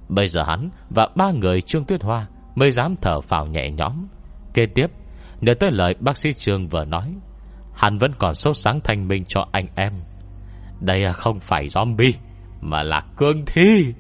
Bây 0.10 0.28
giờ 0.28 0.44
hắn 0.44 0.70
và 0.90 1.08
ba 1.16 1.32
người 1.32 1.62
Trương 1.62 1.86
Tuyết 1.86 2.04
Hoa 2.04 2.28
Mới 2.56 2.72
dám 2.72 2.96
thở 3.02 3.22
phào 3.22 3.46
nhẹ 3.46 3.72
nhõm. 3.72 4.08
Kế 4.54 4.66
tiếp 4.66 4.88
Nhớ 5.42 5.54
tới 5.54 5.72
lời 5.72 5.96
bác 6.00 6.18
sĩ 6.18 6.34
Trương 6.34 6.68
vừa 6.68 6.86
nói 6.86 7.16
Hắn 7.74 7.98
vẫn 7.98 8.12
còn 8.18 8.36
sốt 8.36 8.58
sáng 8.58 8.80
thanh 8.84 9.08
minh 9.08 9.26
cho 9.28 9.46
anh 9.52 9.68
em. 9.76 9.94
Đây 10.80 11.14
không 11.14 11.40
phải 11.40 11.68
zombie 11.68 12.14
Mà 12.62 12.84
là 12.84 13.04
cương 13.18 13.46
thi. 13.46 13.94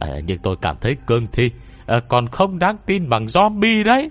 À, 0.00 0.08
Nhưng 0.26 0.38
tôi 0.42 0.56
cảm 0.62 0.76
thấy 0.80 0.96
cương 1.06 1.26
thi 1.32 1.50
à, 1.86 2.00
Còn 2.08 2.28
không 2.28 2.58
đáng 2.58 2.76
tin 2.86 3.08
bằng 3.08 3.26
zombie 3.26 3.84
đấy. 3.84 4.10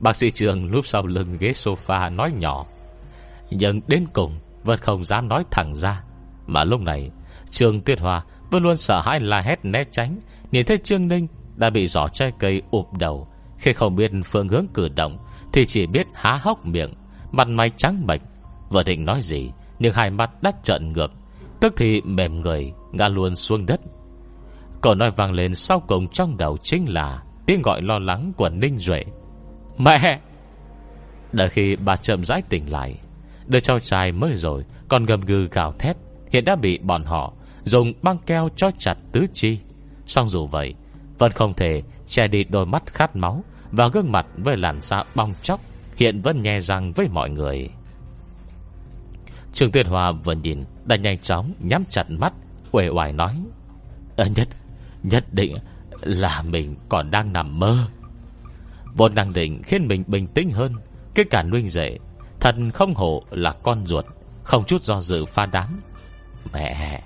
Bác 0.00 0.16
sĩ 0.16 0.30
Trương 0.30 0.70
lúc 0.70 0.86
sau 0.86 1.06
lưng 1.06 1.36
ghế 1.40 1.50
sofa 1.50 2.14
nói 2.14 2.32
nhỏ. 2.32 2.64
Nhưng 3.50 3.80
đến 3.86 4.06
cùng 4.12 4.38
Vẫn 4.64 4.80
không 4.80 5.04
dám 5.04 5.28
nói 5.28 5.44
thẳng 5.50 5.74
ra 5.74 6.02
Mà 6.46 6.64
lúc 6.64 6.80
này 6.80 7.10
Trương 7.50 7.80
Tuyết 7.80 8.00
Hoa 8.00 8.24
vẫn 8.54 8.62
luôn 8.62 8.76
sợ 8.76 9.00
hãi 9.00 9.20
la 9.20 9.40
hét 9.40 9.64
né 9.64 9.84
tránh. 9.92 10.20
Nhìn 10.52 10.66
thấy 10.66 10.78
Trương 10.78 11.08
Ninh 11.08 11.26
Đã 11.56 11.70
bị 11.70 11.86
giỏ 11.86 12.08
trái 12.08 12.32
cây 12.38 12.62
ụp 12.70 12.98
đầu. 12.98 13.28
Khi 13.58 13.72
không 13.72 13.96
biết 13.96 14.10
phương 14.24 14.48
hướng 14.48 14.66
cử 14.74 14.88
động, 14.88 15.18
Thì 15.52 15.66
chỉ 15.66 15.86
biết 15.86 16.06
há 16.14 16.38
hốc 16.42 16.66
miệng. 16.66 16.94
Mặt 17.32 17.48
mày 17.48 17.70
trắng 17.76 18.06
bệch. 18.06 18.20
Vừa 18.70 18.82
định 18.82 19.04
nói 19.04 19.22
gì, 19.22 19.50
Nhưng 19.78 19.92
hai 19.92 20.10
mắt 20.10 20.30
đắt 20.42 20.54
trợn 20.62 20.92
ngược. 20.92 21.12
Tức 21.60 21.74
thì 21.76 22.00
mềm 22.00 22.40
người, 22.40 22.72
ngã 22.92 23.08
luôn 23.08 23.34
xuống 23.34 23.66
đất. 23.66 23.80
Cậu 24.80 24.94
nói 24.94 25.10
vang 25.10 25.32
lên 25.32 25.54
sau 25.54 25.80
cùng 25.80 26.08
trong 26.08 26.36
đầu 26.36 26.56
chính 26.62 26.88
là 26.88 27.22
Tiếng 27.46 27.62
gọi 27.62 27.82
lo 27.82 27.98
lắng 27.98 28.32
của 28.36 28.48
Ninh 28.48 28.78
Duệ. 28.78 29.04
Mẹ! 29.78 30.20
Đợi 31.32 31.48
khi 31.48 31.76
bà 31.76 31.96
chậm 31.96 32.24
rãi 32.24 32.42
tỉnh 32.48 32.72
lại, 32.72 32.98
Đứa 33.46 33.60
cháu 33.60 33.78
trai 33.78 34.12
mới 34.12 34.36
rồi 34.36 34.64
Còn 34.88 35.06
gầm 35.06 35.20
gừ 35.20 35.48
gào 35.50 35.72
thét. 35.78 35.96
Hiện 36.30 36.44
đã 36.44 36.56
bị 36.56 36.78
bọn 36.78 37.02
họ 37.04 37.32
Dùng 37.64 37.92
băng 38.02 38.18
keo 38.18 38.48
cho 38.56 38.70
chặt 38.78 38.94
tứ 39.12 39.26
chi. 39.32 39.58
Xong 40.06 40.28
dù 40.28 40.46
vậy 40.46 40.74
Vẫn 41.18 41.32
không 41.32 41.54
thể 41.54 41.82
che 42.06 42.26
đi 42.26 42.44
đôi 42.44 42.66
mắt 42.66 42.82
khát 42.86 43.16
máu 43.16 43.44
Và 43.70 43.88
gương 43.88 44.12
mặt 44.12 44.26
với 44.36 44.56
làn 44.56 44.80
da 44.80 45.04
bong 45.14 45.34
chóc 45.42 45.60
Hiện 45.96 46.20
vẫn 46.20 46.42
nghe 46.42 46.60
răng 46.60 46.92
với 46.92 47.08
mọi 47.08 47.30
người. 47.30 47.68
Trương 49.52 49.70
Tuyết 49.70 49.86
hòa 49.86 50.12
vừa 50.12 50.34
nhìn 50.34 50.64
Đã 50.84 50.96
nhanh 50.96 51.18
chóng 51.18 51.52
nhắm 51.58 51.84
chặt 51.90 52.10
mắt 52.10 52.32
Uể 52.72 52.88
oải 52.88 53.12
nói 53.12 53.36
à, 54.16 54.24
Nhất 54.36 54.48
Nhất 55.02 55.24
định 55.32 55.56
là 56.00 56.42
mình 56.42 56.76
còn 56.88 57.10
đang 57.10 57.32
nằm 57.32 57.58
mơ. 57.58 57.88
Vốn 58.94 59.14
đang 59.14 59.32
định 59.32 59.62
khiến 59.62 59.88
mình 59.88 60.04
bình 60.06 60.26
tĩnh 60.26 60.50
hơn 60.50 60.72
Cái 61.14 61.24
cả 61.30 61.42
nuôi 61.42 61.68
dậy, 61.68 61.98
Thật 62.40 62.54
không 62.74 62.94
hổ 62.94 63.22
là 63.30 63.52
con 63.62 63.86
ruột 63.86 64.04
Không 64.42 64.64
chút 64.64 64.82
do 64.82 65.00
dự 65.00 65.24
pha 65.24 65.46
đám. 65.46 65.80
Mẹ 66.52 67.00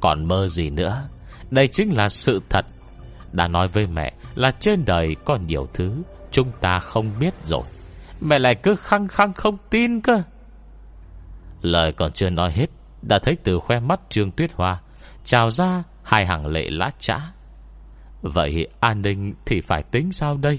còn 0.00 0.24
mơ 0.24 0.48
gì 0.48 0.70
nữa. 0.70 1.08
Đây 1.50 1.68
chính 1.68 1.96
là 1.96 2.08
sự 2.08 2.42
thật. 2.48 2.66
Đã 3.32 3.48
nói 3.48 3.68
với 3.68 3.86
mẹ 3.86 4.12
là 4.34 4.50
trên 4.60 4.84
đời 4.84 5.16
có 5.24 5.36
nhiều 5.36 5.68
thứ 5.74 6.02
Chúng 6.32 6.52
ta 6.60 6.78
không 6.78 7.18
biết 7.20 7.34
rồi. 7.44 7.62
Mẹ 8.20 8.38
lại 8.38 8.54
cứ 8.54 8.76
khăng 8.76 9.08
khăng 9.08 9.32
không 9.32 9.56
tin 9.70 10.00
cơ. 10.00 10.22
Lời 11.62 11.92
còn 11.92 12.12
chưa 12.12 12.30
nói 12.30 12.52
hết, 12.52 12.66
Đã 13.02 13.18
thấy 13.18 13.36
từ 13.44 13.58
khoe 13.58 13.80
mắt 13.80 14.00
Trương 14.08 14.30
Tuyết 14.30 14.52
Hoa 14.54 14.80
Trào 15.24 15.50
ra 15.50 15.82
hai 16.02 16.26
hàng 16.26 16.46
lệ 16.46 16.70
lá 16.70 16.90
trã. 16.98 17.32
Vậy 18.22 18.68
an 18.80 19.02
ninh 19.02 19.34
thì 19.46 19.60
phải 19.60 19.82
tính 19.82 20.12
sao 20.12 20.36
đây? 20.36 20.58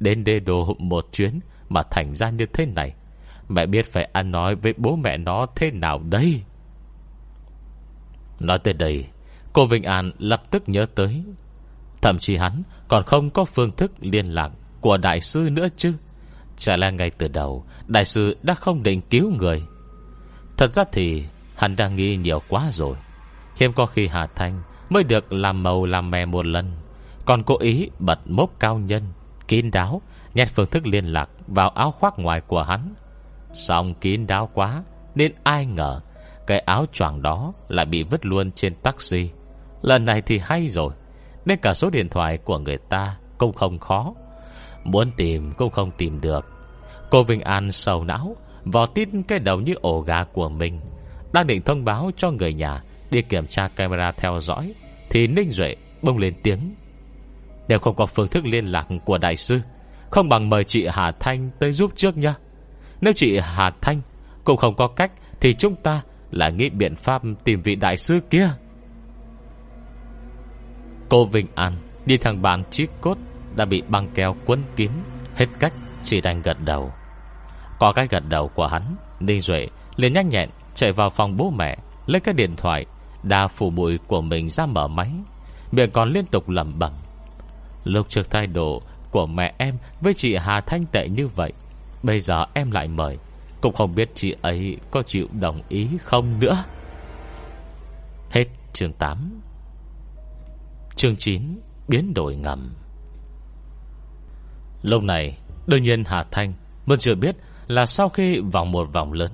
Đến 0.00 0.24
đê 0.24 0.40
đồ 0.40 0.74
một 0.78 1.06
chuyến 1.12 1.40
Mà 1.68 1.82
thành 1.90 2.14
ra 2.14 2.30
như 2.30 2.46
thế 2.46 2.66
này, 2.66 2.94
Mẹ 3.48 3.66
biết 3.66 3.92
phải 3.92 4.08
ăn 4.12 4.30
nói 4.30 4.54
với 4.54 4.74
bố 4.76 4.96
mẹ 4.96 5.16
nó 5.16 5.46
thế 5.56 5.70
nào 5.70 5.98
đây? 5.98 6.42
Nói 8.40 8.58
tới 8.58 8.74
đây, 8.74 9.06
Cô 9.52 9.66
Vinh 9.66 9.82
An 9.82 10.12
lập 10.18 10.42
tức 10.50 10.62
nhớ 10.66 10.86
tới. 10.94 11.24
Thậm 12.02 12.18
chí 12.18 12.36
hắn 12.36 12.62
còn 12.88 13.04
không 13.04 13.30
có 13.30 13.44
phương 13.44 13.72
thức 13.76 13.92
liên 14.00 14.26
lạc 14.26 14.50
Của 14.80 14.96
đại 14.96 15.20
sư 15.20 15.48
nữa 15.52 15.68
chứ. 15.76 15.94
Chả 16.56 16.76
là 16.76 16.90
ngay 16.90 17.10
từ 17.10 17.28
đầu, 17.28 17.64
Đại 17.86 18.04
sư 18.04 18.36
đã 18.42 18.54
không 18.54 18.82
định 18.82 19.00
cứu 19.00 19.30
người? 19.30 19.62
Thật 20.56 20.72
ra 20.72 20.84
thì 20.92 21.24
hắn 21.56 21.76
đang 21.76 21.94
nghĩ 21.94 22.16
nhiều 22.16 22.42
quá 22.48 22.70
rồi. 22.72 22.96
Hiếm 23.56 23.72
có 23.72 23.86
khi 23.86 24.06
Hà 24.06 24.26
Thanh 24.26 24.62
Mới 24.90 25.04
được 25.04 25.32
làm 25.32 25.62
màu 25.62 25.84
làm 25.84 26.10
mè 26.10 26.26
một 26.26 26.46
lần. 26.46 26.72
Còn 27.24 27.42
cố 27.42 27.58
ý 27.58 27.90
bật 27.98 28.18
mốc 28.24 28.50
cao 28.60 28.78
nhân, 28.78 29.02
Kín 29.48 29.70
đáo, 29.70 30.02
Nhét 30.34 30.48
phương 30.48 30.66
thức 30.66 30.86
liên 30.86 31.04
lạc 31.04 31.30
vào 31.46 31.68
áo 31.68 31.94
khoác 32.00 32.18
ngoài 32.18 32.40
của 32.40 32.62
hắn. 32.62 32.94
Xong 33.54 33.94
kín 33.94 34.26
đáo 34.26 34.50
quá, 34.54 34.82
Nên 35.14 35.32
ai 35.42 35.66
ngờ 35.66 36.00
cái 36.46 36.58
áo 36.58 36.86
choàng 36.92 37.22
đó 37.22 37.52
lại 37.68 37.86
bị 37.86 38.02
vứt 38.02 38.26
luôn 38.26 38.52
trên 38.52 38.74
taxi. 38.74 39.30
Lần 39.82 40.04
này 40.04 40.22
thì 40.22 40.38
hay 40.38 40.68
rồi, 40.68 40.92
Nên 41.44 41.58
cả 41.58 41.74
số 41.74 41.90
điện 41.90 42.08
thoại 42.08 42.38
của 42.38 42.58
người 42.58 42.78
ta 42.88 43.16
Cũng 43.38 43.52
không 43.52 43.78
khó. 43.78 44.14
Muốn 44.84 45.10
tìm 45.16 45.52
cũng 45.56 45.70
không 45.70 45.90
tìm 45.98 46.20
được. 46.20 46.44
Cô 47.10 47.22
Vinh 47.24 47.40
An 47.40 47.72
sầu 47.72 48.04
não, 48.04 48.36
Vò 48.64 48.86
tít 48.86 49.08
cái 49.28 49.38
đầu 49.38 49.60
như 49.60 49.74
ổ 49.80 50.00
gà 50.00 50.24
của 50.24 50.48
mình. 50.48 50.80
Đang 51.32 51.46
định 51.46 51.62
thông 51.62 51.84
báo 51.84 52.10
cho 52.16 52.30
người 52.30 52.54
nhà 52.54 52.82
Đi 53.10 53.22
kiểm 53.22 53.46
tra 53.46 53.68
camera 53.68 54.12
theo 54.12 54.40
dõi, 54.40 54.74
Thì 55.10 55.26
Ninh 55.26 55.50
Duệ 55.50 55.76
bông 56.02 56.18
lên 56.18 56.34
tiếng. 56.42 56.74
Nếu 57.68 57.78
không 57.78 57.96
có 57.96 58.06
phương 58.06 58.28
thức 58.28 58.44
liên 58.46 58.66
lạc 58.66 58.86
của 59.04 59.18
đại 59.18 59.36
sư, 59.36 59.60
Không 60.10 60.28
bằng 60.28 60.50
mời 60.50 60.64
chị 60.64 60.86
Hà 60.92 61.12
Thanh 61.20 61.50
tới 61.58 61.72
giúp 61.72 61.92
trước 61.96 62.16
nha 62.16 62.34
Nếu 63.00 63.12
chị 63.16 63.38
Hà 63.38 63.70
Thanh 63.80 64.00
Cũng 64.44 64.56
không 64.56 64.74
có 64.74 64.86
cách, 64.86 65.12
Thì 65.40 65.54
chúng 65.54 65.76
ta 65.76 66.02
là 66.34 66.48
nghĩ 66.48 66.70
biện 66.70 66.96
pháp 66.96 67.22
tìm 67.44 67.62
vị 67.62 67.76
đại 67.76 67.96
sư 67.96 68.20
kia. 68.30 68.50
Cô 71.08 71.24
Vinh 71.24 71.46
An 71.54 71.72
Đi 72.06 72.16
thằng 72.16 72.42
bạn 72.42 72.64
chiếc 72.70 72.90
cốt 73.00 73.18
Đã 73.56 73.64
bị 73.64 73.82
băng 73.88 74.08
keo 74.14 74.36
quấn 74.46 74.62
kín, 74.76 74.90
Hết 75.36 75.46
cách 75.60 75.72
chỉ 76.04 76.20
đành 76.20 76.42
gật 76.42 76.56
đầu. 76.64 76.92
Có 77.78 77.92
cái 77.92 78.06
gật 78.10 78.22
đầu 78.28 78.48
của 78.48 78.66
hắn, 78.66 78.82
Ninh 79.20 79.40
Duệ 79.40 79.66
liền 79.96 80.12
nhanh 80.12 80.28
nhẹn 80.28 80.50
chạy 80.74 80.92
vào 80.92 81.10
phòng 81.10 81.36
bố 81.36 81.50
mẹ, 81.50 81.76
Lấy 82.06 82.20
cái 82.20 82.34
điện 82.34 82.56
thoại, 82.56 82.86
Đa 83.22 83.48
phủ 83.48 83.70
bụi 83.70 83.98
của 84.06 84.20
mình 84.20 84.50
ra 84.50 84.66
mở 84.66 84.88
máy, 84.88 85.10
Miệng 85.72 85.90
còn 85.90 86.12
liên 86.12 86.26
tục 86.26 86.48
lầm 86.48 86.78
bẩm. 86.78 86.92
Lúc 87.84 88.06
trước 88.08 88.30
thái 88.30 88.46
độ 88.46 88.82
của 89.10 89.26
mẹ 89.26 89.54
em 89.58 89.74
Với 90.00 90.14
chị 90.14 90.36
Hà 90.36 90.60
Thanh 90.60 90.84
tệ 90.92 91.08
như 91.08 91.26
vậy, 91.26 91.52
Bây 92.02 92.20
giờ 92.20 92.44
em 92.54 92.70
lại 92.70 92.88
mời 92.88 93.18
cũng 93.64 93.74
không 93.74 93.94
biết 93.94 94.10
chị 94.14 94.34
ấy 94.42 94.76
có 94.90 95.02
chịu 95.02 95.28
đồng 95.32 95.62
ý 95.68 95.88
không 96.02 96.40
nữa. 96.40 96.64
Hết 98.30 98.44
chương 98.72 98.92
8 98.92 99.40
Chương 100.96 101.16
9 101.16 101.42
Biến 101.88 102.14
đổi 102.14 102.36
ngầm. 102.36 102.74
Lúc 104.82 105.02
này, 105.02 105.38
Đương 105.66 105.82
nhiên 105.82 106.04
Hà 106.06 106.24
Thanh 106.30 106.52
Vẫn 106.86 106.98
chưa 106.98 107.14
biết 107.14 107.36
là 107.66 107.86
sau 107.86 108.08
khi 108.08 108.40
vòng 108.40 108.72
một 108.72 108.92
vòng 108.92 109.12
lớn, 109.12 109.32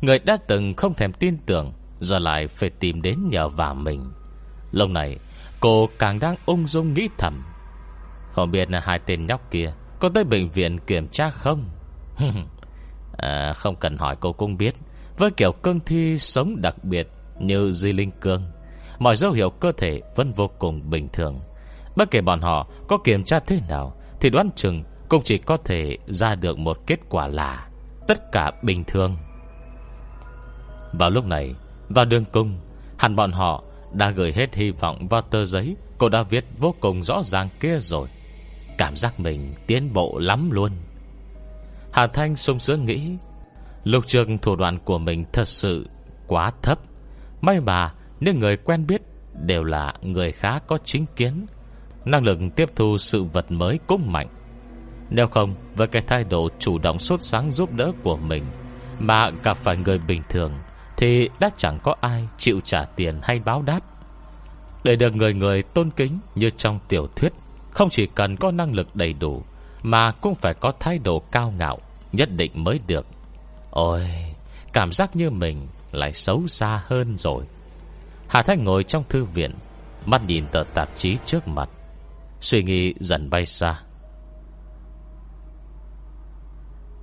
Người 0.00 0.18
đã 0.18 0.36
từng 0.46 0.74
không 0.74 0.94
thèm 0.94 1.12
tin 1.12 1.38
tưởng, 1.46 1.72
Giờ 2.00 2.18
lại 2.18 2.48
phải 2.48 2.70
tìm 2.70 3.02
đến 3.02 3.28
nhờ 3.30 3.48
vả 3.48 3.72
mình. 3.72 4.12
Lúc 4.72 4.90
này, 4.90 5.18
Cô 5.60 5.88
càng 5.98 6.18
đang 6.18 6.36
ung 6.46 6.66
dung 6.66 6.94
nghĩ 6.94 7.08
thầm. 7.18 7.42
Không 8.32 8.50
biết 8.50 8.70
là 8.70 8.80
hai 8.84 8.98
tên 9.06 9.26
nhóc 9.26 9.50
kia 9.50 9.72
Có 9.98 10.08
tới 10.08 10.24
bệnh 10.24 10.48
viện 10.48 10.78
kiểm 10.78 11.08
tra 11.08 11.30
không? 11.30 11.64
à, 13.16 13.52
Không 13.52 13.76
cần 13.76 13.96
hỏi 13.96 14.16
cô 14.20 14.32
cũng 14.32 14.56
biết 14.56 14.74
Với 15.18 15.30
kiểu 15.30 15.52
cương 15.52 15.80
thi 15.80 16.18
sống 16.18 16.60
đặc 16.60 16.84
biệt 16.84 17.08
Như 17.38 17.70
Di 17.70 17.92
Linh 17.92 18.10
Cương 18.20 18.42
Mọi 18.98 19.16
dấu 19.16 19.32
hiệu 19.32 19.50
cơ 19.50 19.72
thể 19.72 20.00
vẫn 20.16 20.32
vô 20.32 20.50
cùng 20.58 20.90
bình 20.90 21.08
thường. 21.12 21.40
Bất 21.96 22.10
kể 22.10 22.20
bọn 22.20 22.40
họ 22.40 22.66
có 22.88 22.98
kiểm 23.04 23.24
tra 23.24 23.38
thế 23.38 23.60
nào 23.68 23.96
Thì 24.20 24.30
đoán 24.30 24.50
chừng 24.56 24.84
cũng 25.08 25.22
chỉ 25.24 25.38
có 25.38 25.56
thể 25.56 25.98
ra 26.06 26.34
được 26.34 26.58
một 26.58 26.78
kết 26.86 27.00
quả 27.08 27.28
là 27.28 27.68
Tất 28.08 28.32
cả 28.32 28.50
bình 28.62 28.84
thường. 28.84 29.16
Vào 30.92 31.10
lúc 31.10 31.24
này 31.24 31.54
Vào 31.88 32.04
đường 32.04 32.24
cung 32.24 32.58
Hẳn 32.98 33.16
bọn 33.16 33.32
họ 33.32 33.62
đã 33.92 34.10
gửi 34.10 34.32
hết 34.36 34.54
hy 34.54 34.70
vọng 34.70 35.08
vào 35.08 35.22
tờ 35.22 35.44
giấy 35.44 35.76
Cô 36.02 36.08
đã 36.08 36.22
viết 36.22 36.44
vô 36.58 36.74
cùng 36.80 37.02
rõ 37.02 37.22
ràng 37.24 37.48
kia 37.60 37.78
rồi. 37.78 38.08
Cảm 38.78 38.96
giác 38.96 39.20
mình 39.20 39.54
tiến 39.66 39.92
bộ 39.92 40.18
lắm 40.18 40.50
luôn. 40.50 40.70
Hà 41.92 42.06
Thanh 42.06 42.36
sung 42.36 42.60
sướng 42.60 42.84
nghĩ, 42.84 43.16
Lục 43.84 44.06
trường 44.06 44.38
thủ 44.38 44.56
đoạn 44.56 44.78
của 44.84 44.98
mình 44.98 45.24
thật 45.32 45.48
sự 45.48 45.88
quá 46.26 46.50
thấp. 46.62 46.78
May 47.40 47.60
mà 47.60 47.92
những 48.20 48.38
người 48.38 48.56
quen 48.56 48.86
biết 48.86 49.02
Đều 49.46 49.64
là 49.64 49.94
người 50.02 50.32
khá 50.32 50.58
có 50.58 50.78
chính 50.84 51.06
kiến. 51.16 51.46
Năng 52.04 52.24
lực 52.24 52.38
tiếp 52.56 52.70
thu 52.76 52.98
sự 52.98 53.22
vật 53.22 53.50
mới 53.50 53.78
cũng 53.86 54.12
mạnh. 54.12 54.28
Nếu 55.10 55.26
không, 55.26 55.54
Với 55.76 55.86
cái 55.86 56.02
thái 56.02 56.24
độ 56.24 56.48
chủ 56.58 56.78
động 56.78 56.98
sốt 56.98 57.20
sáng 57.22 57.50
giúp 57.50 57.72
đỡ 57.72 57.92
của 58.02 58.16
mình 58.16 58.44
Mà 58.98 59.30
gặp 59.42 59.56
phải 59.56 59.76
người 59.76 60.00
bình 60.08 60.22
thường 60.28 60.52
Thì 60.96 61.28
đã 61.40 61.50
chẳng 61.56 61.78
có 61.82 61.94
ai 62.00 62.28
chịu 62.38 62.60
trả 62.64 62.84
tiền 62.84 63.18
hay 63.22 63.40
báo 63.44 63.62
đáp. 63.62 63.80
Để 64.84 64.96
được 64.96 65.16
người 65.16 65.34
người 65.34 65.62
tôn 65.62 65.90
kính 65.90 66.18
Như 66.34 66.50
trong 66.50 66.78
tiểu 66.88 67.06
thuyết, 67.16 67.32
Không 67.70 67.90
chỉ 67.90 68.06
cần 68.06 68.36
có 68.36 68.50
năng 68.50 68.74
lực 68.74 68.96
đầy 68.96 69.12
đủ 69.12 69.42
mà 69.82 70.12
cũng 70.12 70.34
phải 70.34 70.54
có 70.54 70.72
thái 70.80 70.98
độ 70.98 71.22
cao 71.30 71.52
ngạo, 71.58 71.78
Nhất 72.12 72.28
định 72.36 72.52
mới 72.54 72.80
được. 72.86 73.06
Ôi, 73.70 74.10
Cảm 74.72 74.92
giác 74.92 75.16
như 75.16 75.30
mình 75.30 75.66
lại 75.92 76.12
xấu 76.12 76.46
xa 76.46 76.82
hơn 76.86 77.18
rồi. 77.18 77.44
Hà 78.28 78.42
Thanh 78.42 78.64
ngồi 78.64 78.84
trong 78.84 79.04
thư 79.08 79.24
viện, 79.24 79.54
Mắt 80.06 80.22
nhìn 80.26 80.44
tờ 80.52 80.64
tạp 80.74 80.88
chí 80.96 81.16
trước 81.24 81.48
mặt, 81.48 81.68
Suy 82.40 82.62
nghĩ 82.62 82.94
dần 83.00 83.30
bay 83.30 83.46
xa. 83.46 83.82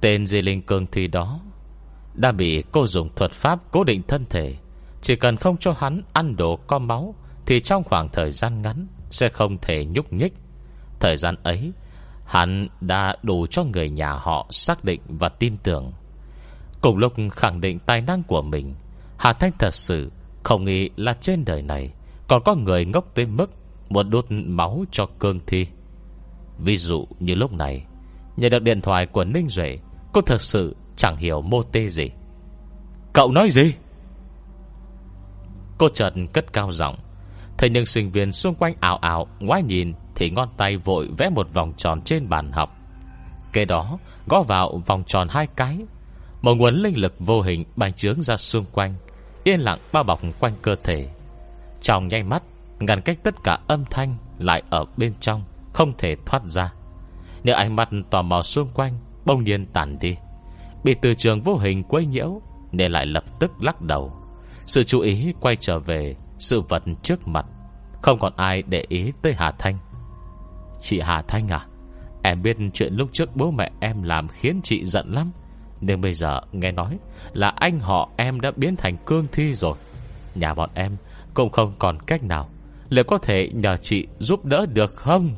Tên 0.02 0.26
Di 0.26 0.42
Linh 0.42 0.62
Cương 0.62 0.88
Thi 0.88 1.08
đó 1.08 1.40
Đã 2.14 2.32
bị 2.32 2.64
cô 2.72 2.88
dùng 2.88 3.10
thuật 3.16 3.32
pháp 3.32 3.60
cố 3.72 3.84
định 3.84 4.02
thân 4.08 4.26
thể. 4.30 4.56
Chỉ 5.02 5.16
cần 5.16 5.38
không 5.38 5.58
cho 5.58 5.74
hắn 5.78 6.02
ăn 6.14 6.36
đồ 6.36 6.60
có 6.68 6.80
máu, 6.80 7.16
Thì 7.46 7.60
trong 7.60 7.84
khoảng 7.84 8.10
thời 8.10 8.32
gian 8.32 8.62
ngắn 8.62 8.88
Sẽ 9.10 9.30
không 9.30 9.58
thể 9.62 9.86
nhúc 9.86 10.14
nhích. 10.14 10.34
Thời 11.00 11.16
gian 11.18 11.36
ấy 11.44 11.72
Hắn 12.30 12.68
đã 12.82 13.16
đủ 13.24 13.46
cho 13.50 13.64
người 13.64 13.90
nhà 13.90 14.14
họ 14.14 14.48
xác 14.50 14.84
định 14.84 15.02
và 15.08 15.30
tin 15.30 15.58
tưởng. 15.58 15.94
Cùng 16.82 16.98
lúc 16.98 17.14
khẳng 17.32 17.62
định 17.62 17.80
tài 17.80 18.02
năng 18.02 18.24
của 18.24 18.42
mình, 18.42 18.76
Hà 19.18 19.34
Thanh 19.34 19.52
thật 19.60 19.74
sự 19.74 20.12
không 20.44 20.66
nghĩ 20.66 20.90
là 20.96 21.14
trên 21.22 21.46
đời 21.46 21.62
này 21.62 21.94
Còn 22.28 22.44
có 22.46 22.56
người 22.56 22.86
ngốc 22.86 23.06
tới 23.16 23.26
mức 23.26 23.52
Muốn 23.90 24.10
đốt 24.10 24.26
máu 24.30 24.84
cho 24.92 25.06
cương 25.20 25.40
thi. 25.48 25.68
Ví 26.58 26.78
dụ 26.78 27.08
như 27.20 27.36
lúc 27.36 27.54
này, 27.54 27.86
Nhận 28.38 28.52
được 28.52 28.62
điện 28.62 28.82
thoại 28.82 29.06
của 29.06 29.24
Ninh 29.24 29.48
Duệ, 29.48 29.78
Cô 30.14 30.22
thật 30.22 30.42
sự 30.42 30.76
chẳng 30.96 31.18
hiểu 31.18 31.42
mô 31.42 31.64
tê 31.64 31.90
gì. 31.90 32.10
Cậu 33.14 33.32
nói 33.32 33.50
gì? 33.50 33.74
Cô 35.78 35.90
chợt 35.90 36.14
cất 36.34 36.54
cao 36.54 36.72
giọng 36.72 36.96
thế 37.60 37.70
những 37.70 37.86
sinh 37.86 38.12
viên 38.12 38.32
xung 38.32 38.56
quanh 38.56 38.74
ảo 38.80 38.98
ảo, 38.98 39.28
Ngoái 39.40 39.62
nhìn 39.64 39.94
thì 40.16 40.30
ngón 40.30 40.50
tay 40.58 40.78
vội 40.78 41.10
vẽ 41.18 41.30
một 41.30 41.54
vòng 41.54 41.74
tròn 41.78 42.02
trên 42.02 42.30
bàn 42.30 42.52
học. 42.52 42.78
Kế 43.54 43.66
đó, 43.66 43.98
gõ 44.28 44.44
vào 44.44 44.82
vòng 44.86 45.04
tròn 45.08 45.28
hai 45.30 45.48
cái. 45.56 45.78
Một 46.42 46.56
nguồn 46.56 46.76
linh 46.76 46.98
lực 46.98 47.16
vô 47.20 47.42
hình 47.42 47.66
bành 47.76 47.94
trướng 47.94 48.22
ra 48.22 48.38
xung 48.38 48.66
quanh, 48.72 48.94
Yên 49.44 49.60
lặng 49.60 49.80
bao 49.94 50.04
bọc 50.04 50.22
quanh 50.40 50.54
cơ 50.62 50.76
thể. 50.84 51.10
Trong 51.82 52.08
nháy 52.08 52.24
mắt, 52.24 52.44
Ngăn 52.80 53.02
cách 53.02 53.18
tất 53.24 53.36
cả 53.44 53.60
âm 53.68 53.86
thanh 53.86 54.18
Lại 54.38 54.64
ở 54.70 54.86
bên 54.98 55.14
trong, 55.20 55.44
Không 55.74 55.94
thể 55.98 56.16
thoát 56.26 56.44
ra. 56.46 56.74
Nếu 57.44 57.56
ánh 57.56 57.76
mắt 57.76 57.90
tò 58.10 58.22
mò 58.22 58.42
xung 58.42 58.70
quanh 58.74 59.00
Bông 59.26 59.44
nhiên 59.44 59.66
tản 59.66 60.00
đi. 60.00 60.16
Bị 60.84 60.96
từ 61.02 61.14
trường 61.14 61.42
vô 61.42 61.58
hình 61.58 61.84
quấy 61.84 62.06
nhiễu, 62.06 62.42
Nên 62.72 62.92
lại 62.92 63.06
lập 63.06 63.24
tức 63.40 63.52
lắc 63.60 63.82
đầu. 63.82 64.12
Sự 64.68 64.84
chú 64.84 65.00
ý 65.00 65.34
quay 65.40 65.56
trở 65.56 65.80
về 65.80 66.16
sự 66.40 66.62
vật 66.62 66.84
trước 67.04 67.28
mặt, 67.28 67.46
Không 68.02 68.20
còn 68.20 68.34
ai 68.36 68.62
để 68.62 68.86
ý 68.90 69.12
tới 69.22 69.34
Hà 69.38 69.52
Thanh. 69.52 69.78
Chị 70.82 71.00
Hà 71.00 71.22
Thanh 71.22 71.48
à 71.48 71.66
Em 72.24 72.42
biết 72.42 72.58
chuyện 72.74 72.94
lúc 72.94 73.10
trước 73.14 73.36
bố 73.36 73.52
mẹ 73.52 73.72
em 73.80 74.04
làm 74.04 74.28
Khiến 74.28 74.60
chị 74.64 74.86
giận 74.86 75.14
lắm. 75.14 75.32
Nhưng 75.82 76.02
bây 76.02 76.14
giờ 76.14 76.42
nghe 76.52 76.72
nói 76.72 76.98
Là 77.34 77.50
anh 77.50 77.80
họ 77.80 78.10
em 78.18 78.42
đã 78.42 78.52
biến 78.56 78.76
thành 78.76 78.98
cương 79.06 79.28
thi 79.32 79.56
rồi. 79.56 79.78
Nhà 80.36 80.54
bọn 80.54 80.70
em 80.74 80.98
Cũng 81.34 81.50
không 81.50 81.74
còn 81.80 82.00
cách 82.00 82.24
nào. 82.24 82.50
Liệu 82.90 83.04
có 83.04 83.18
thể 83.18 83.50
nhờ 83.54 83.78
chị 83.78 84.08
giúp 84.20 84.46
đỡ 84.46 84.66
được 84.66 84.96
không? 84.96 85.30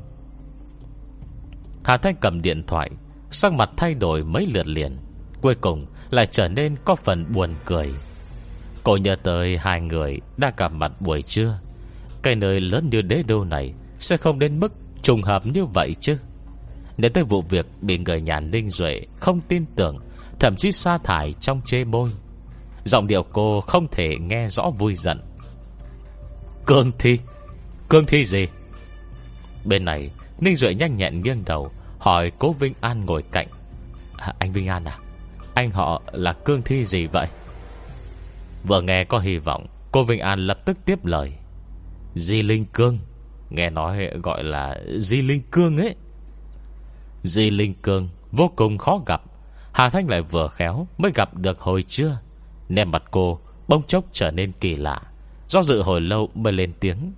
Hà 1.83 1.97
Thanh 1.97 2.15
cầm 2.15 2.41
điện 2.41 2.63
thoại, 2.67 2.89
Sắc 3.31 3.53
mặt 3.53 3.69
thay 3.77 3.93
đổi 3.93 4.23
mấy 4.23 4.47
lượt 4.47 4.67
liền. 4.67 4.97
Cuối 5.41 5.55
cùng 5.55 5.85
lại 6.09 6.25
trở 6.25 6.47
nên 6.47 6.75
có 6.85 6.95
phần 6.95 7.25
buồn 7.33 7.55
cười. 7.65 7.93
Cô 8.83 8.97
nhớ 8.97 9.15
tới 9.23 9.57
hai 9.57 9.81
người 9.81 10.19
Đã 10.37 10.51
gặp 10.57 10.71
mặt 10.71 10.91
buổi 10.99 11.21
trưa. 11.21 11.59
Cái 12.23 12.35
nơi 12.35 12.61
lớn 12.61 12.89
như 12.91 13.01
đế 13.01 13.23
đô 13.27 13.43
này 13.43 13.73
Sẽ 13.99 14.17
không 14.17 14.39
đến 14.39 14.59
mức 14.59 14.73
trùng 15.01 15.21
hợp 15.21 15.45
như 15.45 15.65
vậy 15.65 15.95
chứ. 15.99 16.17
Nếu 16.97 17.11
tới 17.13 17.23
vụ 17.23 17.41
việc 17.41 17.65
Bị 17.81 17.97
người 17.97 18.21
nhà 18.21 18.39
Ninh 18.39 18.69
Duệ 18.69 19.01
không 19.19 19.41
tin 19.47 19.65
tưởng 19.75 19.97
Thậm 20.39 20.55
chí 20.55 20.71
sa 20.71 20.97
thải 20.97 21.33
trong 21.39 21.61
chê 21.65 21.83
môi. 21.83 22.09
Giọng 22.83 23.07
điệu 23.07 23.23
cô 23.33 23.61
không 23.61 23.87
thể 23.91 24.15
nghe 24.19 24.47
rõ 24.47 24.69
vui 24.77 24.95
giận. 24.95 25.21
Cương 26.65 26.91
thi 26.99 27.19
Cương 27.89 28.05
thi 28.05 28.25
gì? 28.25 28.47
Bên 29.65 29.85
này 29.85 30.09
Ninh 30.39 30.55
Duệ 30.55 30.73
nhanh 30.73 30.95
nhẹn 30.95 31.21
nghiêng 31.21 31.43
đầu 31.45 31.71
Hỏi 31.99 32.31
cố 32.39 32.51
Vinh 32.51 32.73
An 32.81 33.05
ngồi 33.05 33.23
cạnh. 33.31 33.47
À, 34.17 34.33
Anh 34.39 34.53
Vinh 34.53 34.67
An 34.67 34.83
à? 34.85 34.97
Anh 35.53 35.71
họ 35.71 36.01
là 36.11 36.33
cương 36.33 36.61
thi 36.61 36.85
gì 36.85 37.07
vậy? 37.07 37.27
Vừa 38.63 38.81
nghe 38.81 39.03
có 39.03 39.19
hy 39.19 39.37
vọng, 39.37 39.65
Cô 39.91 40.03
Vinh 40.03 40.19
An 40.19 40.39
lập 40.39 40.65
tức 40.65 40.77
tiếp 40.85 41.05
lời. 41.05 41.33
Di 42.15 42.41
Linh 42.41 42.65
Cương, 42.65 42.99
Nghe 43.49 43.69
nói 43.69 44.09
gọi 44.23 44.43
là 44.43 44.81
Di 44.97 45.21
Linh 45.21 45.41
Cương 45.51 45.77
ấy. 45.77 45.95
Di 47.23 47.49
Linh 47.49 47.73
Cương, 47.73 48.09
Vô 48.31 48.51
cùng 48.55 48.77
khó 48.77 49.01
gặp. 49.05 49.21
Hà 49.71 49.89
Thanh 49.89 50.09
lại 50.09 50.21
vừa 50.21 50.47
khéo 50.47 50.87
Mới 50.97 51.11
gặp 51.15 51.37
được 51.37 51.59
hồi 51.59 51.83
trưa. 51.83 52.19
Nên 52.69 52.91
mặt 52.91 53.03
cô 53.11 53.39
bông 53.67 53.83
chốc 53.83 54.05
trở 54.11 54.31
nên 54.31 54.51
kỳ 54.51 54.75
lạ. 54.75 55.01
Do 55.49 55.61
dự 55.61 55.81
hồi 55.81 56.01
lâu 56.01 56.29
mới 56.33 56.53
lên 56.53 56.73
tiếng. 56.79 57.13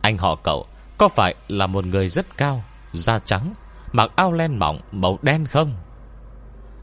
Anh 0.00 0.18
họ 0.18 0.36
cậu, 0.36 0.66
Có 0.98 1.08
phải 1.08 1.34
là 1.48 1.66
một 1.66 1.84
người 1.84 2.08
rất 2.08 2.36
cao, 2.36 2.64
Da 2.92 3.18
trắng, 3.18 3.54
Mặc 3.92 4.10
áo 4.16 4.32
len 4.32 4.58
mỏng, 4.58 4.80
màu 4.92 5.18
đen 5.22 5.46
không? 5.46 5.74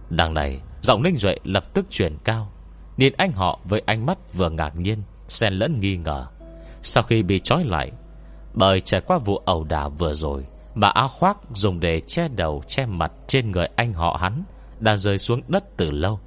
Đằng 0.10 0.34
này, 0.34 0.62
Giọng 0.82 1.04
Ninh 1.04 1.16
Duệ 1.16 1.36
lập 1.44 1.74
tức 1.74 1.86
chuyển 1.90 2.18
cao. 2.24 2.52
Nhìn 3.00 3.14
anh 3.18 3.32
họ 3.32 3.60
với 3.64 3.82
ánh 3.86 4.06
mắt 4.06 4.18
vừa 4.34 4.50
ngạc 4.50 4.76
nhiên, 4.76 5.04
Xen 5.28 5.54
lẫn 5.54 5.80
nghi 5.80 5.98
ngờ. 5.98 6.26
Sau 6.82 7.04
khi 7.04 7.24
bị 7.24 7.40
trói 7.40 7.64
lại, 7.64 7.92
Bởi 8.54 8.82
trải 8.82 9.02
qua 9.02 9.18
vụ 9.18 9.38
ẩu 9.38 9.64
đả 9.64 9.88
vừa 9.88 10.14
rồi 10.14 10.46
Mà 10.76 10.88
áo 10.88 11.08
khoác 11.08 11.38
dùng 11.54 11.80
để 11.80 12.02
che 12.08 12.28
đầu, 12.28 12.64
Che 12.68 12.86
mặt 12.86 13.12
trên 13.28 13.52
người 13.52 13.68
anh 13.76 13.94
họ 13.94 14.18
hắn 14.22 14.44
Đã 14.80 14.98
rơi 14.98 15.20
xuống 15.20 15.42
đất 15.48 15.64
từ 15.78 15.92
lâu. 15.92 16.20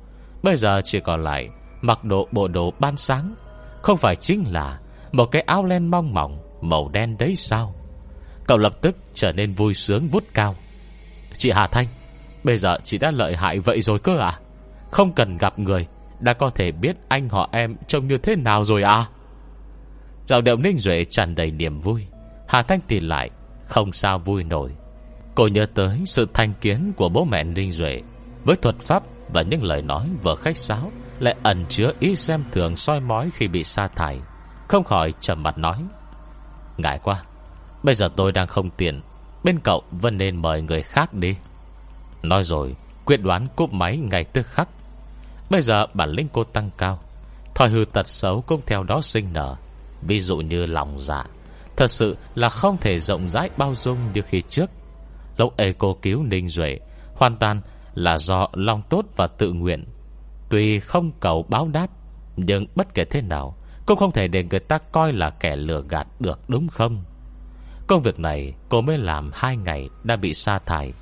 Bây 0.42 0.56
giờ 0.56 0.80
chỉ 0.84 1.00
còn 1.00 1.24
lại 1.24 1.48
Mặc 1.80 2.04
độ 2.04 2.28
bộ 2.32 2.48
đồ 2.48 2.72
ban 2.78 2.96
sáng, 2.96 3.34
Không 3.82 3.96
phải 3.96 4.16
chính 4.16 4.44
là 4.52 4.80
Một 5.12 5.26
cái 5.26 5.42
áo 5.42 5.64
len 5.64 5.90
mong 5.90 6.14
mỏng 6.14 6.38
Màu 6.60 6.88
đen 6.88 7.16
đấy 7.18 7.36
sao? 7.36 7.74
Cậu 8.46 8.58
lập 8.58 8.72
tức 8.82 8.96
trở 9.14 9.32
nên 9.32 9.54
vui 9.54 9.74
sướng 9.74 10.08
vút 10.08 10.24
cao. 10.34 10.54
Chị 11.36 11.50
Hà 11.54 11.66
Thanh, 11.66 11.86
Bây 12.44 12.56
giờ 12.56 12.76
chị 12.84 12.98
đã 12.98 13.10
lợi 13.10 13.36
hại 13.36 13.58
vậy 13.58 13.80
rồi 13.80 13.98
cơ 13.98 14.18
à? 14.18 14.38
Không 14.90 15.12
cần 15.12 15.36
gặp 15.36 15.58
người. 15.58 15.86
Đã 16.22 16.32
có 16.32 16.50
thể 16.50 16.72
biết 16.72 16.96
anh 17.08 17.28
họ 17.28 17.48
em 17.52 17.76
trông 17.86 18.06
như 18.06 18.18
thế 18.18 18.36
nào 18.36 18.64
rồi 18.64 18.82
à? 18.82 19.06
Giọng 20.26 20.44
điệu 20.44 20.56
ninh 20.56 20.78
duệ 20.78 21.04
tràn 21.04 21.34
đầy 21.34 21.50
niềm 21.50 21.80
vui. 21.80 22.06
Hà 22.48 22.62
Thanh 22.62 22.80
tìm 22.80 23.08
lại 23.08 23.30
Không 23.64 23.92
sao 23.92 24.18
vui 24.18 24.44
nổi. 24.44 24.70
Cô 25.34 25.48
nhớ 25.48 25.66
tới 25.74 26.02
sự 26.04 26.28
thanh 26.34 26.54
kiến 26.60 26.92
của 26.96 27.08
bố 27.08 27.24
mẹ 27.24 27.44
Ninh 27.44 27.72
Duệ 27.72 28.00
Với 28.44 28.56
thuật 28.56 28.78
pháp 28.78 29.02
và 29.28 29.42
những 29.42 29.64
lời 29.64 29.82
nói 29.82 30.08
vừa 30.22 30.34
khách 30.34 30.56
sáo, 30.56 30.92
Lại 31.18 31.36
ẩn 31.42 31.64
chứa 31.68 31.92
ý 32.00 32.16
xem 32.16 32.40
thường 32.52 32.76
soi 32.76 33.00
mói 33.00 33.30
khi 33.34 33.48
bị 33.48 33.64
sa 33.64 33.88
thải, 33.88 34.18
Không 34.68 34.84
khỏi 34.84 35.14
trầm 35.20 35.42
mặt 35.42 35.58
nói, 35.58 35.84
Ngại 36.76 37.00
quá, 37.02 37.22
Bây 37.82 37.94
giờ 37.94 38.08
tôi 38.16 38.32
đang 38.32 38.46
không 38.46 38.70
tiện, 38.70 39.00
Bên 39.44 39.58
cậu 39.64 39.82
vẫn 39.90 40.18
nên 40.18 40.42
mời 40.42 40.62
người 40.62 40.82
khác 40.82 41.14
đi. 41.14 41.36
Nói 42.22 42.44
rồi, 42.44 42.76
Quyết 43.04 43.22
đoán 43.22 43.46
cúp 43.56 43.72
máy 43.72 43.96
ngay 43.96 44.24
tức 44.24 44.46
khắc. 44.46 44.68
Bây 45.52 45.62
giờ 45.62 45.86
bản 45.94 46.10
lĩnh 46.10 46.28
cô 46.32 46.44
tăng 46.44 46.70
cao. 46.78 46.98
Thòi 47.54 47.68
hư 47.68 47.84
tật 47.92 48.06
xấu 48.06 48.40
cũng 48.46 48.60
theo 48.66 48.82
đó 48.82 49.00
sinh 49.02 49.32
nở. 49.32 49.56
Ví 50.02 50.20
dụ 50.20 50.36
như 50.36 50.66
lòng 50.66 50.98
dạ. 50.98 51.24
Thật 51.76 51.90
sự 51.90 52.16
là 52.34 52.48
không 52.48 52.76
thể 52.76 52.98
rộng 52.98 53.28
rãi 53.28 53.50
bao 53.56 53.74
dung 53.74 53.98
như 54.14 54.22
khi 54.22 54.42
trước. 54.48 54.70
Lúc 55.36 55.56
ấy 55.56 55.74
cô 55.78 55.98
cứu 56.02 56.22
Ninh 56.22 56.48
Duệ, 56.48 56.78
Hoàn 57.14 57.36
toàn 57.36 57.60
là 57.94 58.18
do 58.18 58.46
lòng 58.52 58.82
tốt 58.90 59.04
và 59.16 59.26
tự 59.26 59.52
nguyện. 59.52 59.84
Tuy 60.50 60.80
không 60.80 61.12
cầu 61.20 61.46
báo 61.48 61.68
đáp, 61.68 61.86
Nhưng 62.36 62.66
bất 62.74 62.94
kể 62.94 63.04
thế 63.04 63.20
nào, 63.22 63.56
Cũng 63.86 63.98
không 63.98 64.12
thể 64.12 64.28
để 64.28 64.44
người 64.50 64.60
ta 64.60 64.78
coi 64.78 65.12
là 65.12 65.30
kẻ 65.30 65.56
lừa 65.56 65.82
gạt 65.88 66.06
được, 66.20 66.40
đúng 66.48 66.68
không? 66.68 67.04
Công 67.86 68.02
việc 68.02 68.18
này 68.18 68.54
cô 68.68 68.80
mới 68.80 68.98
làm 68.98 69.30
hai 69.34 69.56
ngày 69.56 69.88
Đã 70.04 70.16
bị 70.16 70.34
sa 70.34 70.58
thải. 70.66 70.92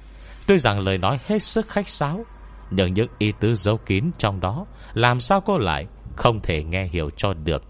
Tuy 0.47 0.59
rằng 0.59 0.81
lời 0.81 0.99
nói 0.99 1.19
hết 1.27 1.43
sức 1.43 1.69
khách 1.69 1.89
sáo 1.89 2.25
nhưng 2.71 2.95
những 2.95 3.09
ý 3.19 3.33
tứ 3.41 3.55
giấu 3.55 3.77
kín 3.77 4.11
trong 4.19 4.41
đó, 4.41 4.67
Làm 4.95 5.21
sao 5.21 5.41
cô 5.41 5.59
lại 5.59 5.87
Không 6.17 6.41
thể 6.41 6.63
nghe 6.63 6.85
hiểu 6.85 7.11
cho 7.17 7.35
được? 7.35 7.65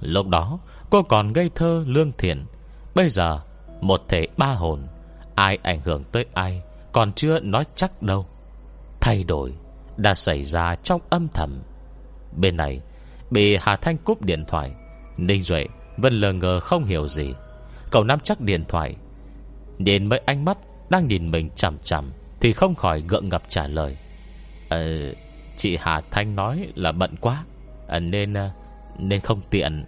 Lúc 0.00 0.28
đó, 0.28 0.58
cô 0.90 1.02
còn 1.02 1.32
ngây 1.32 1.50
thơ 1.54 1.84
lương 1.86 2.12
thiện. 2.12 2.46
Bây 2.94 3.08
giờ, 3.08 3.40
Một 3.80 4.00
thể 4.08 4.26
ba 4.36 4.46
hồn, 4.46 4.86
Ai 5.34 5.58
ảnh 5.62 5.80
hưởng 5.84 6.04
tới 6.04 6.26
ai, 6.34 6.62
Còn 6.92 7.12
chưa 7.12 7.40
nói 7.40 7.64
chắc 7.76 8.02
đâu. 8.02 8.26
Thay 9.00 9.24
đổi 9.24 9.52
Đã 9.96 10.14
xảy 10.14 10.42
ra 10.44 10.74
trong 10.82 11.00
âm 11.10 11.28
thầm. 11.28 11.62
Bên 12.36 12.56
này, 12.56 12.80
Bị 13.30 13.56
Hà 13.60 13.76
Thanh 13.76 13.96
cúp 13.96 14.24
điện 14.24 14.44
thoại, 14.48 14.72
Ninh 15.16 15.42
Duệ 15.42 15.66
vẫn 15.96 16.12
lờ 16.12 16.32
ngờ 16.32 16.60
không 16.60 16.84
hiểu 16.84 17.06
gì. 17.06 17.34
Cậu 17.90 18.04
nắm 18.04 18.20
chắc 18.20 18.40
điện 18.40 18.64
thoại 18.68 18.96
đến 19.78 20.08
mấy 20.08 20.18
ánh 20.18 20.44
mắt 20.44 20.58
đang 20.90 21.06
nhìn 21.06 21.30
mình 21.30 21.50
chằm 21.56 21.78
chằm 21.78 22.12
Thì 22.40 22.52
không 22.52 22.74
khỏi 22.74 23.02
gượng 23.08 23.28
ngập 23.28 23.42
trả 23.48 23.66
lời. 23.66 23.96
Ờ 24.72 25.14
Chị 25.56 25.78
Hà 25.80 26.00
Thanh 26.10 26.36
nói 26.36 26.68
là 26.74 26.92
bận 26.92 27.16
quá 27.20 27.44
à, 27.88 27.98
Nên 27.98 28.34
ờ, 28.34 28.50
Nên 28.98 29.20
không 29.20 29.40
tiện. 29.50 29.84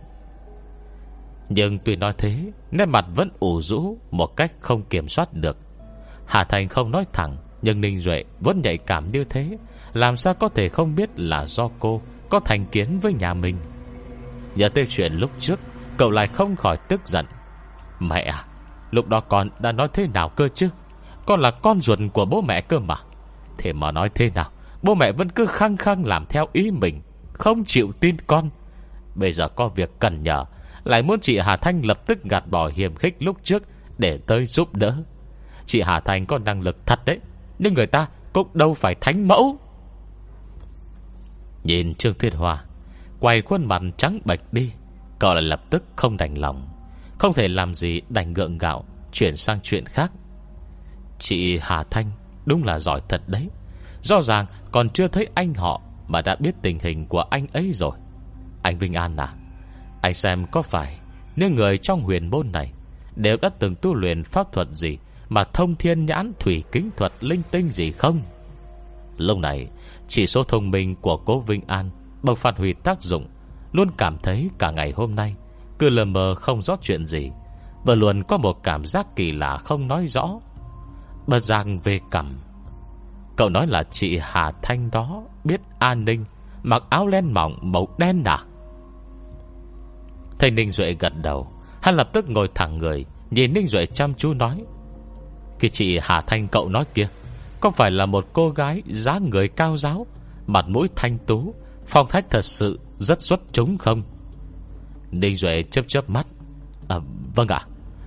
Nhưng 1.49 1.79
tuy 1.79 1.97
nói 1.97 2.13
thế 2.19 2.39
Nét 2.71 2.87
mặt 2.87 3.05
vẫn 3.15 3.31
ủ 3.39 3.61
rũ 3.61 3.99
Một 4.11 4.37
cách 4.37 4.53
không 4.61 4.83
kiểm 4.83 5.09
soát 5.09 5.33
được. 5.33 5.57
Hà 6.27 6.45
Thanh 6.45 6.69
không 6.69 6.91
nói 6.91 7.05
thẳng 7.13 7.37
Nhưng 7.63 7.81
Ninh 7.81 7.99
Duệ 7.99 8.25
vẫn 8.41 8.61
nhạy 8.65 8.79
cảm 8.79 9.13
như 9.13 9.25
thế. 9.25 9.59
Làm 9.93 10.17
sao 10.17 10.35
có 10.35 10.49
thể 10.49 10.69
không 10.69 10.95
biết 10.95 11.11
là 11.17 11.47
do 11.47 11.69
cô 11.79 12.01
Có 12.29 12.41
thành 12.41 12.67
kiến 12.67 12.99
với 13.03 13.13
nhà 13.13 13.35
mình? 13.35 13.57
Nhớ 14.55 14.69
tới 14.69 14.87
chuyện 14.87 15.13
lúc 15.13 15.31
trước 15.41 15.61
Cậu 15.97 16.11
lại 16.11 16.27
không 16.27 16.57
khỏi 16.57 16.77
tức 16.89 17.09
giận. 17.09 17.27
Mẹ 18.01 18.23
à 18.23 18.45
Lúc 18.91 19.09
đó 19.09 19.21
con 19.21 19.49
đã 19.59 19.73
nói 19.73 19.89
thế 19.93 20.09
nào 20.15 20.29
cơ 20.29 20.49
chứ? 20.49 20.69
Con 21.27 21.41
là 21.41 21.51
con 21.51 21.81
ruột 21.81 21.99
của 22.13 22.25
bố 22.25 22.41
mẹ 22.41 22.61
cơ 22.61 22.79
mà. 22.79 22.97
Thế 23.59 23.73
mà 23.73 23.91
nói 23.91 24.11
thế 24.15 24.31
nào? 24.35 24.51
Bố 24.85 24.95
mẹ 24.95 25.13
vẫn 25.13 25.29
cứ 25.29 25.47
khăng 25.47 25.77
khăng 25.77 26.07
làm 26.07 26.27
theo 26.27 26.47
ý 26.53 26.71
mình, 26.71 27.01
Không 27.33 27.65
chịu 27.65 27.93
tin 28.01 28.17
con. 28.27 28.51
Bây 29.15 29.33
giờ 29.33 29.49
có 29.49 29.69
việc 29.69 29.91
cần 29.99 30.23
nhờ, 30.23 30.45
Lại 30.85 31.03
muốn 31.03 31.21
chị 31.21 31.39
Hà 31.39 31.57
Thanh 31.57 31.87
lập 31.87 32.07
tức 32.07 32.25
gạt 32.25 32.45
bỏ 32.51 32.71
hiểm 32.75 32.95
khích 32.95 33.17
lúc 33.19 33.37
trước 33.45 33.63
Để 33.99 34.19
tới 34.27 34.47
giúp 34.47 34.75
đỡ. 34.75 34.97
Chị 35.67 35.83
Hà 35.83 36.01
Thanh 36.01 36.27
có 36.27 36.39
năng 36.39 36.61
lực 36.61 36.87
thật 36.87 37.01
đấy, 37.05 37.19
Nhưng 37.59 37.75
người 37.75 37.87
ta 37.87 38.09
cũng 38.33 38.49
đâu 38.55 38.75
phải 38.75 38.95
thánh 39.01 39.29
mẫu. 39.29 39.57
Nhìn 41.65 41.95
Trương 41.95 42.19
Thiên 42.19 42.35
Hòa 42.35 42.65
Quay 43.21 43.43
khuôn 43.43 43.65
mặt 43.65 43.83
trắng 43.97 44.21
bạch 44.25 44.53
đi, 44.53 44.73
Cậu 45.19 45.35
lại 45.35 45.43
lập 45.43 45.63
tức 45.71 45.83
không 45.97 46.17
đành 46.17 46.39
lòng, 46.39 46.69
không 47.19 47.35
thể 47.35 47.49
làm 47.49 47.75
gì 47.75 48.01
đành 48.09 48.33
gượng 48.33 48.59
gạo, 48.59 48.85
Chuyển 49.13 49.37
sang 49.37 49.59
chuyện 49.63 49.87
khác. 49.87 50.13
Chị 51.19 51.59
Hà 51.63 51.85
Thanh 51.91 52.11
Đúng 52.47 52.65
là 52.65 52.79
giỏi 52.79 53.01
thật 53.09 53.23
đấy, 53.27 53.49
Rõ 54.03 54.23
ràng 54.23 54.47
còn 54.75 54.89
chưa 54.91 55.09
thấy 55.09 55.29
anh 55.35 55.55
họ 55.55 55.81
Mà 56.09 56.21
đã 56.23 56.37
biết 56.41 56.55
tình 56.63 56.79
hình 56.79 57.07
của 57.07 57.21
anh 57.31 57.47
ấy 57.53 57.73
rồi. 57.73 57.97
Anh 58.63 58.79
Vinh 58.79 58.95
An 58.95 59.17
à 59.17 59.35
Anh 60.01 60.15
xem 60.15 60.47
có 60.53 60.63
phải 60.63 60.99
Nếu 61.37 61.51
người 61.51 61.79
trong 61.79 62.01
huyền 62.01 62.31
môn 62.31 62.53
này 62.53 62.73
Đều 63.17 63.37
đã 63.43 63.49
từng 63.59 63.75
tu 63.75 63.95
luyện 63.95 64.25
pháp 64.25 64.53
thuật 64.53 64.69
gì 64.71 64.99
Mà 65.29 65.45
thông 65.45 65.75
thiên 65.75 66.07
nhãn 66.07 66.33
thủy 66.41 66.63
kính 66.73 66.91
thuật 66.97 67.13
linh 67.21 67.43
tinh 67.51 67.71
gì 67.71 67.93
không? 67.93 68.21
Lúc 69.17 69.39
này, 69.39 69.69
Chỉ 70.09 70.27
số 70.27 70.45
thông 70.45 70.71
minh 70.71 70.95
của 71.01 71.17
cố 71.17 71.41
Vinh 71.41 71.63
An 71.67 71.91
bộc 72.23 72.39
phát 72.39 72.57
huy 72.57 72.73
tác 72.73 73.03
dụng, 73.03 73.27
Luôn 73.73 73.89
cảm 73.99 74.19
thấy 74.19 74.51
cả 74.59 74.71
ngày 74.71 74.93
hôm 74.97 75.15
nay 75.15 75.35
cứ 75.79 75.91
lờ 75.91 76.05
mờ 76.05 76.35
không 76.35 76.63
rõ 76.63 76.77
chuyện 76.83 77.07
gì 77.07 77.31
Và 77.85 77.95
luôn 77.95 78.23
có 78.23 78.39
một 78.39 78.63
cảm 78.63 78.85
giác 78.85 79.07
kỳ 79.17 79.33
lạ 79.33 79.59
không 79.65 79.89
nói 79.89 80.07
rõ. 80.07 80.31
Bật 81.27 81.41
giang 81.41 81.79
về 81.79 82.01
cầm 82.11 82.35
Cậu 83.37 83.49
nói 83.49 83.67
là 83.67 83.83
chị 83.91 84.19
Hà 84.23 84.53
Thanh 84.63 84.91
đó, 84.91 85.23
Biết 85.45 85.61
an 85.79 86.05
ninh, 86.05 86.25
Mặc 86.63 86.83
áo 86.91 87.07
len 87.07 87.33
mỏng, 87.33 87.59
màu 87.63 87.89
đen 87.99 88.23
à? 88.25 88.39
Thầy 90.39 90.51
Ninh 90.51 90.71
Duệ 90.71 90.97
gật 90.99 91.13
đầu, 91.23 91.49
Hắn 91.83 91.95
lập 91.95 92.09
tức 92.13 92.29
ngồi 92.29 92.49
thẳng 92.55 92.79
người, 92.79 93.05
Nhìn 93.31 93.53
Ninh 93.53 93.69
Duệ 93.69 93.87
chăm 93.87 94.15
chú 94.15 94.35
nói, 94.35 94.65
Cái 95.59 95.71
chị 95.71 95.99
Hà 96.03 96.21
Thanh 96.21 96.49
cậu 96.49 96.69
nói 96.69 96.85
kia, 96.95 97.09
Có 97.61 97.71
phải 97.71 97.91
là 97.91 98.07
một 98.07 98.25
cô 98.33 98.51
gái 98.51 98.83
giá 98.87 99.19
người 99.19 99.49
cao 99.49 99.77
giáo, 99.77 100.07
Mặt 100.47 100.65
mũi 100.69 100.89
thanh 100.97 101.19
tú, 101.19 101.55
Phong 101.87 102.09
thách 102.09 102.31
thật 102.31 102.45
sự 102.45 102.81
rất 102.99 103.23
xuất 103.23 103.41
chúng 103.53 103.79
không? 103.79 104.03
Ninh 105.11 105.35
Duệ 105.35 105.63
chớp 105.71 105.83
chớp 105.89 106.11
mắt 106.11 106.27
À 106.89 106.99
vâng 107.35 107.49
ạ, 107.49 107.61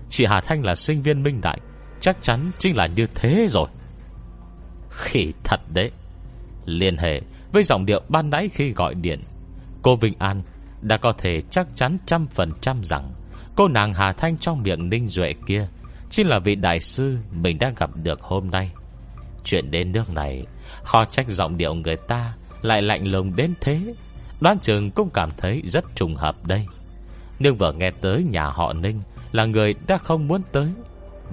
Chị 0.09 0.25
Hà 0.29 0.41
Thanh 0.41 0.65
là 0.65 0.75
sinh 0.75 1.01
viên 1.01 1.23
minh 1.23 1.41
đại, 1.41 1.59
Chắc 2.01 2.17
chắn 2.21 2.51
chính 2.59 2.75
là 2.75 2.87
như 2.87 3.07
thế 3.15 3.47
rồi. 3.49 3.67
Khỉ 4.97 5.33
thật 5.43 5.59
đấy. 5.73 5.91
Liên 6.65 6.97
hệ 6.97 7.21
với 7.51 7.63
giọng 7.63 7.85
điệu 7.85 8.01
ban 8.09 8.29
nãy 8.29 8.49
khi 8.53 8.71
gọi 8.71 8.95
điện. 8.95 9.19
Cô 9.81 9.95
Vinh 9.95 10.13
An 10.19 10.41
Đã 10.81 10.97
có 10.97 11.13
thể 11.17 11.41
chắc 11.51 11.67
chắn 11.75 11.97
trăm 12.05 12.27
phần 12.27 12.51
trăm 12.61 12.83
rằng 12.83 13.13
Cô 13.55 13.67
nàng 13.67 13.93
Hà 13.93 14.13
Thanh 14.13 14.37
trong 14.37 14.63
miệng 14.63 14.89
Ninh 14.89 15.07
Duệ 15.07 15.33
kia 15.45 15.67
Chính 16.09 16.27
là 16.27 16.39
vị 16.39 16.55
đại 16.55 16.79
sư 16.79 17.17
Mình 17.31 17.59
đã 17.59 17.71
gặp 17.77 17.89
được 17.95 18.21
hôm 18.21 18.51
nay. 18.51 18.71
Chuyện 19.43 19.71
đến 19.71 19.91
nước 19.91 20.09
này, 20.09 20.45
Khó 20.83 21.05
trách 21.05 21.29
giọng 21.29 21.57
điệu 21.57 21.73
người 21.73 21.95
ta 22.07 22.33
Lại 22.61 22.81
lạnh 22.81 23.07
lùng 23.07 23.35
đến 23.35 23.53
thế. 23.61 23.93
Đoán 24.41 24.57
trường 24.59 24.91
cũng 24.91 25.09
cảm 25.13 25.29
thấy 25.37 25.61
rất 25.65 25.85
trùng 25.95 26.15
hợp 26.15 26.45
đây. 26.45 26.65
Nhưng 27.39 27.55
vừa 27.55 27.71
nghe 27.71 27.91
tới 28.01 28.23
nhà 28.23 28.45
họ 28.45 28.73
Ninh 28.73 29.01
Là 29.31 29.45
người 29.45 29.75
đã 29.87 29.97
không 29.97 30.27
muốn 30.27 30.41
tới. 30.51 30.67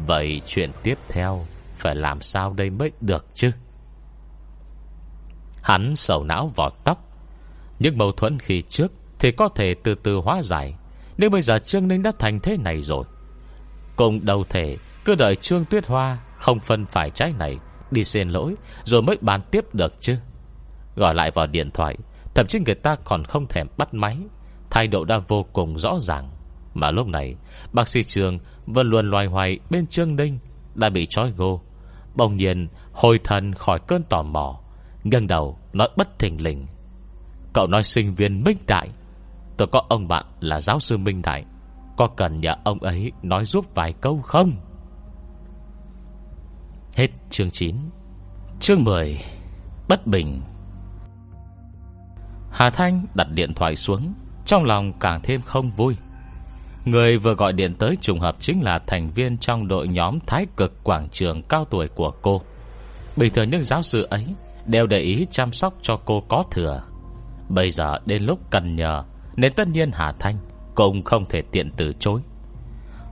Vậy 0.06 0.40
chuyện 0.46 0.70
tiếp 0.82 0.98
theo. 1.08 1.46
Phải 1.84 1.94
làm 1.94 2.20
sao 2.20 2.52
đây 2.52 2.70
mới 2.70 2.92
được 3.00 3.26
chứ? 3.34 3.50
Hắn 5.62 5.96
sầu 5.96 6.24
não 6.24 6.52
vỏ 6.56 6.70
tóc. 6.84 6.98
Những 7.78 7.98
mâu 7.98 8.12
thuẫn 8.12 8.38
khi 8.38 8.62
trước 8.68 8.92
Thì 9.18 9.32
có 9.32 9.48
thể 9.48 9.74
từ 9.84 9.94
từ 9.94 10.16
hóa 10.16 10.42
giải. 10.42 10.74
Nhưng 11.18 11.30
bây 11.30 11.42
giờ 11.42 11.58
Trương 11.58 11.88
Ninh 11.88 12.02
đã 12.02 12.12
thành 12.18 12.40
thế 12.40 12.56
này 12.56 12.80
rồi 12.80 13.04
Cùng 13.96 14.24
đầu 14.24 14.44
thể 14.48 14.76
Cứ 15.04 15.14
đợi 15.14 15.36
Trương 15.36 15.64
Tuyết 15.64 15.86
Hoa 15.86 16.18
Không 16.38 16.60
phân 16.60 16.86
phải 16.86 17.10
trái 17.10 17.32
này 17.38 17.58
Đi 17.90 18.04
xin 18.04 18.28
lỗi 18.28 18.54
Rồi 18.84 19.02
mới 19.02 19.16
bàn 19.20 19.40
tiếp 19.50 19.64
được 19.74 19.94
chứ. 20.00 20.16
Gọi 20.96 21.14
lại 21.14 21.30
vào 21.30 21.46
điện 21.46 21.70
thoại, 21.70 21.96
Thậm 22.34 22.46
chí 22.46 22.58
người 22.66 22.74
ta 22.74 22.96
còn 23.04 23.24
không 23.24 23.46
thèm 23.46 23.66
bắt 23.78 23.94
máy. 23.94 24.18
Thái 24.70 24.86
độ 24.86 25.04
đã 25.04 25.18
vô 25.28 25.46
cùng 25.52 25.78
rõ 25.78 25.98
ràng. 26.00 26.30
Mà 26.74 26.90
lúc 26.90 27.06
này, 27.06 27.34
Bác 27.72 27.88
sĩ 27.88 28.04
Trường 28.04 28.38
vẫn 28.66 28.86
luôn 28.86 29.10
loài 29.10 29.26
hoài 29.26 29.58
bên 29.70 29.86
Trương 29.86 30.16
Ninh 30.16 30.38
Đã 30.74 30.88
bị 30.88 31.06
trói 31.06 31.30
gô. 31.36 31.60
Bỗng 32.14 32.36
nhiên 32.36 32.68
hồi 32.92 33.20
thần 33.24 33.54
khỏi 33.54 33.78
cơn 33.86 34.02
tò 34.02 34.22
mò. 34.22 34.60
Ngân 35.04 35.26
đầu, 35.26 35.58
nói 35.72 35.88
bất 35.96 36.18
thình 36.18 36.42
lình. 36.42 36.66
Cậu 37.52 37.66
nói 37.66 37.82
sinh 37.82 38.14
viên 38.14 38.44
Minh 38.44 38.58
Đại. 38.66 38.88
Tôi 39.56 39.68
có 39.72 39.82
ông 39.88 40.08
bạn 40.08 40.26
là 40.40 40.60
giáo 40.60 40.80
sư 40.80 40.96
Minh 40.98 41.22
Đại. 41.22 41.44
Có 41.96 42.08
cần 42.16 42.40
nhờ 42.40 42.54
ông 42.64 42.78
ấy 42.78 43.12
nói 43.22 43.44
giúp 43.44 43.74
vài 43.74 43.92
câu 44.00 44.20
không? 44.22 44.52
Hết 46.96 47.08
chương 47.30 47.50
9 47.50 47.76
Chương 48.60 48.84
10 48.84 49.20
Bất 49.88 50.06
bình. 50.06 50.42
Hà 52.50 52.70
Thanh 52.70 53.06
đặt 53.14 53.26
điện 53.30 53.54
thoại 53.54 53.76
xuống, 53.76 54.14
Trong 54.46 54.64
lòng 54.64 54.92
càng 55.00 55.20
thêm 55.22 55.40
không 55.40 55.70
vui. 55.70 55.96
Người 56.84 57.18
vừa 57.18 57.34
gọi 57.34 57.52
điện 57.52 57.74
tới 57.74 57.96
trùng 58.00 58.20
hợp 58.20 58.36
chính 58.40 58.62
là 58.62 58.78
thành 58.86 59.10
viên 59.10 59.38
trong 59.38 59.68
đội 59.68 59.88
nhóm 59.88 60.18
thái 60.26 60.46
cực 60.56 60.84
quảng 60.84 61.08
trường 61.08 61.42
cao 61.42 61.64
tuổi 61.64 61.88
của 61.88 62.10
cô. 62.22 62.42
Bình 63.16 63.32
thường 63.34 63.50
những 63.50 63.64
giáo 63.64 63.82
sư 63.82 64.06
ấy 64.10 64.26
đều 64.66 64.86
để 64.86 64.98
ý 64.98 65.26
chăm 65.30 65.52
sóc 65.52 65.74
cho 65.82 65.96
cô 66.04 66.20
có 66.28 66.44
thừa. 66.50 66.82
Bây 67.48 67.70
giờ 67.70 67.98
đến 68.06 68.22
lúc 68.22 68.38
cần 68.50 68.76
nhờ, 68.76 69.02
nên 69.36 69.52
tất 69.52 69.68
nhiên 69.68 69.90
Hà 69.92 70.12
Thanh 70.18 70.38
cũng 70.74 71.02
không 71.04 71.24
thể 71.28 71.42
tiện 71.42 71.70
từ 71.76 71.92
chối. 71.98 72.20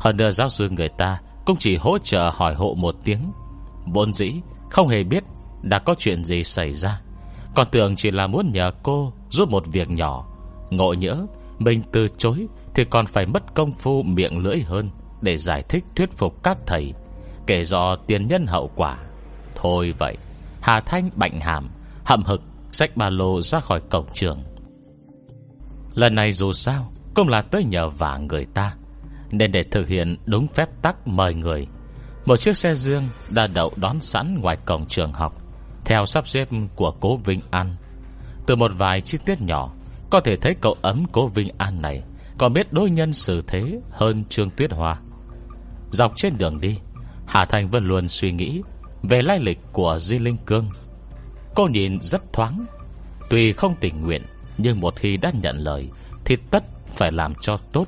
Hơn 0.01 0.17
nữa 0.17 0.31
giáo 0.31 0.49
sư 0.49 0.69
người 0.71 0.89
ta 0.99 1.21
cũng 1.47 1.57
chỉ 1.59 1.77
hỗ 1.77 1.99
trợ 1.99 2.31
hỏi 2.35 2.55
hộ 2.55 2.75
một 2.79 2.95
tiếng. 3.05 3.33
Vốn 3.87 4.13
dĩ 4.13 4.33
không 4.71 4.89
hề 4.89 5.03
biết 5.03 5.25
đã 5.63 5.79
có 5.79 5.95
chuyện 5.99 6.25
gì 6.25 6.45
xảy 6.45 6.73
ra. 6.73 7.01
Còn 7.55 7.67
tưởng 7.71 7.97
chỉ 7.97 8.11
là 8.11 8.27
muốn 8.27 8.53
nhờ 8.53 8.71
cô 8.83 9.13
giúp 9.31 9.49
một 9.49 9.65
việc 9.67 9.91
nhỏ. 9.91 10.27
Ngộ 10.71 10.93
nhỡ, 10.93 11.27
mình 11.59 11.83
từ 11.93 12.09
chối 12.19 12.47
thì 12.75 12.85
còn 12.85 13.07
phải 13.07 13.27
mất 13.27 13.55
công 13.55 13.73
phu 13.73 14.03
miệng 14.03 14.39
lưỡi 14.39 14.61
hơn 14.61 14.91
để 15.21 15.39
giải 15.39 15.63
thích 15.69 15.85
thuyết 15.97 16.13
phục 16.13 16.43
các 16.43 16.59
thầy, 16.67 16.95
kể 17.47 17.65
do 17.65 17.97
tiền 18.07 18.27
nhân 18.27 18.47
hậu 18.47 18.71
quả. 18.77 18.99
Thôi 19.55 19.95
vậy, 19.99 20.17
Hà 20.61 20.81
Thanh 20.81 21.11
bạnh 21.15 21.41
hàm 21.41 21.69
Hậm 22.05 22.25
hực 22.25 22.43
Xách 22.73 22.97
ba 22.97 23.11
lô 23.11 23.41
ra 23.41 23.61
khỏi 23.61 23.81
cổng 23.91 24.07
trường. 24.15 24.43
Lần 25.95 26.15
này 26.15 26.33
dù 26.33 26.53
sao 26.53 26.93
Cũng 27.15 27.29
là 27.29 27.43
tới 27.43 27.65
nhờ 27.65 27.89
vả 27.89 28.19
người 28.19 28.47
ta 28.55 28.75
Nên 29.31 29.53
để 29.53 29.63
thực 29.63 29.89
hiện 29.89 30.17
đúng 30.27 30.47
phép 30.47 30.69
tắc 30.83 31.09
mời 31.09 31.35
người 31.35 31.67
Một 32.27 32.37
chiếc 32.37 32.57
xe 32.57 32.75
dương 32.75 33.09
Đã 33.29 33.47
đậu 33.47 33.73
đón 33.77 34.01
sẵn 34.01 34.41
ngoài 34.41 34.57
cổng 34.65 34.87
trường 34.87 35.13
học 35.13 35.43
Theo 35.85 36.07
sắp 36.07 36.29
xếp 36.29 36.49
của 36.77 36.91
cố 37.01 37.17
Vinh 37.17 37.41
An. 37.51 37.77
Từ 38.47 38.57
một 38.57 38.71
vài 38.79 39.01
chi 39.01 39.19
tiết 39.27 39.41
nhỏ 39.41 39.73
Có 40.11 40.21
thể 40.21 40.37
thấy 40.37 40.55
cậu 40.61 40.77
ấm 40.83 41.05
cố 41.13 41.29
Vinh 41.29 41.49
An 41.59 41.83
này. 41.83 42.03
Còn 42.39 42.53
biết 42.53 42.73
đối 42.73 42.91
nhân 42.91 43.13
xử 43.13 43.43
thế 43.47 43.81
Hơn 43.91 44.25
Trương 44.25 44.51
Tuyết 44.51 44.73
Hoa. 44.73 45.01
Dọc 45.91 46.13
trên 46.17 46.39
đường 46.39 46.61
đi, 46.61 46.79
Hà 47.27 47.45
Thành 47.45 47.71
vẫn 47.71 47.85
luôn 47.85 48.09
suy 48.09 48.33
nghĩ 48.33 48.63
về 49.03 49.23
lai 49.23 49.41
lịch 49.41 49.59
của 49.73 49.99
Di 49.99 50.19
Linh 50.19 50.37
Cương. 50.47 50.69
Cô 51.55 51.67
nhìn 51.67 51.99
rất 52.01 52.33
thoáng, 52.33 52.67
Tuy 53.31 53.53
không 53.53 53.75
tình 53.81 54.03
nguyện, 54.03 54.23
Nhưng 54.59 54.81
một 54.81 54.97
khi 54.97 55.17
đã 55.17 55.33
nhận 55.43 55.57
lời 55.59 55.89
Thì 56.25 56.37
tất 56.51 56.65
phải 56.87 57.13
làm 57.13 57.35
cho 57.41 57.57
tốt. 57.73 57.87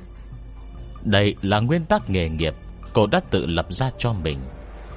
Đây 1.03 1.35
là 1.43 1.61
nguyên 1.61 1.85
tắc 1.85 2.11
nghề 2.11 2.29
nghiệp 2.29 2.55
Cô 2.93 3.07
đã 3.07 3.21
tự 3.31 3.47
lập 3.47 3.67
ra 3.71 3.91
cho 3.99 4.13
mình. 4.13 4.39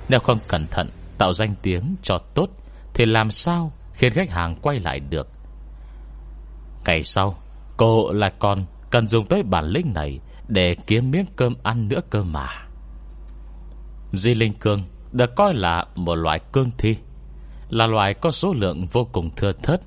Nếu 0.10 0.20
không 0.20 0.40
cẩn 0.48 0.68
thận 0.68 0.90
Tạo 1.18 1.34
danh 1.34 1.56
tiếng 1.62 1.96
cho 2.04 2.18
tốt 2.34 2.50
Thì 2.94 3.06
làm 3.06 3.32
sao 3.32 3.72
khiến 3.94 4.14
khách 4.14 4.30
hàng 4.30 4.56
quay 4.62 4.80
lại 4.80 5.00
được? 5.00 5.28
Ngày 6.86 7.04
sau, 7.04 7.38
Cô 7.78 8.12
lại 8.12 8.32
còn 8.40 8.66
cần 8.92 9.08
dùng 9.08 9.26
tới 9.26 9.44
bản 9.44 9.66
lĩnh 9.66 9.94
này 9.94 10.20
Để 10.48 10.76
kiếm 10.88 11.12
miếng 11.12 11.26
cơm 11.36 11.56
ăn 11.64 11.88
nữa 11.88 12.02
cơ 12.10 12.24
mà. 12.24 12.50
Di 14.14 14.36
Linh 14.36 14.54
Cương 14.54 14.84
được 15.12 15.36
coi 15.36 15.54
là 15.54 15.86
một 15.96 16.16
loại 16.16 16.40
cương 16.52 16.72
thi, 16.78 16.98
Là 17.70 17.88
loại 17.88 18.14
có 18.14 18.32
số 18.32 18.54
lượng 18.54 18.88
vô 18.92 19.08
cùng 19.12 19.30
thưa 19.36 19.52
thớt. 19.52 19.82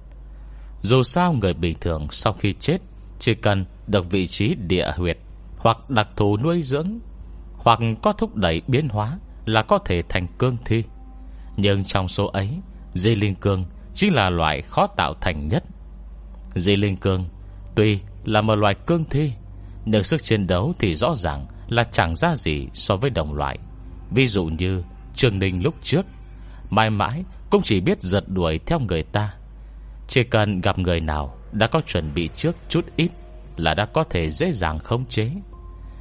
Dù 0.82 1.02
sao 1.02 1.32
người 1.32 1.54
bình 1.54 1.76
thường 1.80 2.06
sau 2.10 2.32
khi 2.32 2.54
chết 2.60 2.78
Chỉ 3.18 3.34
cần 3.34 3.64
được 3.86 4.10
vị 4.10 4.26
trí 4.26 4.54
địa 4.54 4.90
huyệt 4.96 5.18
Hoặc 5.56 5.90
đặc 5.90 6.08
thù 6.16 6.36
nuôi 6.36 6.62
dưỡng 6.62 6.98
Hoặc 7.54 7.78
có 8.02 8.12
thúc 8.12 8.36
đẩy 8.36 8.62
biến 8.66 8.88
hóa 8.88 9.18
Là 9.44 9.62
có 9.62 9.78
thể 9.78 10.02
thành 10.08 10.26
cương 10.38 10.56
thi. 10.64 10.84
Nhưng 11.56 11.84
trong 11.84 12.08
số 12.08 12.26
ấy, 12.26 12.50
Di 12.94 13.14
Linh 13.14 13.34
Cương 13.34 13.64
chính 13.94 14.14
là 14.14 14.30
loại 14.30 14.62
khó 14.62 14.86
tạo 14.86 15.14
thành 15.20 15.48
nhất. 15.48 15.64
Di 16.54 16.76
Linh 16.76 16.96
Cương 16.96 17.24
Tuy 17.74 18.00
là 18.24 18.40
một 18.42 18.54
loài 18.54 18.74
cương 18.86 19.04
thi. 19.04 19.32
Nhưng 19.84 20.02
sức 20.02 20.22
chiến 20.22 20.46
đấu 20.46 20.74
thì 20.78 20.94
rõ 20.94 21.14
ràng 21.16 21.46
Là 21.68 21.84
chẳng 21.84 22.16
ra 22.16 22.36
gì 22.36 22.68
so 22.72 22.96
với 22.96 23.10
đồng 23.10 23.34
loại. 23.34 23.58
Ví 24.10 24.26
dụ 24.26 24.44
như 24.44 24.82
trường 25.14 25.38
Ninh 25.38 25.62
lúc 25.62 25.74
trước, 25.82 26.06
Mãi 26.70 26.90
mãi 26.90 27.24
cũng 27.50 27.62
chỉ 27.62 27.80
biết 27.80 28.02
giật 28.02 28.24
đuổi 28.26 28.60
theo 28.66 28.80
người 28.80 29.02
ta. 29.02 29.34
Chỉ 30.08 30.24
cần 30.24 30.60
gặp 30.60 30.78
người 30.78 31.00
nào 31.00 31.36
Đã 31.52 31.66
có 31.66 31.80
chuẩn 31.80 32.14
bị 32.14 32.28
trước 32.34 32.56
chút 32.68 32.86
ít 32.96 33.10
Là 33.56 33.74
đã 33.74 33.86
có 33.86 34.04
thể 34.10 34.30
dễ 34.30 34.52
dàng 34.52 34.78
khống 34.78 35.04
chế. 35.04 35.30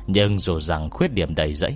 Nhưng 0.07 0.39
dù 0.39 0.59
rằng 0.59 0.89
khuyết 0.89 1.13
điểm 1.13 1.35
đầy 1.35 1.53
dẫy 1.53 1.75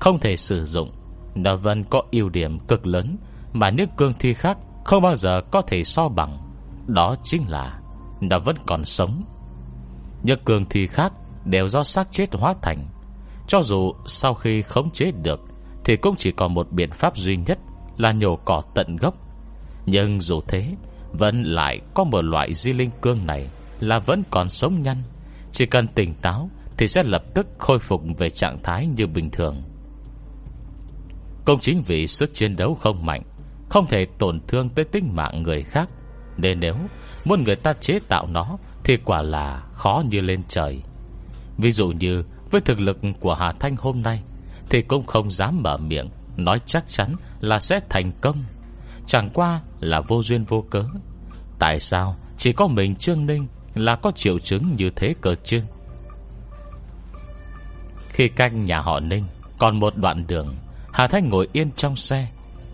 Không 0.00 0.18
thể 0.18 0.36
sử 0.36 0.64
dụng, 0.64 0.90
Nó 1.34 1.56
vẫn 1.56 1.84
có 1.84 2.02
ưu 2.10 2.28
điểm 2.28 2.58
cực 2.58 2.86
lớn 2.86 3.16
Mà 3.52 3.70
nước 3.70 3.86
cương 3.96 4.14
thi 4.18 4.34
khác 4.34 4.58
Không 4.84 5.02
bao 5.02 5.16
giờ 5.16 5.40
có 5.50 5.62
thể 5.62 5.84
so 5.84 6.08
bằng. 6.08 6.38
Đó 6.86 7.16
chính 7.24 7.48
là 7.48 7.80
Nó 8.20 8.38
vẫn 8.38 8.56
còn 8.66 8.84
sống. 8.84 9.22
Những 10.22 10.40
cường 10.44 10.64
thi 10.70 10.86
khác 10.86 11.12
Đều 11.44 11.68
do 11.68 11.84
xác 11.84 12.08
chết 12.10 12.26
hóa 12.32 12.54
thành. 12.62 12.88
Cho 13.48 13.62
dù 13.62 13.92
sau 14.06 14.34
khi 14.34 14.62
khống 14.62 14.90
chế 14.90 15.10
được, 15.22 15.40
thì 15.84 15.96
cũng 15.96 16.16
chỉ 16.16 16.32
còn 16.32 16.54
một 16.54 16.72
biện 16.72 16.90
pháp 16.90 17.16
duy 17.16 17.36
nhất 17.36 17.58
Là 17.96 18.12
nhổ 18.12 18.36
cỏ 18.36 18.62
tận 18.74 18.96
gốc. 18.96 19.14
Nhưng 19.86 20.20
dù 20.20 20.40
thế, 20.48 20.74
Vẫn 21.12 21.42
lại 21.42 21.80
có 21.94 22.04
một 22.04 22.24
loại 22.24 22.54
di 22.54 22.72
linh 22.72 22.90
cương 23.02 23.26
này 23.26 23.48
Là 23.80 23.98
vẫn 23.98 24.22
còn 24.30 24.48
sống 24.48 24.82
nhanh 24.82 25.02
Chỉ 25.52 25.66
cần 25.66 25.88
tỉnh 25.88 26.14
táo 26.14 26.50
Thì 26.76 26.88
sẽ 26.88 27.02
lập 27.02 27.22
tức 27.34 27.46
khôi 27.58 27.78
phục 27.78 28.02
về 28.18 28.30
trạng 28.30 28.62
thái 28.62 28.86
như 28.86 29.06
bình 29.06 29.30
thường. 29.30 29.62
Công 31.44 31.60
chính 31.60 31.82
vì 31.82 32.06
sức 32.06 32.30
chiến 32.34 32.56
đấu 32.56 32.74
không 32.74 33.06
mạnh, 33.06 33.22
Không 33.68 33.86
thể 33.86 34.06
tổn 34.18 34.40
thương 34.48 34.68
tới 34.68 34.84
tính 34.84 35.16
mạng 35.16 35.42
người 35.42 35.62
khác, 35.62 35.88
Nên 36.36 36.60
nếu 36.60 36.74
Muốn 37.24 37.44
người 37.44 37.56
ta 37.56 37.72
chế 37.72 37.98
tạo 38.08 38.26
nó 38.26 38.58
thì 38.84 38.96
quả 38.96 39.22
là 39.22 39.62
khó 39.72 40.02
như 40.10 40.20
lên 40.20 40.42
trời. 40.48 40.82
Ví 41.58 41.72
dụ 41.72 41.88
như 41.88 42.24
với 42.50 42.60
thực 42.60 42.80
lực 42.80 42.98
của 43.20 43.34
Hà 43.34 43.52
Thanh 43.52 43.76
hôm 43.76 44.02
nay, 44.02 44.22
thì 44.70 44.82
cũng 44.82 45.06
không 45.06 45.30
dám 45.30 45.62
mở 45.62 45.76
miệng 45.76 46.10
Nói 46.36 46.60
chắc 46.66 46.84
chắn 46.88 47.16
là 47.40 47.58
sẽ 47.58 47.80
thành 47.88 48.12
công. 48.20 48.44
Chẳng 49.06 49.30
qua 49.34 49.60
là 49.80 50.00
vô 50.00 50.22
duyên 50.22 50.44
vô 50.44 50.64
cớ. 50.70 50.84
Tại 51.58 51.80
sao 51.80 52.16
chỉ 52.36 52.52
có 52.52 52.66
mình 52.66 52.96
Trương 52.96 53.26
Ninh 53.26 53.46
Là 53.74 53.96
có 53.96 54.12
triệu 54.14 54.38
chứng 54.38 54.76
như 54.76 54.90
thế 54.90 55.14
cơ 55.20 55.34
chứ? 55.44 55.62
Khi 58.08 58.28
canh 58.28 58.64
nhà 58.64 58.80
họ 58.80 59.00
Ninh 59.00 59.24
Còn 59.58 59.80
một 59.80 59.96
đoạn 59.96 60.26
đường, 60.26 60.56
Hà 60.92 61.06
Thanh 61.06 61.28
ngồi 61.28 61.48
yên 61.52 61.70
trong 61.76 61.96
xe, 61.96 62.30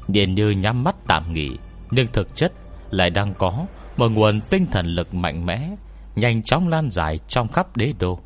Nhìn 0.08 0.34
như 0.34 0.50
nhắm 0.50 0.84
mắt 0.84 0.96
tạm 1.06 1.32
nghỉ, 1.32 1.56
Nhưng 1.90 2.06
thực 2.12 2.36
chất 2.36 2.52
lại 2.90 3.10
đang 3.10 3.34
có 3.34 3.66
Một 3.96 4.08
nguồn 4.08 4.40
tinh 4.40 4.66
thần 4.72 4.86
lực 4.86 5.14
mạnh 5.14 5.46
mẽ 5.46 5.70
Nhanh 6.16 6.42
chóng 6.42 6.68
lan 6.68 6.90
dài 6.90 7.18
trong 7.28 7.48
khắp 7.48 7.76
đế 7.76 7.92
đô. 7.98 8.20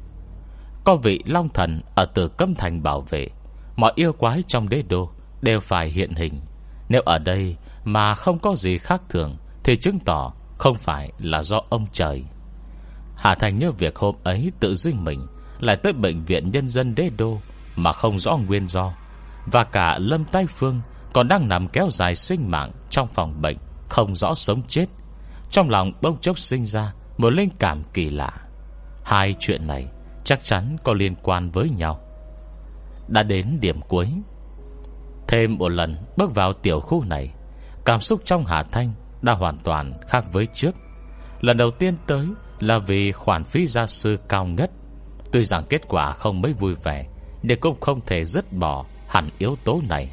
Có 0.84 0.96
vị 0.96 1.22
Long 1.26 1.48
Thần 1.48 1.82
Ở 1.94 2.04
từ 2.14 2.28
Cấm 2.28 2.54
Thành 2.54 2.82
bảo 2.82 3.00
vệ, 3.00 3.28
Mọi 3.76 3.92
yêu 3.94 4.12
quái 4.12 4.42
trong 4.48 4.68
đế 4.68 4.82
đô 4.82 5.10
Đều 5.42 5.60
phải 5.60 5.88
hiện 5.88 6.14
hình. 6.14 6.40
Nếu 6.88 7.02
ở 7.02 7.18
đây 7.18 7.56
mà 7.84 8.14
không 8.14 8.38
có 8.38 8.54
gì 8.56 8.78
khác 8.78 9.02
thường, 9.08 9.36
Thì 9.64 9.76
chứng 9.76 9.98
tỏ 9.98 10.32
không 10.58 10.76
phải 10.78 11.12
là 11.18 11.42
do 11.42 11.60
ông 11.68 11.86
trời. 11.92 12.24
Hà 13.16 13.34
Thành 13.34 13.58
nhớ 13.58 13.70
việc 13.70 13.96
hôm 13.96 14.14
ấy 14.24 14.52
tự 14.60 14.74
dưng 14.74 15.04
mình 15.04 15.26
Lại 15.60 15.76
tới 15.76 15.92
bệnh 15.92 16.24
viện 16.24 16.50
nhân 16.50 16.68
dân 16.68 16.94
đế 16.94 17.10
đô 17.18 17.38
Mà 17.76 17.92
không 17.92 18.18
rõ 18.18 18.36
nguyên 18.36 18.68
do, 18.68 18.92
Và 19.46 19.64
cả 19.64 19.98
Lâm 19.98 20.24
Tai 20.24 20.46
Phương 20.46 20.80
Còn 21.12 21.28
đang 21.28 21.48
nằm 21.48 21.68
kéo 21.68 21.88
dài 21.90 22.14
sinh 22.14 22.50
mạng 22.50 22.72
Trong 22.90 23.08
phòng 23.08 23.42
bệnh 23.42 23.56
Không 23.88 24.14
rõ 24.14 24.34
sống 24.34 24.62
chết. 24.68 24.86
Trong 25.50 25.70
lòng 25.70 25.92
bông 26.02 26.20
chốc 26.20 26.38
sinh 26.38 26.64
ra 26.64 26.92
một 27.20 27.30
linh 27.30 27.50
cảm 27.58 27.82
kỳ 27.94 28.10
lạ. 28.10 28.32
Hai 29.04 29.34
chuyện 29.38 29.66
này 29.66 29.86
chắc 30.24 30.44
chắn 30.44 30.76
có 30.84 30.92
liên 30.92 31.14
quan 31.22 31.50
với 31.50 31.70
nhau. 31.70 32.00
Đã 33.08 33.22
đến 33.22 33.58
điểm 33.60 33.80
cuối. 33.88 34.08
Thêm 35.28 35.58
một 35.58 35.68
lần 35.68 35.96
bước 36.16 36.34
vào 36.34 36.52
tiểu 36.52 36.80
khu 36.80 37.04
này, 37.04 37.32
Cảm 37.84 38.00
xúc 38.00 38.20
trong 38.24 38.44
Hà 38.44 38.62
Thanh 38.62 38.92
Đã 39.22 39.32
hoàn 39.32 39.58
toàn 39.58 39.92
khác 40.08 40.24
với 40.32 40.46
trước. 40.52 40.74
Lần 41.40 41.56
đầu 41.56 41.70
tiên 41.78 41.94
tới 42.06 42.26
Là 42.60 42.78
vì 42.78 43.12
khoản 43.12 43.44
phí 43.44 43.66
gia 43.66 43.86
sư 43.86 44.18
cao 44.28 44.44
ngất. 44.44 44.70
Tuy 45.32 45.44
rằng 45.44 45.64
kết 45.68 45.88
quả 45.88 46.12
không 46.12 46.42
mấy 46.42 46.52
vui 46.52 46.74
vẻ, 46.74 47.06
Nhưng 47.42 47.60
cũng 47.60 47.80
không 47.80 48.00
thể 48.06 48.24
dứt 48.24 48.52
bỏ 48.52 48.84
Hẳn 49.08 49.28
yếu 49.38 49.56
tố 49.64 49.80
này. 49.88 50.10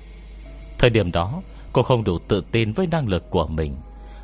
Thời 0.78 0.90
điểm 0.90 1.12
đó, 1.12 1.42
cô 1.74 1.84
không 1.84 2.04
đủ 2.04 2.20
tự 2.28 2.44
tin 2.52 2.74
với 2.74 2.88
năng 2.92 3.08
lực 3.08 3.30
của 3.30 3.48
mình. 3.48 3.76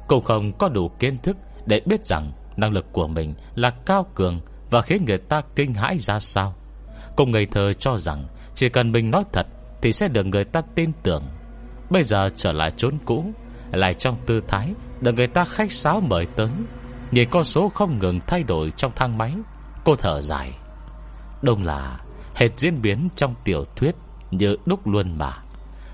Cô 0.07 0.19
không 0.19 0.51
có 0.57 0.69
đủ 0.69 0.89
kiến 0.99 1.17
thức 1.17 1.37
Để 1.65 1.81
biết 1.85 2.05
rằng 2.05 2.31
năng 2.57 2.71
lực 2.71 2.85
của 2.91 3.07
mình 3.07 3.33
Là 3.55 3.69
cao 3.85 4.05
cường 4.15 4.41
Và 4.69 4.81
khiến 4.81 5.05
người 5.05 5.17
ta 5.17 5.41
kinh 5.55 5.73
hãi 5.73 5.99
ra 5.99 6.19
sao. 6.19 6.55
Cùng 7.15 7.31
ngây 7.31 7.45
thơ 7.45 7.73
cho 7.73 7.97
rằng 7.97 8.25
Chỉ 8.55 8.69
cần 8.69 8.91
mình 8.91 9.11
nói 9.11 9.23
thật 9.33 9.47
Thì 9.81 9.91
sẽ 9.91 10.07
được 10.07 10.25
người 10.25 10.43
ta 10.43 10.61
tin 10.75 10.91
tưởng. 11.03 11.23
Bây 11.89 12.03
giờ 12.03 12.29
trở 12.35 12.51
lại 12.51 12.71
chốn 12.77 12.97
cũ, 13.05 13.25
Lại 13.71 13.93
trong 13.93 14.17
tư 14.25 14.41
thái, 14.47 14.73
Được 15.01 15.11
người 15.15 15.27
ta 15.27 15.45
khách 15.45 15.71
sáo 15.71 16.01
mời 16.01 16.25
tới. 16.25 16.49
Nhìn 17.11 17.29
con 17.31 17.45
số 17.45 17.69
không 17.69 17.99
ngừng 17.99 18.19
thay 18.27 18.43
đổi 18.43 18.71
trong 18.77 18.91
thang 18.95 19.17
máy, 19.17 19.33
Cô 19.83 19.95
thở 19.95 20.21
dài. 20.21 20.51
Đông 21.41 21.63
là 21.63 21.99
hệt 22.35 22.57
diễn 22.57 22.81
biến 22.81 23.09
trong 23.15 23.35
tiểu 23.43 23.65
thuyết 23.75 23.95
Như 24.31 24.57
đúc 24.65 24.87
luôn 24.87 25.17
mà. 25.17 25.37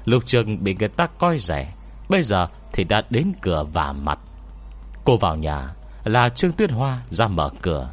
Lục 0.06 0.24
trường 0.26 0.64
bị 0.64 0.76
người 0.80 0.90
ta 0.90 1.08
coi 1.20 1.40
rẻ, 1.40 1.74
Bây 2.10 2.24
giờ 2.24 2.48
thì 2.74 2.84
đã 2.84 3.02
đến 3.10 3.34
cửa 3.42 3.66
và 3.74 3.94
mặt. 3.94 4.20
Cô 5.06 5.18
vào 5.18 5.36
nhà 5.36 5.74
là 6.04 6.30
Trương 6.30 6.52
Tuyết 6.52 6.72
Hoa 6.72 7.02
ra 7.10 7.28
mở 7.28 7.50
cửa. 7.62 7.90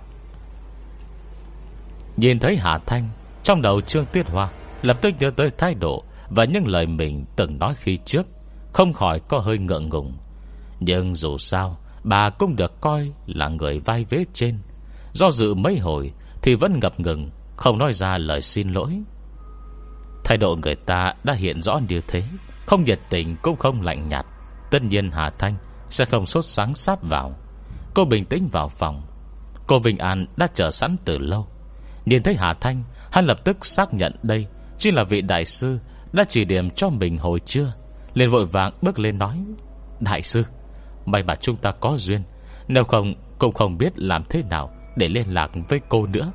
Nhìn 2.17 2.39
thấy 2.39 2.57
Hà 2.57 2.79
Thanh, 2.79 3.09
Trong 3.43 3.63
đầu 3.63 3.81
Trương 3.81 4.07
Tuyết 4.13 4.31
Hoa 4.31 4.49
Lập 4.83 4.99
tức 5.03 5.15
nhớ 5.21 5.31
tới 5.37 5.51
thái 5.59 5.75
độ 5.75 6.05
Và 6.31 6.45
những 6.45 6.69
lời 6.69 6.87
mình 6.87 7.25
từng 7.37 7.59
nói 7.59 7.75
khi 7.79 7.99
trước, 8.05 8.27
Không 8.73 8.93
khỏi 8.93 9.21
có 9.29 9.39
hơi 9.39 9.59
ngượng 9.59 9.89
ngùng. 9.89 10.13
Nhưng 10.81 11.15
dù 11.15 11.39
sao, 11.39 11.79
Bà 12.05 12.31
cũng 12.31 12.57
được 12.57 12.81
coi 12.81 13.13
là 13.27 13.49
người 13.49 13.81
vai 13.81 14.05
vế 14.09 14.25
trên. 14.33 14.59
Do 15.13 15.31
dự 15.31 15.55
mấy 15.55 15.79
hồi 15.79 16.13
Thì 16.43 16.55
vẫn 16.55 16.81
ngập 16.81 17.01
ngừng, 17.01 17.31
Không 17.57 17.79
nói 17.79 17.93
ra 17.93 18.19
lời 18.19 18.41
xin 18.41 18.73
lỗi. 18.73 19.03
Thái 20.25 20.39
độ 20.39 20.57
người 20.63 20.75
ta 20.75 21.15
đã 21.25 21.33
hiện 21.35 21.63
rõ 21.63 21.81
như 21.89 22.01
thế, 22.09 22.23
Không 22.67 22.85
nhiệt 22.85 23.01
tình 23.11 23.37
cũng 23.43 23.57
không 23.57 23.83
lạnh 23.83 24.09
nhạt. 24.09 24.27
Tất 24.71 24.83
nhiên 24.83 25.11
Hà 25.11 25.31
Thanh 25.31 25.57
Sẽ 25.89 26.05
không 26.05 26.27
sốt 26.27 26.45
sáng 26.45 26.75
sáp 26.75 27.03
vào. 27.03 27.35
Cô 27.97 28.05
bình 28.05 28.25
tĩnh 28.25 28.49
vào 28.53 28.69
phòng. 28.69 29.03
Cô 29.67 29.79
Vinh 29.79 29.99
An 29.99 30.27
đã 30.37 30.47
chờ 30.55 30.71
sẵn 30.71 30.97
từ 31.05 31.19
lâu. 31.19 31.47
Nhìn 32.05 32.23
thấy 32.23 32.35
Hà 32.35 32.55
Thanh, 32.55 32.83
Hắn 33.13 33.27
lập 33.27 33.45
tức 33.45 33.67
xác 33.67 33.95
nhận 33.95 34.13
đây 34.23 34.47
chính 34.79 34.95
là 34.95 35.05
vị 35.05 35.21
đại 35.21 35.45
sư 35.45 35.79
Đã 36.13 36.25
chỉ 36.29 36.45
điểm 36.45 36.71
cho 36.71 36.89
mình 36.89 37.19
hồi 37.19 37.41
trưa, 37.41 37.73
liền 38.15 38.31
vội 38.31 38.47
vàng 38.47 38.73
bước 38.83 38.99
lên 38.99 39.19
nói, 39.19 39.45
Đại 40.01 40.23
sư, 40.23 40.45
May 41.07 41.23
mà 41.23 41.37
chúng 41.37 41.57
ta 41.57 41.73
có 41.81 41.97
duyên, 41.99 42.23
Nếu 42.69 42.85
không 42.85 43.15
cũng 43.39 43.55
không 43.55 43.79
biết 43.79 43.99
làm 43.99 44.25
thế 44.31 44.43
nào 44.43 44.71
Để 44.97 45.09
liên 45.09 45.35
lạc 45.35 45.51
với 45.69 45.81
cô 45.89 46.07
nữa. 46.07 46.33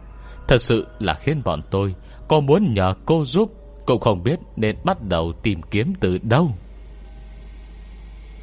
Thật 0.48 0.62
sự 0.62 0.88
là 1.00 1.14
khiến 1.14 1.42
bọn 1.46 1.62
tôi 1.72 1.96
Có 2.28 2.40
muốn 2.40 2.74
nhờ 2.74 2.94
cô 3.06 3.26
giúp, 3.26 3.52
Cũng 3.86 4.00
không 4.00 4.24
biết 4.24 4.40
nên 4.56 4.76
bắt 4.84 5.02
đầu 5.02 5.34
tìm 5.44 5.62
kiếm 5.62 5.94
từ 6.00 6.18
đâu. 6.18 6.52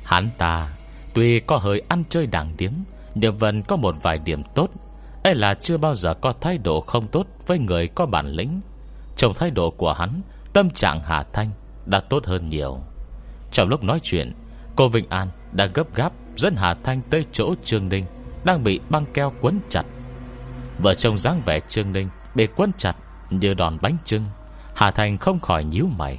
Hắn 0.04 0.30
ta 0.38 0.74
Tuy 1.14 1.40
có 1.40 1.56
hơi 1.56 1.82
ăn 1.88 2.04
chơi 2.08 2.26
đảng 2.26 2.54
điếm 2.58 2.72
Niệm 3.14 3.36
Vân 3.36 3.62
có 3.62 3.76
một 3.76 3.94
vài 4.02 4.18
điểm 4.18 4.42
tốt. 4.54 4.70
Ấy 5.24 5.34
là 5.34 5.54
chưa 5.54 5.76
bao 5.76 5.94
giờ 5.94 6.14
có 6.14 6.32
thái 6.40 6.58
độ 6.58 6.80
không 6.80 7.06
tốt 7.06 7.26
Với 7.46 7.58
người 7.58 7.88
có 7.88 8.06
bản 8.06 8.26
lĩnh. 8.26 8.60
Trong 9.16 9.34
thái 9.34 9.50
độ 9.50 9.70
của 9.70 9.92
hắn, 9.92 10.22
Tâm 10.52 10.70
trạng 10.70 11.00
Hà 11.00 11.22
Thanh 11.32 11.50
đã 11.86 12.00
tốt 12.00 12.26
hơn 12.26 12.48
nhiều. 12.48 12.78
Trong 13.52 13.68
lúc 13.68 13.82
nói 13.84 14.00
chuyện, 14.02 14.32
Cô 14.76 14.88
Vinh 14.88 15.08
An 15.08 15.28
đã 15.52 15.66
gấp 15.74 15.94
gáp 15.94 16.12
Dẫn 16.36 16.54
Hà 16.56 16.74
Thanh 16.84 17.02
tới 17.10 17.24
chỗ 17.32 17.54
Trương 17.64 17.88
Ninh 17.88 18.04
Đang 18.44 18.64
bị 18.64 18.80
băng 18.90 19.06
keo 19.14 19.32
quấn 19.40 19.60
chặt. 19.68 19.82
Vợ 20.78 20.94
chồng 20.94 21.18
dáng 21.18 21.40
vẻ 21.44 21.60
Trương 21.68 21.92
Ninh 21.92 22.08
Bị 22.34 22.46
quấn 22.56 22.70
chặt 22.78 22.96
như 23.30 23.54
đòn 23.54 23.78
bánh 23.82 23.96
trưng, 24.04 24.24
Hà 24.74 24.90
Thanh 24.90 25.18
không 25.18 25.40
khỏi 25.40 25.64
nhíu 25.64 25.86
mày. 25.86 26.18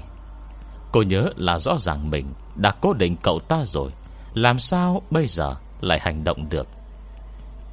Cô 0.91 1.01
nhớ 1.01 1.29
là 1.35 1.57
rõ 1.57 1.77
ràng 1.77 2.09
mình 2.09 2.33
Đã 2.55 2.71
cố 2.81 2.93
định 2.93 3.15
cậu 3.23 3.39
ta 3.39 3.63
rồi, 3.65 3.91
Làm 4.33 4.59
sao 4.59 5.01
bây 5.09 5.27
giờ 5.27 5.55
lại 5.81 5.99
hành 6.01 6.23
động 6.23 6.49
được? 6.49 6.67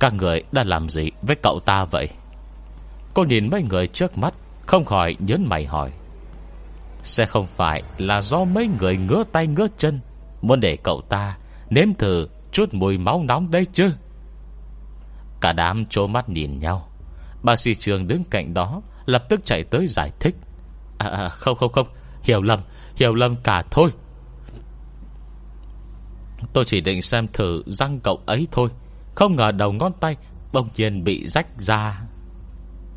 Các 0.00 0.14
người 0.14 0.42
đã 0.52 0.64
làm 0.64 0.88
gì 0.88 1.10
với 1.22 1.36
cậu 1.42 1.60
ta 1.60 1.84
vậy? 1.84 2.08
Cô 3.14 3.24
nhìn 3.24 3.50
mấy 3.50 3.62
người 3.62 3.86
trước 3.86 4.18
mắt 4.18 4.34
Không 4.66 4.84
khỏi 4.84 5.16
nhớn 5.18 5.44
mày 5.48 5.66
hỏi. 5.66 5.92
Sẽ 7.02 7.26
không 7.26 7.46
phải 7.46 7.82
là 7.98 8.20
do 8.20 8.44
mấy 8.44 8.68
người 8.80 8.96
ngứa 8.96 9.24
tay 9.32 9.46
ngứa 9.46 9.66
chân 9.78 10.00
Muốn 10.42 10.60
để 10.60 10.76
cậu 10.76 11.02
ta 11.08 11.36
Nếm 11.70 11.94
thử 11.94 12.28
chút 12.52 12.74
mùi 12.74 12.98
máu 12.98 13.22
nóng 13.22 13.50
đây 13.50 13.66
chứ? 13.72 13.90
Cả 15.40 15.52
đám 15.52 15.86
trố 15.86 16.06
mắt 16.06 16.28
nhìn 16.28 16.58
nhau. 16.58 16.88
Bà 17.42 17.56
sĩ 17.56 17.74
trường 17.74 18.08
đứng 18.08 18.24
cạnh 18.24 18.54
đó 18.54 18.82
Lập 19.06 19.24
tức 19.28 19.40
chạy 19.44 19.64
tới 19.64 19.86
giải 19.86 20.12
thích. 20.20 20.36
À, 20.98 21.08
à, 21.08 21.28
Không 21.28 21.56
không 21.56 21.72
không 21.72 21.86
Hiểu 22.22 22.42
lầm 22.42 22.60
Hiểu 22.96 23.14
lầm 23.14 23.36
cả 23.36 23.62
thôi. 23.70 23.90
Tôi 26.52 26.64
chỉ 26.64 26.80
định 26.80 27.02
xem 27.02 27.26
thử 27.32 27.62
răng 27.66 28.00
cậu 28.00 28.20
ấy 28.26 28.48
thôi. 28.52 28.68
Không 29.16 29.36
ngờ 29.36 29.52
đầu 29.52 29.72
ngón 29.72 29.92
tay 30.00 30.16
bông 30.52 30.68
nhiên 30.76 31.04
bị 31.04 31.28
rách 31.28 31.46
ra. 31.58 32.00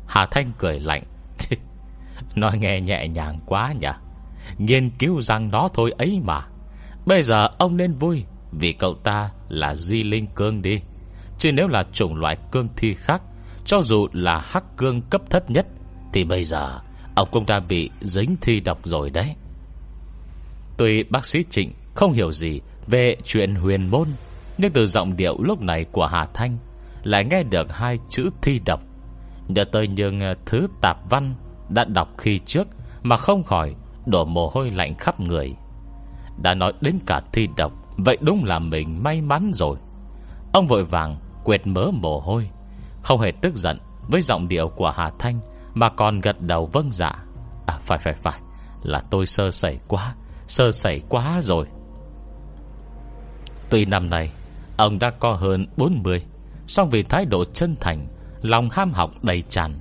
Hà 0.06 0.26
Thanh 0.26 0.52
cười 0.58 0.80
lạnh. 0.80 1.02
Nói 2.34 2.58
nghe 2.58 2.80
nhẹ 2.80 3.08
nhàng 3.08 3.38
quá 3.46 3.72
nhỉ? 3.80 3.88
Nghiên 4.58 4.90
cứu 4.90 5.22
rằng 5.22 5.50
nó 5.50 5.68
thôi 5.74 5.92
ấy 5.98 6.20
mà. 6.24 6.46
Bây 7.06 7.22
giờ 7.22 7.48
ông 7.58 7.76
nên 7.76 7.92
vui 7.92 8.24
Vì 8.52 8.72
cậu 8.72 8.94
ta 8.94 9.30
là 9.48 9.74
di 9.74 10.02
linh 10.02 10.26
cương 10.26 10.62
đi. 10.62 10.80
Chứ 11.38 11.52
nếu 11.52 11.68
là 11.68 11.84
chủng 11.92 12.14
loại 12.14 12.36
cương 12.52 12.68
thi 12.76 12.94
khác, 12.94 13.22
Cho 13.64 13.82
dù 13.82 14.08
là 14.12 14.38
hắc 14.38 14.64
cương 14.76 15.02
cấp 15.02 15.22
thấp 15.30 15.50
nhất, 15.50 15.66
Thì 16.12 16.24
bây 16.24 16.44
giờ 16.44 16.80
Ông 17.14 17.28
cũng 17.30 17.46
đã 17.46 17.60
bị 17.60 17.90
dính 18.00 18.36
thi 18.40 18.60
độc 18.60 18.78
rồi 18.84 19.10
đấy. 19.10 19.34
Tuy 20.76 21.02
bác 21.02 21.26
sĩ 21.26 21.44
Trịnh 21.50 21.72
Không 21.94 22.12
hiểu 22.12 22.32
gì 22.32 22.60
về 22.86 23.16
chuyện 23.24 23.54
huyền 23.54 23.88
môn 23.88 24.08
nhưng 24.60 24.72
từ 24.72 24.86
giọng 24.86 25.16
điệu 25.16 25.36
lúc 25.42 25.60
này 25.60 25.84
của 25.92 26.06
Hà 26.06 26.26
Thanh 26.34 26.58
Lại 27.02 27.24
nghe 27.24 27.42
được 27.42 27.72
hai 27.72 27.98
chữ 28.08 28.30
thi 28.42 28.60
độc. 28.66 28.80
Nhờ 29.48 29.64
tới 29.64 29.88
những 29.88 30.20
ờ, 30.20 30.34
thứ 30.46 30.66
tạp 30.80 31.10
văn 31.10 31.34
Đã 31.68 31.84
đọc 31.84 32.08
khi 32.18 32.38
trước 32.38 32.68
Mà 33.02 33.16
không 33.16 33.44
khỏi 33.44 33.74
đổ 34.06 34.24
mồ 34.24 34.50
hôi 34.54 34.70
lạnh 34.70 34.94
khắp 34.94 35.20
người. 35.20 35.54
Đã 36.42 36.54
nói 36.54 36.72
đến 36.80 36.98
cả 37.06 37.20
thi 37.32 37.48
độc, 37.56 37.72
Vậy 37.96 38.18
đúng 38.20 38.44
là 38.44 38.58
mình 38.58 39.02
may 39.02 39.20
mắn 39.20 39.50
rồi. 39.54 39.76
Ông 40.52 40.66
vội 40.66 40.84
vàng 40.84 41.16
quệt 41.44 41.66
mớ 41.66 41.90
mồ 41.92 42.20
hôi, 42.20 42.50
Không 43.02 43.20
hề 43.20 43.32
tức 43.42 43.56
giận 43.56 43.78
Với 44.08 44.20
giọng 44.20 44.48
điệu 44.48 44.68
của 44.68 44.92
Hà 44.96 45.10
Thanh 45.18 45.40
Mà 45.74 45.88
còn 45.88 46.20
gật 46.20 46.40
đầu 46.40 46.66
vâng 46.72 46.92
dạ. 46.92 47.12
À 47.66 47.78
phải 47.80 47.98
phải 47.98 48.14
phải, 48.14 48.40
Là 48.82 49.02
tôi 49.10 49.26
sơ 49.26 49.50
sẩy 49.50 49.78
quá, 49.88 50.14
Sơ 50.46 50.72
sẩy 50.72 51.02
quá 51.08 51.40
rồi. 51.42 51.66
Tuy 53.70 53.84
năm 53.84 54.10
nay 54.10 54.30
Ông 54.80 54.98
đã 54.98 55.10
có 55.10 55.32
hơn 55.32 55.66
40 55.76 56.22
song 56.66 56.90
vì 56.90 57.02
thái 57.02 57.24
độ 57.24 57.44
chân 57.44 57.76
thành, 57.80 58.06
Lòng 58.42 58.68
ham 58.70 58.92
học 58.92 59.10
đầy 59.22 59.42
tràn, 59.48 59.72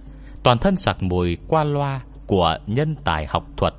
Toàn 0.44 0.58
thân 0.58 0.76
sặc 0.76 1.04
mùi 1.04 1.38
qua 1.48 1.64
loa 1.64 2.02
Của 2.28 2.58
nhân 2.68 2.96
tài 3.04 3.26
học 3.26 3.44
thuật. 3.58 3.74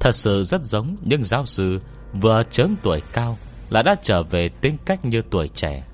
Thật 0.00 0.14
sự 0.14 0.44
rất 0.44 0.64
giống 0.64 0.96
những 1.02 1.24
giáo 1.24 1.46
sư 1.46 1.80
Vừa 2.12 2.42
chớm 2.50 2.76
tuổi 2.82 3.02
cao 3.12 3.38
Là 3.70 3.82
đã 3.82 3.94
trở 4.02 4.22
về 4.22 4.48
tính 4.60 4.76
cách 4.86 5.04
như 5.04 5.22
tuổi 5.30 5.48
trẻ. 5.54 5.84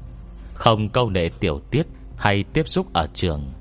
Không 0.55 0.89
câu 0.89 1.11
nệ 1.11 1.29
tiểu 1.41 1.61
tiết 1.71 1.87
Hay 2.19 2.45
tiếp 2.53 2.69
xúc 2.69 2.93
ở 2.93 3.07
trường. 3.15 3.53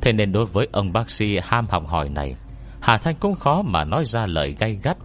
Thế 0.00 0.12
nên 0.12 0.32
đối 0.32 0.46
với 0.46 0.68
ông 0.72 0.92
bác 0.92 1.10
sĩ 1.10 1.38
ham 1.42 1.66
học 1.68 1.86
hỏi 1.86 2.08
này, 2.08 2.34
Hà 2.80 2.98
Thanh 2.98 3.16
cũng 3.16 3.34
khó 3.34 3.62
mà 3.62 3.84
nói 3.84 4.04
ra 4.04 4.26
lời 4.26 4.56
gay 4.58 4.78
gắt. 4.82 4.96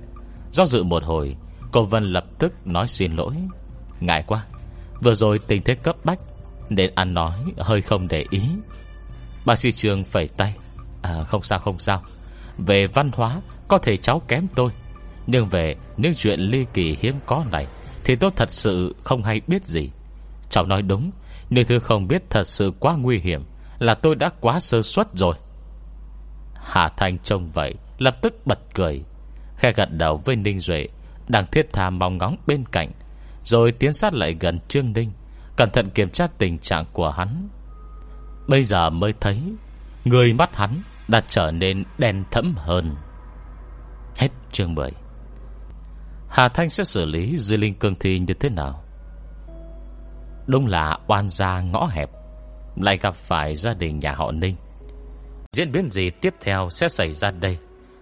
Do 0.51 0.65
dự 0.65 0.83
một 0.83 1.03
hồi, 1.03 1.35
Cô 1.71 1.83
Vân 1.83 2.03
lập 2.03 2.25
tức 2.39 2.67
nói 2.67 2.87
xin 2.87 3.15
lỗi. 3.15 3.35
Ngại 3.99 4.23
quá. 4.27 4.45
Vừa 5.01 5.13
rồi 5.13 5.39
tình 5.47 5.63
thế 5.63 5.75
cấp 5.75 5.95
bách, 6.03 6.19
Nên 6.69 6.91
ăn 6.95 7.13
nói 7.13 7.33
hơi 7.57 7.81
không 7.81 8.07
để 8.07 8.25
ý. 8.29 8.41
Bác 9.45 9.59
sĩ 9.59 9.71
trường 9.71 10.03
phẩy 10.03 10.27
tay. 10.27 10.55
À 11.01 11.23
không 11.23 11.43
sao 11.43 11.59
không 11.59 11.79
sao. 11.79 12.01
Về 12.57 12.87
văn 12.87 13.11
hóa, 13.13 13.41
có 13.67 13.77
thể 13.77 13.97
cháu 13.97 14.21
kém 14.27 14.47
tôi. 14.55 14.71
Nhưng 15.27 15.49
về 15.49 15.75
những 15.97 16.13
chuyện 16.15 16.39
ly 16.39 16.65
kỳ 16.73 16.97
hiếm 16.99 17.15
có 17.25 17.45
này, 17.51 17.67
Thì 18.03 18.15
tôi 18.15 18.31
thật 18.35 18.51
sự 18.51 18.95
không 19.03 19.23
hay 19.23 19.41
biết 19.47 19.65
gì. 19.65 19.89
Cháu 20.49 20.65
nói 20.65 20.81
đúng 20.81 21.11
Nhưng 21.49 21.67
thứ 21.67 21.79
không 21.79 22.07
biết 22.07 22.23
thật 22.29 22.47
sự 22.47 22.71
quá 22.79 22.95
nguy 22.95 23.19
hiểm, 23.19 23.43
Là 23.79 23.95
tôi 23.95 24.15
đã 24.15 24.29
quá 24.39 24.59
sơ 24.59 24.81
suất 24.81 25.07
rồi. 25.13 25.35
Hà 26.53 26.89
Thanh 26.97 27.19
trông 27.19 27.51
vậy, 27.51 27.73
Lập 27.97 28.21
tức 28.21 28.33
bật 28.45 28.59
cười. 28.73 29.03
Khe 29.57 29.71
gật 29.71 29.89
đầu 29.91 30.21
với 30.25 30.35
Ninh 30.35 30.59
Duệ, 30.59 30.87
Đang 31.27 31.45
thiết 31.51 31.73
tha 31.73 31.89
mong 31.89 32.17
ngóng 32.17 32.37
bên 32.47 32.63
cạnh. 32.71 32.91
Rồi 33.49 33.71
tiến 33.71 33.93
sát 33.93 34.13
lại 34.13 34.37
gần 34.39 34.59
Trương 34.67 34.93
Ninh, 34.93 35.11
Cẩn 35.55 35.69
thận 35.69 35.89
kiểm 35.89 36.09
tra 36.09 36.27
tình 36.37 36.59
trạng 36.59 36.85
của 36.93 37.09
hắn. 37.09 37.47
Bây 38.47 38.63
giờ 38.63 38.89
mới 38.89 39.13
thấy, 39.19 39.41
Người 40.05 40.33
mắt 40.33 40.55
hắn 40.55 40.81
đã 41.07 41.21
trở 41.27 41.51
nên 41.51 41.83
đen 41.97 42.23
thẫm 42.31 42.53
hơn. 42.57 42.95
Hết 44.15 44.27
chương 44.51 44.75
10 44.75 44.91
Hà 46.29 46.49
Thanh 46.49 46.69
sẽ 46.69 46.83
xử 46.83 47.05
lý 47.05 47.37
Di 47.37 47.57
Linh 47.57 47.73
Cương 47.73 47.95
Thi 47.95 48.19
như 48.19 48.33
thế 48.33 48.49
nào? 48.49 48.83
Đúng 50.47 50.67
là 50.67 50.97
oan 51.07 51.29
gia 51.29 51.61
ngõ 51.61 51.85
hẹp, 51.91 52.09
Lại 52.75 52.97
gặp 52.97 53.15
phải 53.15 53.55
gia 53.55 53.73
đình 53.73 53.99
nhà 53.99 54.13
họ 54.13 54.31
Ninh. 54.31 54.55
Diễn 55.51 55.71
biến 55.71 55.89
gì 55.89 56.09
tiếp 56.09 56.33
theo 56.41 56.69
sẽ 56.69 56.89
xảy 56.89 57.13
ra 57.13 57.31
đây? 57.31 57.57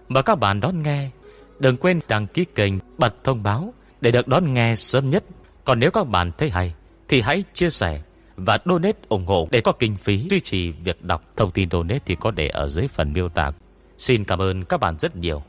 Mời 0.08 0.22
các 0.22 0.38
bạn 0.38 0.60
đón 0.60 0.82
nghe. 0.82 1.10
Đừng 1.58 1.76
quên 1.76 2.00
đăng 2.08 2.26
ký 2.26 2.44
kênh, 2.54 2.74
Bật 2.98 3.14
thông 3.24 3.42
báo. 3.42 3.72
Để 4.00 4.10
được 4.10 4.28
đón 4.28 4.54
nghe 4.54 4.74
sớm 4.74 5.10
nhất. 5.10 5.24
Còn 5.64 5.80
nếu 5.80 5.90
các 5.90 6.04
bạn 6.04 6.32
thấy 6.38 6.50
hay, 6.50 6.74
Thì 7.08 7.20
hãy 7.20 7.44
chia 7.52 7.70
sẻ 7.70 8.02
Và 8.36 8.58
donate 8.64 8.98
ủng 9.08 9.26
hộ 9.26 9.48
để 9.50 9.60
có 9.60 9.72
kinh 9.72 9.96
phí 9.96 10.26
duy 10.30 10.40
trì 10.40 10.72
việc 10.72 11.02
đọc. 11.02 11.22
Thông 11.36 11.50
tin 11.50 11.70
donate 11.70 11.98
thì 12.06 12.16
có 12.20 12.30
để 12.30 12.48
ở 12.48 12.68
dưới 12.68 12.88
phần 12.88 13.12
miêu 13.12 13.28
tả. 13.28 13.50
Xin 13.98 14.24
cảm 14.24 14.38
ơn 14.38 14.64
các 14.64 14.80
bạn 14.80 14.98
rất 14.98 15.16
nhiều. 15.16 15.42